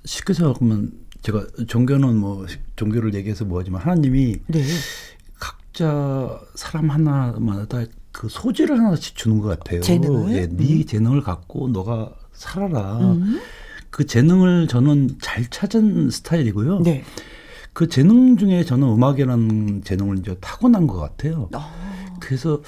쉽게 0.06 0.32
생각하면 0.32 0.90
제가 1.20 1.46
종교는 1.68 2.16
뭐 2.16 2.46
종교를 2.76 3.12
얘기해서 3.12 3.44
뭐하지만 3.44 3.82
하나님이 3.82 4.36
네. 4.46 4.64
각자 5.38 6.40
사람 6.54 6.90
하나마다 6.90 7.84
그 8.10 8.28
소질을 8.30 8.78
하나씩 8.78 9.16
주는 9.16 9.38
것 9.38 9.48
같아요. 9.48 9.82
재능을? 9.82 10.32
예, 10.32 10.46
네 10.46 10.76
음. 10.76 10.86
재능을 10.86 11.20
갖고 11.20 11.68
너가 11.68 12.14
살아라. 12.32 12.96
음. 13.00 13.38
그 13.90 14.06
재능을 14.06 14.66
저는 14.66 15.18
잘 15.20 15.46
찾은 15.50 16.08
스타일이고요. 16.08 16.80
네. 16.80 17.04
그 17.80 17.88
재능 17.88 18.36
중에 18.36 18.62
저는 18.62 18.86
음악이라는 18.88 19.84
재능을 19.84 20.18
이제 20.18 20.36
타고난 20.38 20.86
것 20.86 20.98
같아요. 20.98 21.48
어. 21.54 21.60
그래서 22.20 22.60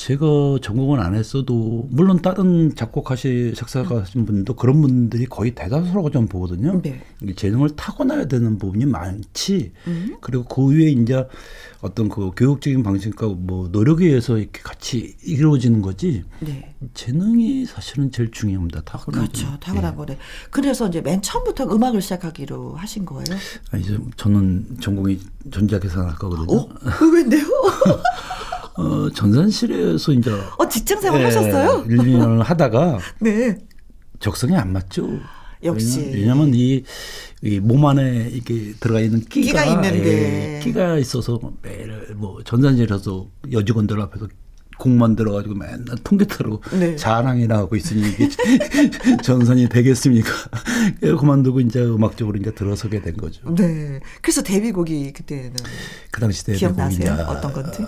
제가 0.00 0.56
전공을 0.62 0.98
안 0.98 1.14
했어도 1.14 1.86
물론 1.90 2.22
다른 2.22 2.74
작곡하시 2.74 3.52
작사가신 3.54 4.24
분도 4.24 4.56
그런 4.56 4.80
분들이 4.80 5.26
거의 5.26 5.54
대다수라고 5.54 6.10
좀 6.10 6.26
보거든요. 6.26 6.80
네. 6.80 7.02
재능을 7.36 7.76
타고나야 7.76 8.24
되는 8.24 8.56
부분이 8.56 8.86
많지. 8.86 9.72
음. 9.88 10.16
그리고 10.22 10.44
그 10.44 10.70
위에 10.70 10.90
이제 10.92 11.26
어떤 11.82 12.08
그 12.08 12.30
교육적인 12.34 12.82
방식과 12.82 13.26
뭐 13.28 13.68
노력에 13.70 14.06
의해서 14.06 14.38
이렇게 14.38 14.62
같이 14.62 15.16
이루어지는 15.22 15.82
거지. 15.82 16.24
네. 16.40 16.74
재능이 16.94 17.66
사실은 17.66 18.10
제일 18.10 18.30
중요합니다. 18.30 18.80
타고난 18.86 19.20
그렇죠. 19.20 19.48
네. 19.70 19.94
거네. 19.94 20.16
그래서 20.50 20.88
이제 20.88 21.02
맨 21.02 21.20
처음부터 21.20 21.64
음악을 21.74 22.00
시작하기로 22.00 22.74
하신 22.74 23.04
거예요? 23.04 23.38
아, 23.70 23.76
이제 23.76 23.98
저는 24.16 24.78
전공이 24.80 25.20
전자계산학과거든요. 25.50 26.56
어? 26.56 26.68
왜인데요? 27.12 27.44
어, 28.76 29.10
전산실에서 29.10 30.12
이제 30.12 30.30
어, 30.58 30.68
직장 30.68 31.00
생활 31.00 31.20
예, 31.20 31.24
하셨어요? 31.26 31.84
1, 31.88 31.96
2년을 31.98 32.38
하다가 32.44 32.98
네. 33.20 33.58
적성이 34.20 34.56
안 34.56 34.72
맞죠. 34.72 35.08
역시. 35.62 36.10
왜냐면 36.14 36.52
이, 36.54 36.82
이 37.42 37.60
몸 37.60 37.84
안에 37.86 38.28
이게 38.32 38.72
들어가 38.80 39.00
있는 39.00 39.20
끼가, 39.20 39.62
끼가 39.62 39.64
있는데 39.66 40.56
예, 40.56 40.60
끼가 40.64 40.96
있어서 40.98 41.38
매일 41.62 42.14
뭐 42.16 42.42
전산실에서 42.44 43.28
여직원들 43.52 44.00
앞에서 44.00 44.28
공 44.78 44.96
만 44.96 45.14
들어가지고 45.14 45.54
맨날 45.56 45.84
통계타로 46.02 46.62
네. 46.78 46.96
자랑이나 46.96 47.58
하고 47.58 47.76
있으니 47.76 48.00
이게 48.08 48.30
전선이 49.22 49.68
되겠습니까? 49.68 50.30
그만두고 51.18 51.60
이제 51.60 51.82
음악적으로 51.84 52.38
이제 52.38 52.54
들어서게 52.54 53.02
된 53.02 53.14
거죠. 53.18 53.54
네. 53.54 54.00
그래서 54.22 54.40
데뷔곡이 54.42 55.12
그때는 55.12 55.52
그 56.10 56.20
당시 56.22 56.46
데뷔곡이 56.46 56.58
기억나세요? 56.74 57.26
어떤 57.28 57.52
건지? 57.52 57.84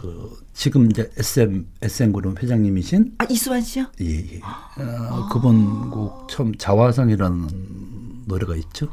그 0.00 0.46
지금 0.54 0.88
이제 0.90 1.10
SM 1.16 1.66
SM 1.82 2.12
그룹 2.12 2.40
회장님이신 2.40 3.16
아 3.18 3.24
이수환 3.24 3.60
씨요? 3.62 3.86
예, 4.00 4.34
예. 4.34 4.40
아. 4.42 5.28
그분 5.32 5.90
곡 5.90 6.28
처음 6.28 6.54
자화상이라는 6.56 8.24
노래가 8.26 8.54
있죠. 8.56 8.88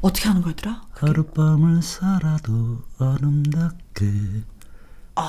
어떻게 0.00 0.28
하는 0.28 0.42
거더라? 0.42 0.82
하룻밤을 0.92 1.82
살아도 1.82 2.78
아름답게 2.98 4.06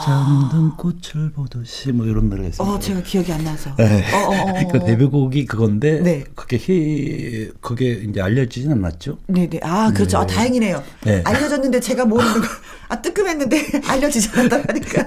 잠든 0.06 0.72
꽃을 0.78 1.32
보듯이 1.34 1.92
뭐 1.92 2.06
이런 2.06 2.30
노래가 2.30 2.50
있어요. 2.50 2.68
어, 2.68 2.80
제가 2.80 3.02
기억이 3.02 3.32
안 3.32 3.44
나서. 3.44 3.76
네. 3.76 4.04
어, 4.14 4.18
어, 4.18 4.60
어, 4.60 4.68
그 4.72 4.80
데뷔곡이 4.80 5.46
그건데 5.46 6.00
네. 6.02 6.24
그게 6.36 6.58
히 6.58 7.50
그게 7.62 7.92
이제 7.94 8.22
알려지진 8.22 8.72
않았죠. 8.72 9.18
네, 9.28 9.50
네. 9.50 9.60
아, 9.64 9.92
그렇죠. 9.92 10.18
네. 10.20 10.24
아, 10.24 10.28
다행이네요. 10.28 10.84
네. 11.04 11.22
알려졌는데 11.26 11.80
제가 11.80 12.06
모르는 12.06 12.34
거. 12.42 12.48
아, 12.90 13.02
뜨끔했는데 13.02 13.82
알려지지 13.86 14.30
않았다 14.34 14.64
하니까. 14.68 15.06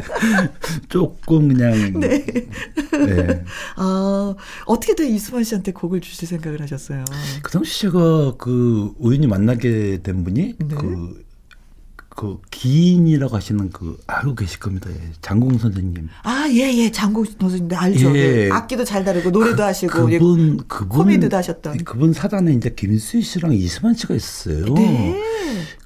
조금 0.88 1.48
그냥. 1.48 2.00
네. 2.00 2.24
네. 2.24 3.44
아, 3.76 4.34
어떻게 4.66 4.94
든 4.94 5.08
이수만 5.08 5.44
씨한테 5.44 5.72
곡을 5.72 6.00
주실 6.00 6.28
생각을 6.28 6.60
하셨어요? 6.60 7.04
그 7.42 7.50
당시 7.50 7.82
제가 7.82 8.34
그 8.38 8.92
우연히 8.98 9.26
만나게 9.26 10.00
된 10.02 10.24
분이 10.24 10.54
네. 10.58 10.74
그 10.74 11.24
그 12.14 12.38
기인이라고 12.50 13.34
하시는 13.34 13.70
그 13.70 13.98
알고 14.06 14.34
계실 14.34 14.60
겁니다. 14.60 14.90
예. 14.90 15.12
장공 15.22 15.56
선생님. 15.58 16.08
아, 16.22 16.46
예, 16.50 16.72
예. 16.74 16.90
장공 16.90 17.24
선생님 17.24 17.68
네, 17.68 17.76
알죠. 17.76 18.16
예. 18.16 18.50
악기도 18.52 18.84
잘 18.84 19.04
다루고 19.04 19.30
노래도 19.30 19.56
그, 19.56 19.62
하시고 19.62 19.92
그분 19.92 20.58
그분 20.68 20.88
코미디도 20.88 21.36
하셨던. 21.36 21.78
그분 21.84 22.12
사단에 22.12 22.52
이제 22.52 22.70
김수희 22.70 23.22
씨랑 23.22 23.54
이수만 23.54 23.94
씨가 23.94 24.14
있었어요. 24.14 24.74
네. 24.74 25.22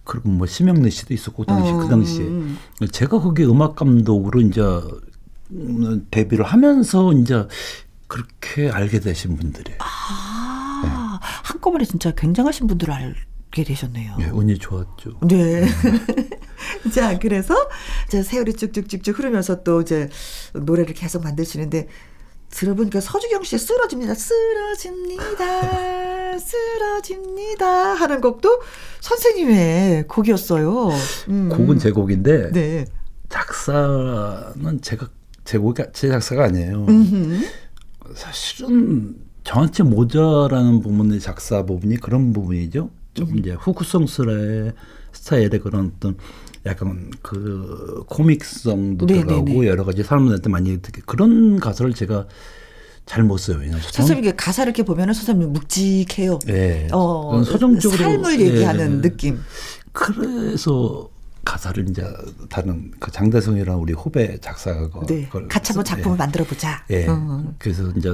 그리고 0.03 0.29
뭐 0.29 0.47
심영래 0.47 0.91
씨도 0.91 1.15
있었고 1.15 1.45
그 1.45 1.47
당시 1.47 1.73
어. 1.73 1.77
그 1.79 1.89
당시에 1.89 2.25
음. 2.25 2.59
제가 2.91 3.21
거기 3.21 3.45
음악 3.45 3.77
감독으로 3.77 4.41
이제 4.41 4.63
데뷔를 6.11 6.45
하면서 6.45 7.13
이제 7.13 7.47
그렇게 8.09 8.69
알게 8.69 9.01
되신 9.01 9.37
분들이에요. 9.37 9.79
아, 9.81 10.81
네. 10.85 10.91
한꺼번에 11.45 11.85
진짜 11.85 12.13
굉장하신 12.13 12.67
분들을 12.67 12.93
알 12.93 13.15
뵙게 13.51 13.65
되셨네요. 13.65 14.17
네, 14.19 14.29
운이 14.29 14.59
좋았죠. 14.59 15.19
네. 15.23 15.67
자, 16.93 17.19
그래서 17.19 17.55
자, 18.09 18.23
세월이 18.23 18.55
쭉쭉쭉쭉 18.55 19.19
흐르면서 19.19 19.63
또 19.63 19.81
이제 19.81 20.09
노래를 20.53 20.95
계속 20.95 21.23
만드시는데 21.23 21.89
들어보니까 22.51 23.01
서주경 23.01 23.43
씨의 23.43 23.59
쓰러집니다. 23.59 24.15
쓰러집니다. 24.15 26.39
쓰러집니다. 26.39 27.67
하는 27.95 28.21
곡도 28.21 28.61
선생님의 29.01 30.07
곡이었어요. 30.07 30.91
음. 31.29 31.49
곡은 31.49 31.79
제 31.79 31.91
곡인데 31.91 32.53
네. 32.53 32.85
작사는 33.29 34.81
제가 34.83 35.09
제 35.45 35.59
곡이 35.59 35.83
제 35.93 36.09
작사가 36.09 36.45
아니에요. 36.45 36.87
음흠. 36.89 37.45
사실은 38.15 39.17
저한테 39.43 39.83
모자라는 39.83 40.81
부분의 40.81 41.21
작사 41.21 41.65
부분이 41.65 41.97
그런 41.97 42.33
부분이죠. 42.33 42.91
좀 43.17 43.31
음. 43.31 43.39
이제 43.39 43.53
후크성스의 43.53 44.73
스타일의 45.13 45.61
그런 45.63 45.93
어떤 45.97 46.17
약간 46.67 47.11
그 47.23 48.05
코믹성도 48.09 49.07
네네네. 49.07 49.27
들어가고 49.27 49.67
여러 49.67 49.85
가지 49.85 50.03
사람들한테 50.03 50.49
많이 50.51 50.81
듣게 50.81 51.01
그런 51.07 51.59
가사를 51.59 51.93
제가 51.95 52.27
잘 53.07 53.23
못 53.25 53.39
써요. 53.39 53.59
왜냐면 53.61 53.81
선생님 53.81 54.33
가사를 54.37 54.69
이렇게 54.69 54.83
보면은 54.83 55.15
선생님 55.15 55.53
묵직해요. 55.53 56.41
네. 56.45 56.89
어, 56.93 57.41
서정적으로 57.45 58.03
삶을 58.03 58.41
얘기하는 58.41 59.01
네. 59.01 59.09
느낌. 59.11 59.39
그래서 59.93 61.09
가사를 61.45 61.89
이제 61.89 62.05
다른 62.51 62.91
그 62.99 63.13
장대성이라는 63.13 63.81
우리 63.81 63.93
후배 63.93 64.37
작사가 64.39 64.91
네. 65.07 65.29
같이 65.49 65.73
한번 65.73 65.85
작품을 65.85 66.17
예. 66.17 66.19
만들어 66.19 66.45
보자. 66.45 66.85
예. 66.91 67.07
음. 67.07 67.55
그래서 67.59 67.89
이제 67.97 68.11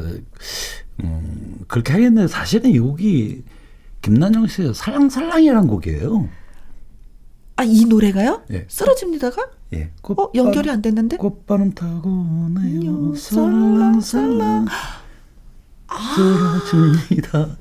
음 1.02 1.58
그렇게 1.66 1.92
하겠는데 1.92 2.28
사실은 2.28 2.70
이 2.70 2.78
곡이 2.78 3.42
김난영 4.02 4.46
씨의 4.48 4.74
살랑살랑이라는 4.74 5.68
곡이에요. 5.68 6.28
아, 7.56 7.64
이 7.64 7.84
노래가요? 7.84 8.42
예. 8.50 8.66
쓰러집니다가? 8.68 9.50
예. 9.74 9.90
꽃바, 10.02 10.22
어, 10.22 10.32
연결이 10.34 10.70
안 10.70 10.82
됐는데? 10.82 11.16
꽃바람 11.16 11.72
타고 11.72 12.10
오네요. 12.10 13.14
살랑살랑. 13.14 14.66
아. 14.68 15.01
쓰러집니다. 16.14 17.56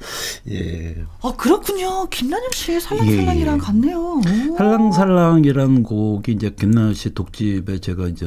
예. 0.49 0.95
아, 1.21 1.33
그렇군요. 1.37 2.07
김난영 2.09 2.49
씨의 2.51 2.81
살랑살랑이랑 2.81 3.55
예. 3.55 3.59
같네요. 3.59 4.21
살랑살랑이라는 4.57 5.83
곡이 5.83 6.31
이제 6.33 6.49
김난영 6.49 6.93
씨 6.93 7.13
독집에 7.13 7.79
제가 7.79 8.07
이제 8.07 8.25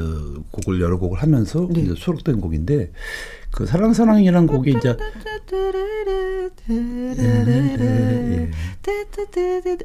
곡을 0.50 0.80
여러 0.80 0.98
곡을 0.98 1.22
하면서 1.22 1.66
네. 1.70 1.82
이제 1.82 1.94
수록된 1.96 2.40
곡인데 2.40 2.92
그 3.50 3.66
사랑사랑이란 3.66 4.46
곡이 4.46 4.74
이제 4.76 4.96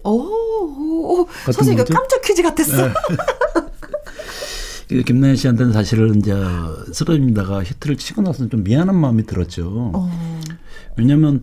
오, 0.04 1.28
선생님 1.46 1.86
깜짝 1.86 2.22
퀴즈 2.24 2.42
같았어. 2.42 2.90
김나연 4.90 5.36
씨한테는 5.36 5.72
사실은 5.72 6.16
이제 6.16 6.34
쓰러집니다가 6.92 7.64
히트를 7.64 7.96
치고 7.96 8.24
나서는 8.24 8.50
좀 8.50 8.64
미안한 8.64 8.96
마음이 8.96 9.26
들었죠. 9.26 9.92
어. 9.94 10.12
왜냐하면 10.98 11.42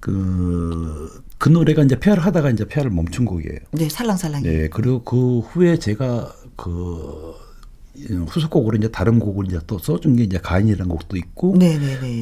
그, 0.00 1.22
그 1.38 1.50
노래가 1.50 1.82
이제 1.82 2.00
폐활을 2.00 2.24
하다가 2.24 2.50
이제 2.50 2.64
폐활을 2.64 2.90
멈춘 2.90 3.26
곡이에요. 3.26 3.58
네, 3.72 3.88
살랑살랑. 3.88 4.42
네, 4.42 4.68
그리고 4.68 5.04
그 5.04 5.40
후에 5.40 5.78
제가 5.78 6.34
그 6.56 7.34
후속곡으로 8.28 8.76
이제 8.78 8.88
다른 8.88 9.18
곡을 9.18 9.46
이제 9.46 9.58
또 9.66 9.78
써준 9.78 10.16
게 10.16 10.24
이제 10.24 10.38
가인이라는 10.38 10.88
곡도 10.88 11.16
있고 11.16 11.54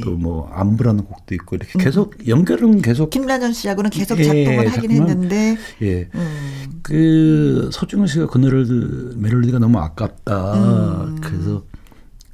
또 0.04 0.18
뭐 0.18 0.48
안부라는 0.52 1.04
곡도 1.04 1.34
있고 1.36 1.56
이렇게 1.56 1.78
음. 1.78 1.80
계속 1.80 2.28
연결은 2.28 2.82
계속 2.82 3.10
김란현 3.10 3.52
씨하고는 3.52 3.90
계속 3.90 4.18
예, 4.18 4.24
작동을 4.24 4.64
예, 4.64 4.68
하긴 4.68 4.90
했는데 4.90 5.56
예. 5.82 6.08
음. 6.14 6.80
그 6.82 7.70
서중훈 7.72 8.06
씨가 8.08 8.26
그 8.26 8.38
노래를 8.38 9.14
멜로디가 9.16 9.58
너무 9.60 9.78
아깝다. 9.78 10.54
음. 10.54 11.20
그래서 11.20 11.64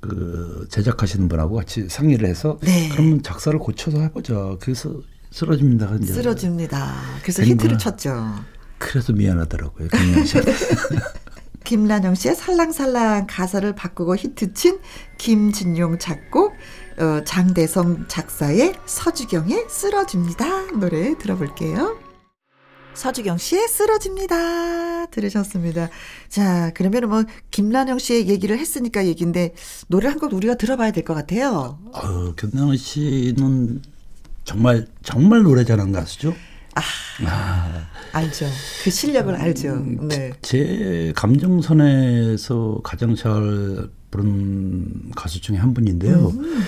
그 0.01 0.67
제작하시는 0.71 1.29
분하고 1.29 1.57
같이 1.57 1.89
상의를 1.89 2.29
해서 2.29 2.59
네. 2.63 2.89
그러면 2.93 3.23
작사를 3.23 3.59
고쳐서 3.59 4.01
해보자. 4.01 4.57
그래서 4.61 5.01
쓰러집니다. 5.31 5.99
쓰러집니다. 5.99 6.95
그래서 7.23 7.43
히트를 7.43 7.79
쳤죠. 7.79 8.35
그래서 8.79 9.13
미안하더라고요. 9.13 9.89
김란영 11.65 12.15
씨의 12.15 12.35
살랑살랑 12.37 13.27
가사를 13.29 13.75
바꾸고 13.75 14.17
히트친 14.17 14.79
김진용 15.19 15.99
작곡, 15.99 16.53
어, 16.99 17.25
장대성 17.25 18.07
작사의 18.09 18.75
서주경의 18.87 19.67
쓰러집니다. 19.69 20.67
노래 20.79 21.17
들어볼게요. 21.17 21.99
서주경 22.95 23.39
씨의 23.39 23.67
쓰러집니다. 23.67 25.07
들으셨습니다. 25.07 25.89
자, 26.29 26.71
그러면 26.75 27.09
뭐, 27.09 27.25
김란영 27.51 27.99
씨의 27.99 28.29
얘기를 28.29 28.57
했으니까 28.59 29.07
얘기인데, 29.07 29.55
노래 29.89 30.09
한 30.09 30.19
곡 30.21 30.33
우리가 30.33 30.55
들어봐야 30.55 30.93
될 30.93 31.05
것 31.05 31.15
같아요. 31.15 31.79
어, 31.93 32.35
김란영 32.37 32.77
씨는 32.77 33.83
정말, 34.45 34.87
정말 35.03 35.43
노래 35.43 35.65
잘하는 35.65 35.93
가수죠? 35.93 36.35
아, 36.75 36.81
아. 37.27 37.87
알죠. 38.13 38.47
그 38.83 38.91
실력을 38.91 39.35
알죠. 39.35 39.69
음, 39.69 40.09
네. 40.09 40.33
제 40.43 41.13
감정선에서 41.17 42.81
가장 42.85 43.15
잘 43.15 43.89
부른 44.11 45.11
가수 45.17 45.41
중에 45.41 45.57
한 45.57 45.75
분인데요. 45.75 46.29
음. 46.29 46.63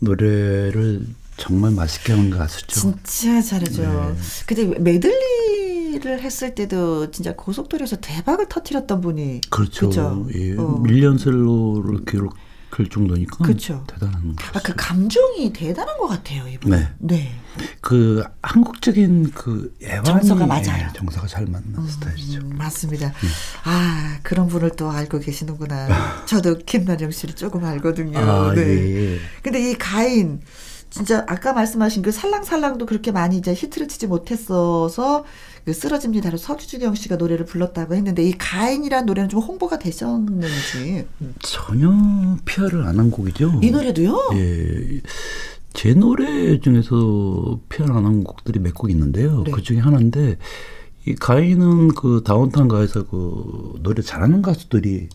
노래를 0.00 1.04
정말 1.36 1.72
맛있게 1.72 2.12
하는 2.12 2.30
가수죠. 2.30 2.80
진짜 3.04 3.40
잘하죠. 3.40 3.82
네. 3.82 4.20
근데 4.46 4.78
메들리를 4.78 6.20
했을 6.20 6.54
때도 6.54 7.10
진짜 7.10 7.34
고속도로에서 7.34 7.96
대박을 7.96 8.48
터뜨렸던 8.48 9.00
분이 9.00 9.40
그렇죠. 9.50 9.90
그렇죠? 9.90 10.26
예. 10.34 10.56
어. 10.56 10.78
밀리언셀러를 10.82 12.04
기록 12.06 12.34
그 12.72 12.88
정도니까 12.88 13.44
그렇죠. 13.44 13.84
대단한 13.86 14.34
아, 14.54 14.60
그 14.60 14.72
감정이 14.74 15.52
대단한 15.52 15.94
것 15.98 16.08
같아요, 16.08 16.48
이분. 16.48 16.70
네. 16.70 16.88
네. 17.00 17.34
그 17.82 18.24
한국적인 18.40 19.30
그 19.32 19.76
정서가 20.06 20.46
맞아요. 20.46 20.88
예, 20.88 20.92
정서가 20.94 21.26
잘 21.26 21.44
맞는 21.44 21.74
음, 21.76 21.86
스타일이죠. 21.86 22.40
맞습니다. 22.46 23.08
음. 23.08 23.28
아 23.64 24.18
그런 24.22 24.48
분을 24.48 24.70
또 24.70 24.90
알고 24.90 25.18
계시는구나. 25.18 26.24
저도 26.24 26.60
김나영 26.60 27.10
씨를 27.10 27.34
조금 27.34 27.62
알거든요. 27.62 28.18
아, 28.18 28.54
네. 28.54 28.62
예. 28.62 29.18
근데 29.42 29.70
이 29.70 29.76
가인 29.76 30.40
진짜 30.88 31.26
아까 31.28 31.52
말씀하신 31.52 32.00
그 32.00 32.10
살랑살랑도 32.10 32.86
그렇게 32.86 33.12
많이 33.12 33.36
이제 33.36 33.52
히트를 33.52 33.86
치지 33.86 34.06
못했어서 34.06 35.26
그 35.64 35.72
쓰러집니다로 35.72 36.38
서주경 36.38 36.94
씨가 36.96 37.16
노래를 37.16 37.44
불렀다고 37.46 37.94
했는데 37.94 38.24
이 38.24 38.32
가인이라는 38.32 39.06
노래는 39.06 39.28
좀 39.28 39.40
홍보가 39.40 39.78
되셨는지 39.78 41.06
전혀 41.40 42.36
피아를 42.44 42.84
안 42.84 42.98
한 42.98 43.10
곡이죠. 43.10 43.60
이 43.62 43.70
노래도요? 43.70 44.30
예. 44.34 45.00
제 45.72 45.94
노래 45.94 46.58
중에서 46.60 47.60
피아를 47.68 47.94
안 47.94 48.04
한 48.06 48.24
곡들이 48.24 48.58
몇 48.60 48.74
곡 48.74 48.90
있는데요. 48.90 49.42
네. 49.44 49.50
그 49.52 49.62
중에 49.62 49.78
하나인데 49.78 50.36
이 51.06 51.14
가인은 51.14 51.88
그 51.94 52.22
다운타운 52.24 52.68
가에서 52.68 53.04
그 53.06 53.74
노래 53.82 54.02
잘하는 54.02 54.42
가수들이 54.42 55.08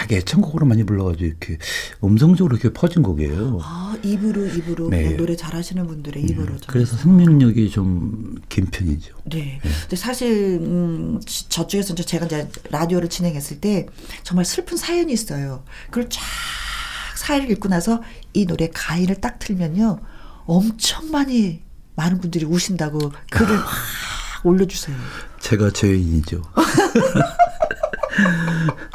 자기 0.00 0.16
애창곡으로 0.16 0.66
많이 0.66 0.84
불러가지고 0.84 1.24
이렇게 1.26 1.58
음성적으로 2.02 2.56
이렇게 2.56 2.72
퍼진 2.72 3.02
곡이에요. 3.02 3.60
아 3.62 3.96
입으로 4.02 4.46
입으로 4.46 4.88
네. 4.88 5.14
노래 5.14 5.36
잘하시는 5.36 5.86
분들의 5.86 6.22
입으로. 6.22 6.54
네. 6.54 6.60
그래서 6.66 6.96
생명력이 6.96 7.70
좀 7.70 8.40
긴 8.48 8.66
편이죠. 8.66 9.14
네. 9.24 9.60
네. 9.62 9.70
근데 9.82 9.96
사실 9.96 10.58
음, 10.62 11.20
저쪽에서 11.24 11.94
제가 11.94 12.26
이제 12.26 12.48
라디오를 12.70 13.08
진행했을 13.08 13.60
때 13.60 13.86
정말 14.22 14.44
슬픈 14.44 14.76
사연이 14.76 15.12
있어요. 15.12 15.64
그걸 15.86 16.08
쫙 16.08 16.20
사연을 17.16 17.50
읽고 17.50 17.68
나서 17.68 18.02
이 18.32 18.46
노래 18.46 18.70
가인을 18.72 19.20
딱 19.20 19.38
틀면요, 19.38 20.00
엄청 20.46 21.10
많이 21.10 21.62
많은 21.94 22.20
분들이 22.20 22.46
우신다고 22.46 23.12
글을 23.30 23.56
막 23.56 23.66
올려주세요. 24.44 24.96
제가 25.40 25.70
죄인이죠. 25.70 26.42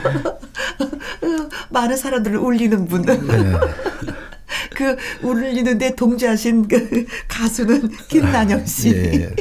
많은 1.70 1.96
사람들을 1.96 2.36
울리는 2.38 2.86
분. 2.86 3.02
네. 3.02 3.18
그 4.74 4.96
울리는데 5.22 5.94
동조하신 5.94 6.68
그 6.68 7.06
가수는 7.28 7.90
김난영 8.08 8.66
씨. 8.66 8.92
네. 8.92 9.34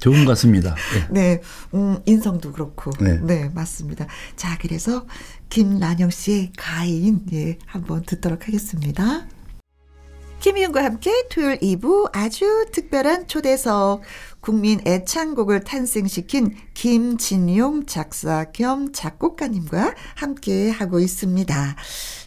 좋은 0.00 0.24
것 0.24 0.32
같습니다. 0.32 0.74
네. 1.10 1.20
네. 1.20 1.42
음, 1.74 1.98
인성도 2.06 2.52
그렇고. 2.52 2.90
네. 3.00 3.18
네, 3.22 3.50
맞습니다. 3.52 4.06
자, 4.36 4.56
그래서 4.60 5.06
김난영 5.50 6.10
씨의 6.10 6.52
가인, 6.56 7.22
예, 7.32 7.58
한번 7.66 8.02
듣도록 8.04 8.46
하겠습니다. 8.46 9.26
김희영과 10.40 10.84
함께 10.84 11.10
토요일 11.30 11.58
2부 11.58 12.10
아주 12.12 12.66
특별한 12.72 13.26
초대석 13.26 14.02
국민 14.40 14.80
애창곡을 14.86 15.64
탄생시킨 15.64 16.54
김진용 16.74 17.86
작사 17.86 18.44
겸 18.52 18.92
작곡가님과 18.92 19.94
함께 20.14 20.70
하고 20.70 21.00
있습니다. 21.00 21.76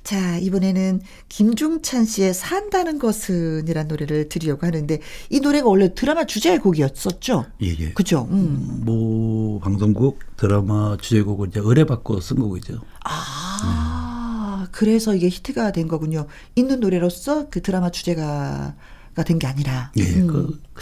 자, 0.04 0.38
이번에는 0.40 1.02
김중찬 1.30 2.06
씨의 2.06 2.34
산다는 2.34 3.00
것은 3.00 3.68
이란 3.68 3.88
노래를 3.88 4.30
드리려고 4.30 4.66
하는데 4.68 5.00
이 5.30 5.40
노래가 5.40 5.68
원래 5.70 5.94
드라마 5.94 6.26
주제곡이었었죠? 6.26 7.46
예, 7.64 7.68
예. 7.80 7.94
그죠? 7.94 8.28
음. 8.32 8.82
뭐 8.84 9.60
방송국 9.60 10.20
드라마 10.38 10.98
주제곡을 11.00 11.50
이제 11.50 11.60
의뢰받고 11.64 12.20
쓴 12.20 12.38
곡이죠. 12.38 12.82
아, 13.06 14.64
음. 14.66 14.68
그래서 14.72 15.16
이게 15.16 15.28
히트가 15.30 15.72
된 15.72 15.88
거군요. 15.88 16.28
있는 16.56 16.80
노래로서 16.80 17.48
그 17.50 17.62
드라마 17.62 17.90
주제가 17.90 18.76
가 19.16 19.24
된 19.24 19.40
게 19.40 19.48
아니라. 19.48 19.92
예, 19.98 20.04
음. 20.04 20.28
그 20.28 20.62
아, 20.76 20.82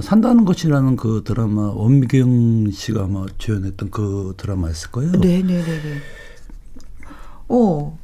산다는 0.00 0.44
것이라는 0.44 0.96
그 0.96 1.22
드라마 1.24 1.70
원미경 1.72 2.70
씨가 2.72 3.04
아마 3.04 3.26
주연했던 3.38 3.90
그 3.90 4.34
드라마였을 4.36 4.90
거예요. 4.90 5.12
네 5.12 5.42
네 5.42 5.62
네 5.62 5.64
네. 5.64 5.98
어. 7.48 7.98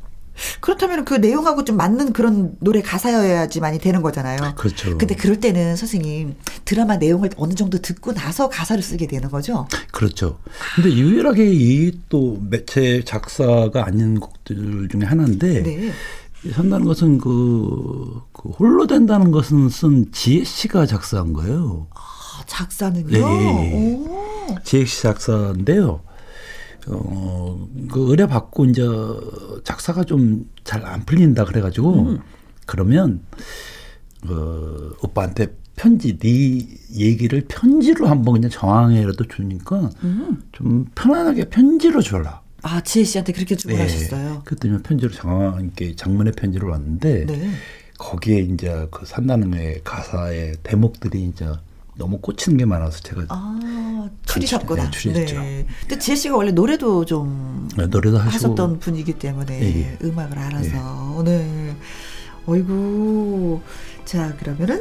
그렇다면 0.60 1.04
그 1.04 1.14
내용하고 1.14 1.64
좀 1.64 1.76
맞는 1.76 2.12
그런 2.12 2.54
노래 2.60 2.80
가사여야지 2.80 3.58
많이 3.58 3.80
되는 3.80 4.02
거잖아요. 4.02 4.54
그렇죠. 4.56 4.96
근데 4.96 5.16
그럴 5.16 5.40
때는 5.40 5.74
선생님 5.74 6.36
드라마 6.64 6.96
내용을 6.96 7.30
어느 7.36 7.54
정도 7.54 7.78
듣고 7.78 8.12
나서 8.14 8.48
가사를 8.48 8.80
쓰게 8.80 9.08
되는 9.08 9.30
거죠. 9.30 9.66
그렇죠. 9.90 10.38
근데 10.76 10.92
유일하게 10.92 11.44
이 11.52 11.92
또 12.08 12.40
매체 12.48 13.02
작사가 13.04 13.84
아닌 13.84 14.20
곡들 14.20 14.88
중에 14.88 15.02
하나인데 15.04 15.62
네. 15.64 15.90
산다는 16.52 16.86
것은 16.86 17.18
그, 17.18 18.20
그, 18.32 18.48
홀로 18.50 18.86
된다는 18.86 19.30
것은 19.30 19.68
쓴 19.68 20.10
지혜 20.12 20.44
씨가 20.44 20.86
작사한 20.86 21.32
거예요. 21.32 21.88
아, 21.94 22.42
작사는요? 22.46 23.08
네. 23.08 24.06
지혜 24.64 24.84
씨 24.84 25.02
작사인데요. 25.02 26.00
어, 26.86 27.68
그 27.90 28.10
의뢰 28.10 28.26
받고 28.26 28.66
이제 28.66 28.82
작사가 29.64 30.04
좀 30.04 30.46
잘 30.64 30.84
안 30.84 31.04
풀린다 31.04 31.44
그래가지고 31.44 32.02
음. 32.02 32.18
그러면 32.66 33.22
어, 34.28 34.90
오빠한테 35.02 35.56
편지 35.76 36.18
네 36.18 36.66
얘기를 36.94 37.44
편지로 37.48 38.06
한번 38.08 38.34
그냥 38.34 38.50
정황이라도 38.50 39.24
주니까 39.28 39.90
음. 40.04 40.42
좀 40.52 40.86
편안하게 40.94 41.48
편지로 41.50 42.02
줘라. 42.02 42.42
아, 42.62 42.80
지혜 42.80 43.04
씨한테 43.04 43.32
그렇게 43.32 43.54
주문하셨어요? 43.56 44.32
네. 44.34 44.40
그랬더니 44.44 44.82
편지를 44.82 45.12
장황하게 45.12 45.96
장문의 45.96 46.32
편지를 46.32 46.68
왔는데 46.68 47.26
네. 47.26 47.50
거기에 47.98 48.40
이제 48.40 48.86
그 48.90 49.04
산나는의 49.06 49.82
가사의 49.84 50.56
대목들이 50.62 51.24
이제 51.24 51.46
너무 51.96 52.18
꽂히는 52.18 52.56
게 52.56 52.64
많아서 52.64 53.00
제가 53.00 53.26
아, 53.28 54.08
추리셨구나. 54.24 54.84
네, 54.84 54.90
추리했죠. 54.90 55.40
네. 55.40 55.66
근데 55.80 55.98
지혜 55.98 56.16
씨가 56.16 56.36
원래 56.36 56.52
노래도 56.52 57.04
좀 57.04 57.68
네, 57.76 57.86
노래도 57.86 58.18
하셨던 58.18 58.78
분이기 58.78 59.14
때문에 59.14 59.60
예, 59.60 59.80
예. 59.80 59.98
음악을 60.02 60.38
알아서 60.38 60.68
예. 60.68 61.18
오늘 61.18 61.74
어이구 62.46 63.60
자 64.04 64.34
그러면은 64.36 64.80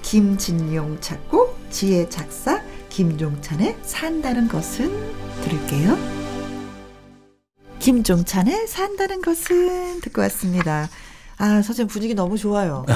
김진용 0.00 0.98
작곡 1.00 1.58
지혜 1.70 2.08
작사 2.08 2.62
김종찬의 2.88 3.76
산다는 3.82 4.48
것은 4.48 4.90
들을게요. 5.42 6.25
김종찬의 7.78 8.66
산다는 8.66 9.22
것은 9.22 10.00
듣고 10.00 10.22
왔습니다. 10.22 10.88
아, 11.38 11.62
선생님 11.62 11.86
분위기 11.88 12.14
너무 12.14 12.36
좋아요. 12.38 12.84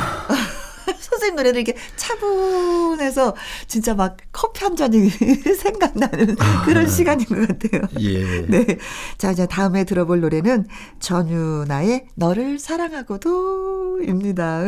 선생님 0.99 1.37
노래를 1.37 1.61
이렇게 1.61 1.79
차분해서 1.97 3.37
진짜 3.67 3.95
막 3.95 4.17
커피 4.33 4.65
한 4.65 4.75
잔이 4.77 5.11
생각나는 5.59 6.37
그런 6.65 6.87
아, 6.87 6.89
시간인 6.89 7.27
것 7.27 7.47
같아요. 7.47 7.83
예. 8.01 8.47
네. 8.49 8.79
자, 9.19 9.31
이제 9.31 9.47
다음에 9.47 9.85
들어볼 9.85 10.21
노래는 10.21 10.67
전유나의 10.99 12.07
너를 12.15 12.59
사랑하고도입니다. 12.59 14.63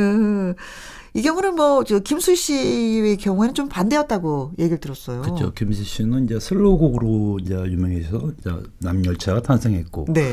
이 1.15 1.21
경우는 1.21 1.57
뭐, 1.57 1.85
저, 1.85 1.99
김수 1.99 2.35
씨의 2.35 3.19
경우에는 3.19 3.55
좀 3.55 3.69
반대였다고 3.69 4.53
얘기를 4.59 4.79
들었어요. 4.79 5.23
그렇죠. 5.23 5.53
김수 5.53 5.85
씨는 5.85 6.25
이제 6.25 6.41
슬로곡으로 6.41 7.39
이제 7.41 7.55
유명해서 7.55 8.33
이제 8.39 8.51
남열차가 8.79 9.43
탄생했고. 9.43 10.07
네. 10.09 10.33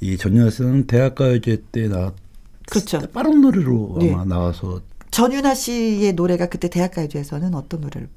이 0.00 0.16
전윤아 0.16 0.50
씨는 0.50 0.86
대학가요제 0.86 1.62
때 1.70 1.88
나, 1.88 2.12
그렇죠. 2.68 3.00
빠른 3.12 3.40
노래로 3.40 3.98
네. 4.00 4.12
아마 4.12 4.24
나와서. 4.24 4.80
전윤아 5.12 5.54
씨의 5.54 6.14
노래가 6.14 6.46
그때 6.46 6.68
대학가요제에서는 6.68 7.54
어떤 7.54 7.80
노래를 7.80 8.08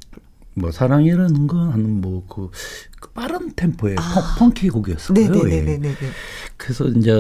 뭐 0.55 0.71
사랑이라는 0.71 1.47
건 1.47 1.71
하는 1.71 2.01
뭐그 2.01 2.49
그 2.99 3.09
빠른 3.11 3.51
템포의 3.55 3.95
아. 3.97 4.35
펑키 4.39 4.69
곡이었어요. 4.69 5.13
네네네네. 5.13 5.89
예. 5.89 5.95
그래서 6.57 6.85
이제 6.87 7.11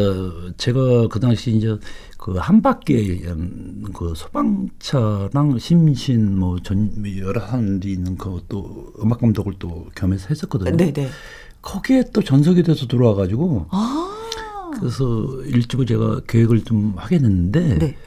제가 0.57 1.07
그 1.07 1.19
당시 1.19 1.51
이제 1.51 1.77
그 2.17 2.37
한 2.39 2.61
바퀴 2.61 3.21
그 3.93 4.13
소방차랑 4.15 5.57
심신 5.59 6.37
뭐 6.37 6.57
전 6.63 6.93
여러 7.17 7.41
사람들이 7.41 7.93
있는 7.93 8.17
그또 8.17 8.93
음악 9.01 9.19
감독을 9.19 9.55
또 9.59 9.87
겸해서 9.95 10.27
했었거든요. 10.29 10.77
네네. 10.77 11.09
거기에 11.61 12.05
또 12.13 12.21
전석이 12.23 12.63
돼서 12.63 12.87
들어와가지고 12.87 13.67
아. 13.71 14.09
그래서 14.79 15.05
일찍을 15.45 15.85
제가 15.85 16.21
계획을 16.27 16.63
좀 16.63 16.93
하겠는데. 16.95 17.77
네. 17.77 17.97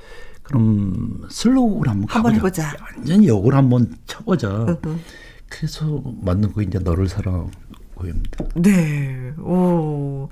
그럼 0.47 1.23
슬로우를 1.29 1.91
한번 1.91 2.09
한번 2.09 2.35
해보자. 2.35 2.77
완전히 2.81 3.29
역을 3.29 3.55
한번 3.55 3.97
쳐보자. 4.07 4.49
으흠. 4.49 5.01
그래서 5.49 6.03
만든 6.23 6.53
거 6.53 6.63
이제 6.63 6.79
너를 6.79 7.09
사랑하고입니다. 7.09 8.45
네. 8.57 9.33
오. 9.39 10.29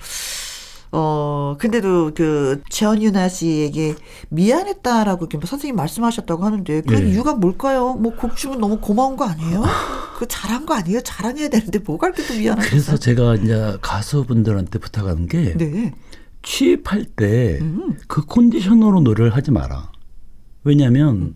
어, 0.97 1.57
근데도 1.59 2.13
그 2.15 2.63
전윤아 2.71 3.29
씨에게 3.29 3.97
미안했다라고 4.29 5.27
뭐 5.33 5.41
선생님 5.45 5.75
말씀하셨다고 5.75 6.45
하는데 6.45 6.83
그 6.83 6.95
네. 6.95 7.11
이유가 7.11 7.35
뭘까요? 7.35 7.95
뭐 7.95 8.15
곡춤은 8.15 8.61
너무 8.61 8.79
고마운 8.79 9.17
거 9.17 9.25
아니에요? 9.25 9.65
그 10.19 10.29
잘한 10.29 10.67
거 10.67 10.75
아니에요? 10.75 11.01
자랑해야 11.01 11.49
되는데 11.49 11.81
뭐가 11.81 12.13
그렇게 12.13 12.25
또 12.33 12.39
미안하셨어요? 12.39 12.71
그래서 12.71 12.97
제가 12.97 13.35
이제 13.35 13.77
가수분들한테 13.83 14.79
부탁하는 14.79 15.27
게 15.27 15.57
네. 15.57 15.93
취입할 16.45 17.07
때그 17.07 17.65
음. 17.65 17.97
컨디션으로 18.07 19.01
노래를 19.01 19.35
하지 19.35 19.51
마라. 19.51 19.94
왜냐하면 20.65 21.35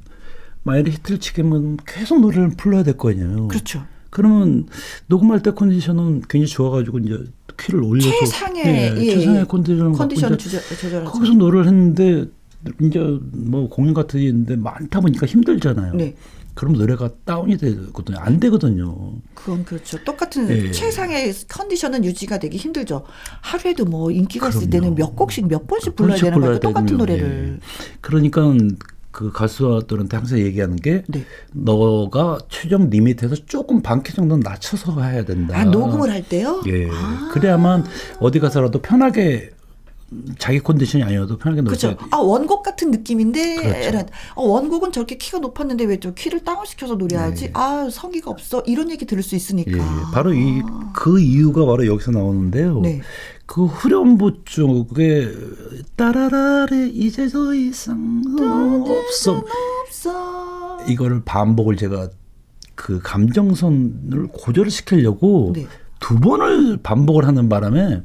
만약에 0.63 0.91
히트를 0.91 1.21
치게면 1.21 1.79
계속 1.87 2.21
노래를 2.21 2.51
불러야 2.57 2.83
될 2.83 2.97
거 2.97 3.11
아니에요. 3.11 3.49
그렇죠. 3.49 3.85
그러면 4.11 4.67
녹음할 5.07 5.43
때 5.43 5.51
컨디션은 5.53 6.23
굉장히 6.29 6.47
좋아가지고 6.47 6.99
이제 7.01 7.25
키를 7.59 7.83
올려서 7.83 8.11
최상의 8.21 8.65
예, 8.67 8.95
예, 8.97 9.15
최상의 9.15 9.47
컨디션을 9.49 9.93
컨디션을 9.93 10.39
조절, 10.39 11.05
거기서 11.05 11.35
노래를 11.35 11.67
했는데 11.67 12.25
이제 12.81 12.99
뭐 13.33 13.69
공연 13.69 13.95
같은 13.95 14.19
게 14.21 14.27
있는데 14.29 14.57
많다 14.57 15.01
보니까 15.01 15.27
힘들잖아요. 15.27 15.95
네. 15.95 16.17
그럼 16.55 16.73
노래가 16.73 17.09
다운이 17.25 17.57
되거든요. 17.59 18.19
안 18.19 18.41
되거든요. 18.41 19.13
그건 19.35 19.65
그렇죠. 19.65 20.03
똑같은 20.05 20.51
예. 20.51 20.73
최상의 20.73 21.33
컨디션은 21.49 22.05
유지가 22.05 22.39
되기 22.39 22.57
힘들죠. 22.57 23.05
하루에도 23.43 23.85
뭐 23.85 24.11
인기가 24.11 24.49
있을 24.49 24.69
때는 24.69 24.97
몇 24.97 25.15
곡씩 25.15 25.47
몇 25.47 25.67
번씩 25.69 25.95
불러야 25.95 26.17
되는 26.17 26.41
거예요. 26.41 26.59
똑같은 26.59 26.97
노래를. 26.97 27.59
예. 27.61 27.67
그러니까 28.01 28.53
그 29.19 29.33
가수들한테 29.33 30.17
항상 30.17 30.39
얘기하는 30.39 30.77
게 30.77 31.03
네. 31.09 31.25
너가 31.53 32.39
최종 32.49 32.89
리밋에서 32.89 33.35
조금 33.47 33.83
반키 33.83 34.15
정도는 34.15 34.45
낮춰서 34.45 35.03
해야 35.03 35.25
된다. 35.25 35.59
아, 35.59 35.65
녹음을 35.65 36.09
할 36.09 36.23
때요? 36.23 36.63
예. 36.69 36.89
아. 36.89 37.29
그래야만 37.33 37.85
어디 38.21 38.39
가서라도 38.39 38.81
편하게 38.81 39.51
자기 40.39 40.61
컨디션이 40.61 41.03
아니어도 41.03 41.37
편하게 41.37 41.63
놀 41.63 41.67
그렇죠. 41.77 41.97
아 42.13 42.19
원곡 42.19 42.63
같은 42.63 42.93
느낌인데 42.93 43.57
그렇죠. 43.91 44.07
어, 44.37 44.45
원곡은 44.47 44.93
저렇게 44.93 45.19
키가 45.19 45.41
높았는데 45.41 45.85
왜 45.85 45.99
저 46.01 46.15
키를 46.15 46.45
다운 46.45 46.65
시켜서 46.65 46.95
노래하지? 46.95 47.47
네. 47.47 47.51
아 47.55 47.89
성의가 47.91 48.31
없어 48.31 48.63
이런 48.67 48.89
얘기 48.93 49.05
들을 49.05 49.21
수 49.25 49.35
있으니까. 49.35 49.73
예, 49.73 50.15
바로 50.15 50.33
이그 50.33 51.19
이유가 51.19 51.67
바로 51.67 51.85
여기서 51.89 52.13
나오는데요. 52.13 52.81
네. 52.83 53.03
그 53.49 53.65
후렴부 53.65 54.45
쪽에 54.45 55.33
따라라레 55.97 56.91
이제 56.93 57.27
더 57.29 57.55
이상 57.55 58.23
없어. 58.87 59.43
이거를 60.87 61.23
반복을 61.25 61.77
제가 61.77 62.11
그 62.75 63.01
감정선을 63.03 64.29
고조를 64.35 64.71
시키려고 64.71 65.53
네. 65.57 65.67
두 65.99 66.21
번을 66.21 66.77
반복을 66.83 67.27
하는 67.27 67.49
바람에 67.49 68.03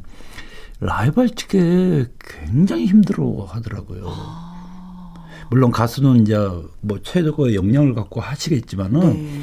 적에 1.35 2.05
굉장히 2.19 2.85
힘들어 2.85 3.45
하더라고요. 3.49 4.05
아. 4.07 5.25
물론 5.49 5.71
가수는 5.71 6.21
이제 6.21 6.37
뭐 6.79 7.01
최고의 7.03 7.55
역량을 7.55 7.95
갖고 7.95 8.21
하시겠지만은 8.21 8.99
네. 9.01 9.42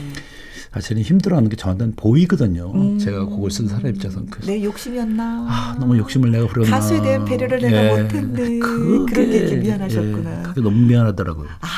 사실은 0.73 1.03
힘들어하는 1.03 1.49
게 1.49 1.57
저한테는 1.57 1.95
보이거든요. 1.97 2.71
음. 2.73 2.99
제가 2.99 3.25
곡을 3.25 3.51
쓴 3.51 3.67
사람 3.67 3.89
입장에서는 3.89 4.29
내 4.47 4.63
욕심이었나? 4.63 5.47
아, 5.49 5.77
너무 5.81 5.99
욕심을 5.99 6.31
내가 6.31 6.47
부렸나? 6.47 6.77
가수에 6.77 7.03
대한 7.03 7.25
배려를 7.25 7.61
내가 7.61 7.99
예. 7.99 8.03
못했네. 8.03 8.59
그게, 8.61 9.13
그런 9.13 9.31
게 9.31 9.57
미안하셨구나. 9.57 10.39
예. 10.39 10.43
그게 10.45 10.61
너무 10.61 10.77
미안하더라고요. 10.87 11.49
아, 11.61 11.69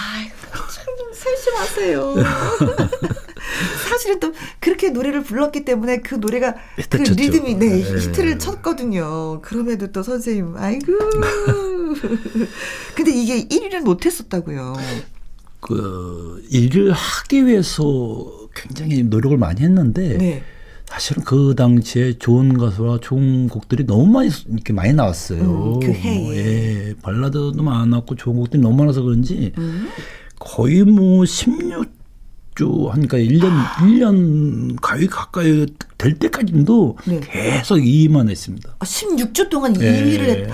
참 0.70 0.84
세심하세요. 1.14 2.14
사실은 3.88 4.20
또 4.20 4.34
그렇게 4.60 4.90
노래를 4.90 5.22
불렀기 5.22 5.64
때문에 5.64 6.00
그 6.00 6.16
노래가 6.16 6.54
그 6.90 6.96
리듬이 6.98 7.54
네, 7.54 7.82
네, 7.82 7.98
히트를 7.98 8.38
쳤거든요. 8.38 9.40
그럼에도 9.40 9.90
또 9.90 10.02
선생님, 10.02 10.54
아이고. 10.56 10.92
근데 12.94 13.10
이게 13.10 13.48
1위를 13.48 13.80
못 13.80 14.04
했었다고요. 14.04 14.74
그 15.60 16.44
일을 16.50 16.92
하기 16.92 17.46
위해서 17.46 18.41
굉장히 18.54 19.02
노력을 19.02 19.36
많이 19.36 19.60
했는데 19.60 20.18
네. 20.18 20.42
사실은 20.86 21.24
그 21.24 21.54
당시에 21.56 22.18
좋은 22.18 22.58
가수와 22.58 22.98
좋은 23.00 23.48
곡들이 23.48 23.86
너무 23.86 24.06
많이 24.06 24.28
이렇게 24.48 24.72
많이 24.74 24.92
나왔어요. 24.92 25.40
음, 25.40 25.80
그 25.80 25.90
해에 25.90 26.18
뭐, 26.18 26.34
예, 26.34 26.94
발라드도 27.00 27.62
많았고 27.62 28.16
좋은 28.16 28.36
곡들이 28.36 28.60
너무 28.60 28.76
많아서 28.76 29.00
그런지 29.00 29.52
음. 29.56 29.88
거의 30.38 30.82
뭐 30.82 31.22
16주 31.22 32.88
하니까 32.88 33.16
1년 33.16 33.44
아. 33.46 33.76
1년 33.80 34.76
가위 34.82 35.06
가까이 35.06 35.66
될 35.96 36.18
때까지도 36.18 36.98
네. 37.06 37.20
계속 37.20 37.76
2위만 37.76 38.28
했습니다. 38.28 38.74
아, 38.78 38.84
16주 38.84 39.48
동안 39.48 39.72
2위를 39.72 39.82
예. 39.82 40.30
했. 40.44 40.50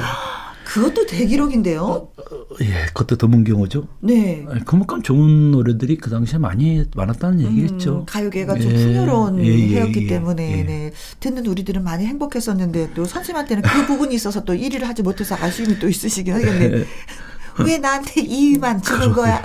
그것도 0.68 1.06
대기록인데요. 1.06 1.82
어, 1.82 2.12
예, 2.60 2.86
그것도 2.88 3.16
드문 3.16 3.42
경우죠. 3.42 3.88
네. 4.00 4.44
그만큼 4.66 5.02
좋은 5.02 5.50
노래들이 5.50 5.96
그 5.96 6.10
당시에 6.10 6.38
많이 6.38 6.84
많았다는 6.94 7.40
음, 7.40 7.46
얘기겠죠. 7.46 8.04
가요계가 8.06 8.58
좀 8.58 8.72
예, 8.72 8.76
풍요로운 8.76 9.38
예, 9.44 9.46
예, 9.46 9.68
해였기 9.68 10.04
예, 10.04 10.06
때문에 10.06 10.58
예. 10.58 10.62
네. 10.64 10.92
듣는 11.20 11.46
우리들은 11.46 11.82
많이 11.82 12.04
행복했었는데 12.04 12.90
또 12.94 13.06
선생님한테는 13.06 13.62
그 13.62 13.86
부분이 13.86 14.14
있어서 14.14 14.44
또 14.44 14.52
1위를 14.52 14.82
하지 14.82 15.02
못해서 15.02 15.34
아쉬움이 15.36 15.78
또 15.78 15.88
있으시긴 15.88 16.34
하겠네. 16.34 16.84
왜 17.64 17.78
나한테 17.78 18.22
2위만 18.22 18.84
주는 18.84 19.12
거야? 19.12 19.42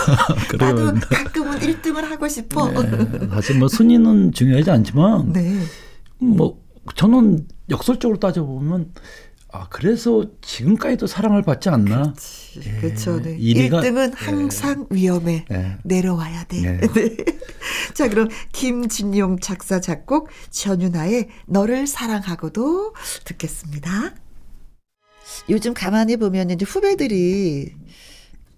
나도 0.58 0.94
가끔은 1.10 1.58
1등을 1.58 2.02
하고 2.02 2.26
싶어. 2.26 2.70
네, 2.70 3.28
사실 3.28 3.58
뭐 3.58 3.68
순위는 3.68 4.32
중요하지 4.32 4.70
않지만, 4.70 5.32
네. 5.32 5.60
뭐 6.18 6.58
저는 6.94 7.46
역설적으로 7.68 8.18
따져보면 8.18 8.92
아, 9.52 9.66
그래서 9.68 10.24
지금까지도 10.40 11.06
사랑을 11.06 11.42
받지 11.42 11.68
않나? 11.68 12.14
예. 12.64 12.80
그렇죠. 12.80 13.20
네. 13.20 13.36
1등은 13.36 14.12
항상 14.14 14.86
예. 14.92 14.94
위험해. 14.96 15.44
예. 15.50 15.76
내려와야 15.82 16.44
돼. 16.44 16.60
네. 16.60 16.80
네. 16.94 17.16
자, 17.94 18.08
그럼 18.08 18.28
김진용 18.52 19.40
작사 19.40 19.80
작곡 19.80 20.28
전윤아의 20.50 21.28
너를 21.46 21.86
사랑하고도 21.86 22.94
듣겠습니다. 23.24 24.14
요즘 25.48 25.74
가만히 25.74 26.16
보면 26.16 26.50
이제 26.50 26.64
후배들이 26.64 27.72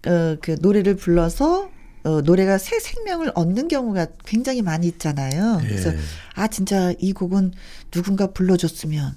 어, 0.07 0.36
그 0.43 0.57
노래를 0.61 0.97
불러서 0.97 1.70
어, 2.05 2.20
노래가 2.20 2.59
새 2.59 2.80
생명을 2.80 3.32
얻는 3.34 3.68
경우가 3.68 4.09
굉장히 4.26 4.61
많이 4.61 4.88
있잖아요. 4.88 5.59
그래서 5.62 5.93
예. 5.93 5.99
아 6.34 6.49
진짜 6.49 6.93
이 6.99 7.12
곡은 7.12 7.53
누군가 7.90 8.32
불러줬으면 8.32 9.14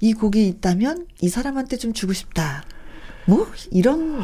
이 0.00 0.12
곡이 0.12 0.46
있다면 0.48 1.06
이 1.20 1.28
사람한테 1.28 1.76
좀 1.76 1.92
주고 1.92 2.12
싶다. 2.12 2.64
뭐 3.26 3.50
이런 3.70 4.20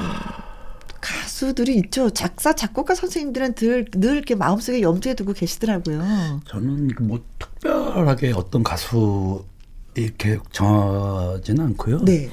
가수들이 1.00 1.76
있죠. 1.76 2.08
작사 2.10 2.54
작곡가 2.54 2.94
선생님들은 2.94 3.54
늘, 3.54 3.84
늘 3.92 4.16
이렇게 4.16 4.34
마음속에 4.34 4.80
염두에 4.80 5.14
두고 5.14 5.34
계시더라고요. 5.34 6.40
저는 6.46 6.90
뭐 7.00 7.22
특별하게 7.38 8.32
어떤 8.32 8.62
가수 8.62 9.44
이렇게 9.94 10.38
정하지는 10.50 11.64
않고요. 11.66 12.04
네. 12.04 12.30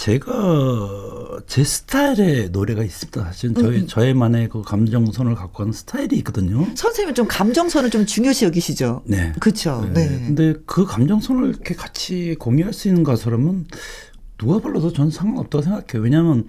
제가 0.00 1.42
제 1.46 1.62
스타일의 1.62 2.48
노래가 2.52 2.82
있습니다. 2.82 3.22
사실 3.22 3.52
저의 3.52 3.80
음. 3.80 3.82
음. 3.82 3.86
저의만의 3.86 4.48
그 4.48 4.62
감정선을 4.62 5.34
갖고 5.34 5.58
가는 5.58 5.72
스타일이 5.72 6.16
있거든요. 6.18 6.66
선생님은 6.74 7.14
좀 7.14 7.28
감정선을 7.28 7.90
좀 7.90 8.06
중요시 8.06 8.46
여기시죠. 8.46 9.02
네, 9.04 9.34
그렇죠. 9.38 9.86
네. 9.92 10.08
네. 10.08 10.26
근데 10.26 10.54
그 10.64 10.86
감정선을 10.86 11.50
이렇게 11.50 11.74
같이 11.74 12.34
공유할 12.38 12.72
수 12.72 12.88
있는 12.88 13.02
가수라면 13.02 13.66
누가 14.38 14.58
불러도 14.58 14.94
저는 14.94 15.10
상관없다고 15.10 15.62
생각해요. 15.62 16.02
왜냐하면 16.02 16.46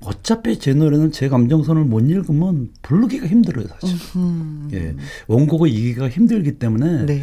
어차피 0.00 0.58
제 0.58 0.74
노래는 0.74 1.10
제 1.10 1.30
감정선을 1.30 1.84
못 1.84 2.00
읽으면 2.00 2.68
부르기가 2.82 3.26
힘들어요, 3.26 3.66
사실. 3.80 3.96
음흠. 4.14 4.74
예. 4.74 4.94
원곡을 5.26 5.70
이기가 5.70 6.10
힘들기 6.10 6.58
때문에 6.58 7.06
네. 7.06 7.22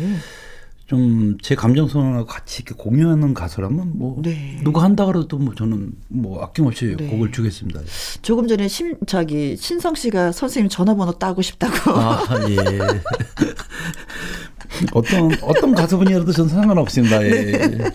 좀 0.88 1.28
제 1.42 1.56
감정선하고 1.56 2.26
같이 2.26 2.62
이렇게 2.62 2.76
공유하는 2.82 3.34
가수라면 3.34 3.92
뭐 3.96 4.22
네. 4.22 4.60
누가 4.64 4.84
한다 4.84 5.06
그래도 5.06 5.38
뭐 5.38 5.54
저는 5.56 5.92
뭐 6.08 6.44
아낌없이 6.44 6.96
네. 6.98 7.08
곡을 7.08 7.32
주겠습니다. 7.32 7.82
조금 8.22 8.48
전에 8.48 8.68
신 8.68 8.96
저기 9.06 9.56
신성 9.58 9.96
씨가 9.96 10.32
선생님 10.32 10.70
전화번호 10.70 11.14
따고 11.14 11.42
싶다고. 11.42 11.92
아 11.92 12.24
예. 12.50 12.58
어떤 14.94 15.32
어떤 15.42 15.74
가수분이라도 15.74 16.32
전 16.34 16.50
상관없습니다. 16.50 17.26
예. 17.26 17.30
네. 17.30 17.92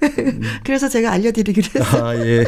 그래서 0.64 0.88
제가 0.88 1.12
알려드리기로 1.12 1.66
했어요. 1.74 2.04
아 2.04 2.16
예. 2.16 2.44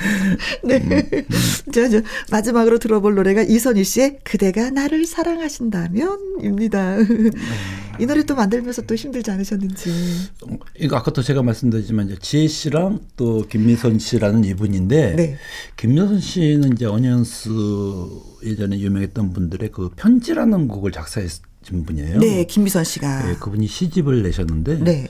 네. 0.64 0.78
음. 0.78 1.24
저, 1.72 1.88
저 1.88 2.00
마지막으로 2.30 2.78
들어볼 2.78 3.14
노래가 3.14 3.42
이선희 3.42 3.84
씨의 3.84 4.20
그대가 4.24 4.70
나를 4.70 5.04
사랑하신다면입니다. 5.04 6.96
음. 6.96 7.30
이 8.00 8.06
노래 8.06 8.22
또 8.24 8.34
만들면서 8.34 8.82
또 8.82 8.94
힘들지 8.94 9.30
않으셨는지. 9.30 9.90
이거 10.78 10.96
아까도 10.96 11.22
제가 11.22 11.42
말씀드렸지만 11.42 12.06
이제 12.06 12.16
지혜 12.20 12.46
씨랑 12.48 13.00
또 13.16 13.46
김미선 13.48 13.98
씨라는 13.98 14.44
이분인데 14.44 15.16
네. 15.16 15.36
김미선 15.76 16.20
씨는 16.20 16.72
이제 16.74 16.86
어니언스 16.86 17.50
예전에 18.44 18.78
유명했던 18.78 19.32
분들의 19.32 19.70
그 19.72 19.90
편지라는 19.96 20.68
곡을 20.68 20.92
작사했. 20.92 21.30
분이에요. 21.64 22.18
네, 22.18 22.44
김미선 22.44 22.84
씨가. 22.84 23.26
네, 23.26 23.36
그분이 23.36 23.66
시집을 23.66 24.22
내셨는데 24.22 24.80
네. 24.80 25.08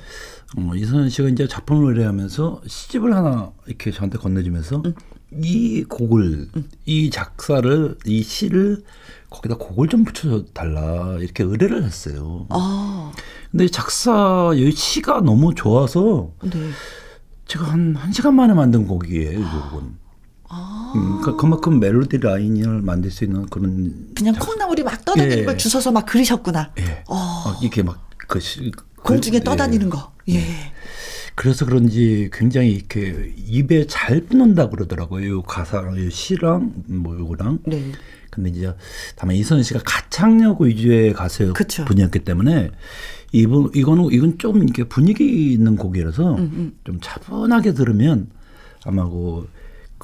어, 0.57 0.73
이선 0.77 1.11
씨가 1.11 1.29
이제 1.29 1.49
작품을 1.49 1.95
노래하면서 1.95 2.63
시집을 2.67 3.15
하나 3.15 3.51
이렇게 3.67 3.91
저한테 3.91 4.19
건네주면서 4.19 4.83
음. 4.85 4.95
이 5.43 5.83
곡을 5.85 6.49
음. 6.55 6.69
이 6.87 7.11
작사를 7.11 7.97
이 8.07 8.23
시를 8.23 8.85
거기다 9.35 9.57
곡을 9.57 9.89
좀 9.89 10.05
붙여 10.05 10.45
달라 10.53 11.17
이렇게 11.19 11.43
의뢰를 11.43 11.85
했어요. 11.85 12.47
아. 12.51 13.13
근데 13.51 13.69
작사 13.69 14.53
이 14.55 14.71
시가 14.71 15.21
너무 15.21 15.55
좋아서 15.55 16.31
네. 16.43 16.71
제가 17.47 17.65
한, 17.65 17.95
한 17.97 18.13
시간 18.13 18.35
만에 18.35 18.55
만든 18.55 18.87
곡이에요, 18.87 19.39
이 19.39 19.43
곡은. 19.43 20.05
아. 20.49 20.93
음, 20.95 21.21
그, 21.23 21.37
그만큼 21.37 21.81
멜로디 21.81 22.19
라인을 22.19 22.83
만들 22.83 23.11
수 23.11 23.25
있는 23.25 23.47
그런 23.47 24.13
그냥 24.15 24.35
콩나물이 24.39 24.83
막 24.85 25.05
떠다니는 25.05 25.39
예. 25.39 25.45
걸 25.45 25.59
주워서 25.59 25.91
막 25.91 26.07
그리셨구나. 26.07 26.73
예. 26.79 27.05
어. 27.09 27.43
막 27.47 27.63
이렇게 27.63 27.83
막그 27.83 28.41
공중에 29.03 29.39
그, 29.39 29.45
떠다니는 29.45 29.87
예. 29.87 29.91
거. 29.91 30.13
예. 30.29 30.35
예. 30.37 30.73
그래서 31.35 31.67
그런지 31.67 32.31
굉장히 32.33 32.71
이렇게 32.71 33.35
입에 33.37 33.87
잘 33.89 34.21
붙는다 34.21 34.69
그러더라고요. 34.71 35.43
가사랑 35.43 36.09
시랑 36.11 36.73
뭐 36.87 37.19
요거랑. 37.19 37.59
네. 37.67 37.91
근데 38.35 38.51
이제 38.51 38.75
다만 39.17 39.37
이선 39.37 39.63
씨가 39.63 39.81
가창력 39.85 40.61
위주의 40.61 41.13
가수 41.13 41.53
분이었기 41.87 42.21
때문에 42.21 42.71
이분 43.33 43.71
이거는 43.75 44.11
이건 44.13 44.39
좀 44.39 44.63
이렇게 44.63 44.85
분위기 44.85 45.53
있는 45.53 45.77
곡이라서 45.77 46.35
음, 46.35 46.39
음. 46.39 46.79
좀 46.85 46.99
차분하게 47.01 47.75
들으면 47.75 48.29
아마 48.85 49.09
그 49.09 49.49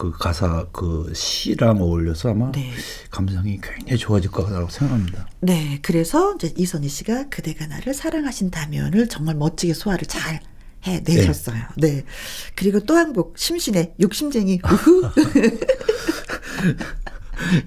그 0.00 0.10
가사 0.12 0.66
그 0.72 1.12
시랑 1.14 1.82
어울려서 1.82 2.30
아마 2.30 2.50
네. 2.52 2.72
감성이 3.10 3.60
굉장히 3.62 3.98
좋아질 3.98 4.30
거라고 4.30 4.70
생각합니다. 4.70 5.28
네, 5.40 5.78
그래서 5.82 6.34
이제 6.36 6.54
이선희 6.56 6.88
씨가 6.88 7.28
그대가 7.28 7.66
나를 7.66 7.92
사랑하신다면을 7.92 9.08
정말 9.10 9.34
멋지게 9.34 9.74
소화를 9.74 10.06
잘 10.06 10.40
해내셨어요. 10.84 11.62
네. 11.76 11.96
네. 11.96 12.04
그리고 12.54 12.80
또 12.80 12.94
한 12.96 13.12
곡 13.12 13.36
심신의 13.36 13.92
욕심쟁이 14.00 14.60
우후. 14.64 15.10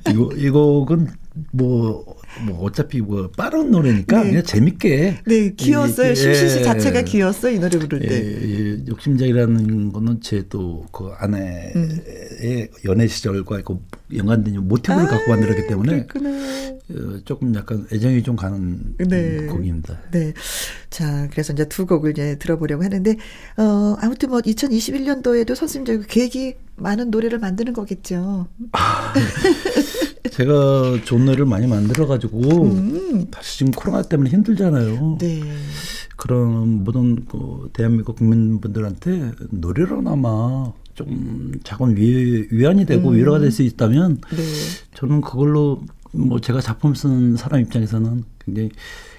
이거 0.09 0.30
이 0.36 0.49
곡은 0.49 1.07
뭐 1.51 2.05
뭐 2.45 2.63
어차피 2.63 3.01
뭐 3.01 3.29
빠른 3.38 3.69
노래니까 3.71 4.23
네. 4.23 4.29
그냥 4.29 4.43
재밌게. 4.43 5.19
네, 5.25 5.53
귀여웠어요. 5.53 6.15
심신 6.15 6.49
씨 6.49 6.57
예. 6.59 6.63
자체가 6.63 7.03
귀여웠어 7.03 7.51
이 7.51 7.59
노래 7.59 7.77
부를 7.77 7.99
때. 7.99 8.15
예, 8.15 8.75
예, 8.75 8.86
욕심쟁이라는 8.88 9.91
거는 9.93 10.21
제 10.21 10.43
또 10.49 10.86
그 10.91 11.11
아내의 11.17 11.73
음. 11.75 12.67
연애 12.86 13.07
시절과 13.07 13.61
그 13.61 13.79
연관된 14.15 14.67
모티브를 14.67 15.05
아, 15.05 15.07
갖고 15.07 15.31
만들었기 15.31 15.67
때문에 15.67 16.07
어, 16.89 17.19
조금 17.23 17.55
약간 17.55 17.88
애정이 17.91 18.23
좀 18.23 18.36
가는 18.36 18.95
네. 18.97 19.45
곡입니다. 19.45 19.99
네. 20.11 20.34
자, 20.89 21.27
그래서 21.31 21.53
이제 21.53 21.65
두 21.69 21.86
곡을 21.86 22.11
이제 22.11 22.38
들어보려고 22.38 22.84
하는데 22.84 23.15
어 23.57 23.95
아무튼 24.01 24.29
뭐 24.29 24.39
2021년도에도 24.41 25.55
선생님들 25.55 26.07
계획이 26.07 26.55
많은 26.75 27.09
노래를 27.09 27.39
만드는 27.39 27.73
거겠죠. 27.73 28.47
아, 28.73 29.13
제가 30.34 30.97
노래를 31.09 31.45
많이 31.45 31.67
만들어가지고 31.67 32.63
음. 32.63 33.27
다시 33.29 33.59
지금 33.59 33.71
코로나 33.71 34.01
때문에 34.01 34.29
힘들잖아요. 34.31 35.17
네. 35.19 35.41
그런 36.17 36.84
모든 36.84 37.25
그 37.25 37.69
대한민국 37.73 38.15
국민분들한테 38.17 39.31
노래로나마 39.51 40.73
좀 40.95 41.53
작은 41.63 41.97
위, 41.97 42.47
위안이 42.51 42.86
되고 42.86 43.09
음. 43.09 43.15
위로가 43.15 43.39
될 43.39 43.51
수 43.51 43.61
있다면 43.63 44.21
네. 44.31 44.43
저는 44.95 45.21
그걸로 45.21 45.81
뭐 46.11 46.39
제가 46.39 46.61
작품 46.61 46.95
쓴 46.95 47.36
사람 47.36 47.61
입장에서는 47.61 48.23
굉장히 48.43 48.69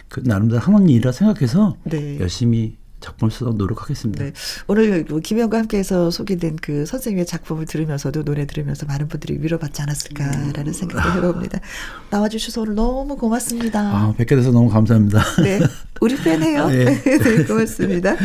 그 0.09 0.21
나름대로 0.25 0.61
하는 0.61 0.89
일이라 0.89 1.13
생각해서 1.13 1.77
네. 1.85 2.19
열심히 2.21 2.77
작품을 3.05 3.31
쓰도록 3.31 3.57
노력하겠습니다. 3.57 4.25
네. 4.25 4.33
오늘 4.67 5.05
뭐 5.09 5.21
김영과 5.21 5.59
함께해서 5.59 6.11
소개된 6.11 6.57
그 6.61 6.87
선생님의 6.87 7.27
작품을 7.27 7.67
들으면서도 7.67 8.25
노래 8.25 8.47
들으면서 8.47 8.87
많은 8.87 9.09
분들이 9.09 9.39
위로받지 9.41 9.83
않았을까라는 9.83 10.73
생각도 10.73 11.19
해봅니다. 11.19 11.61
나와주셔서 12.11 12.63
오늘 12.63 12.75
너무 12.75 13.17
고맙습니다. 13.17 13.81
아, 13.81 14.15
뵙게 14.17 14.37
돼서 14.37 14.51
너무 14.51 14.69
감사합니다. 14.69 15.23
네. 15.43 15.61
우리 16.01 16.17
팬이에요. 16.17 16.69
네. 16.69 16.85
네, 17.05 17.45
고맙습니다. 17.45 18.17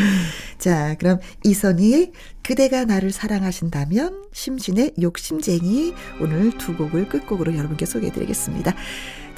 자, 0.57 0.95
그럼 0.99 1.19
이선희의 1.43 2.11
그대가 2.43 2.86
나를 2.86 3.11
사랑하신다면 3.11 4.23
심신의 4.34 4.93
욕심쟁이 5.01 5.93
오늘 6.19 6.57
두 6.57 6.75
곡을 6.75 7.09
끝곡으로 7.09 7.55
여러분께 7.55 7.86
소개해드리겠습니다. 7.86 8.73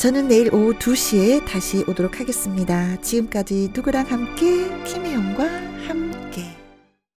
저는 0.02 0.30
내일 0.30 0.52
오후 0.52 0.74
2시에 0.74 1.46
다시 1.46 1.84
오도록 1.88 2.20
하겠습니다. 2.20 3.00
지금까지 3.02 3.70
누구랑 3.72 4.08
함께 4.08 4.68
김혜영과 4.84 5.71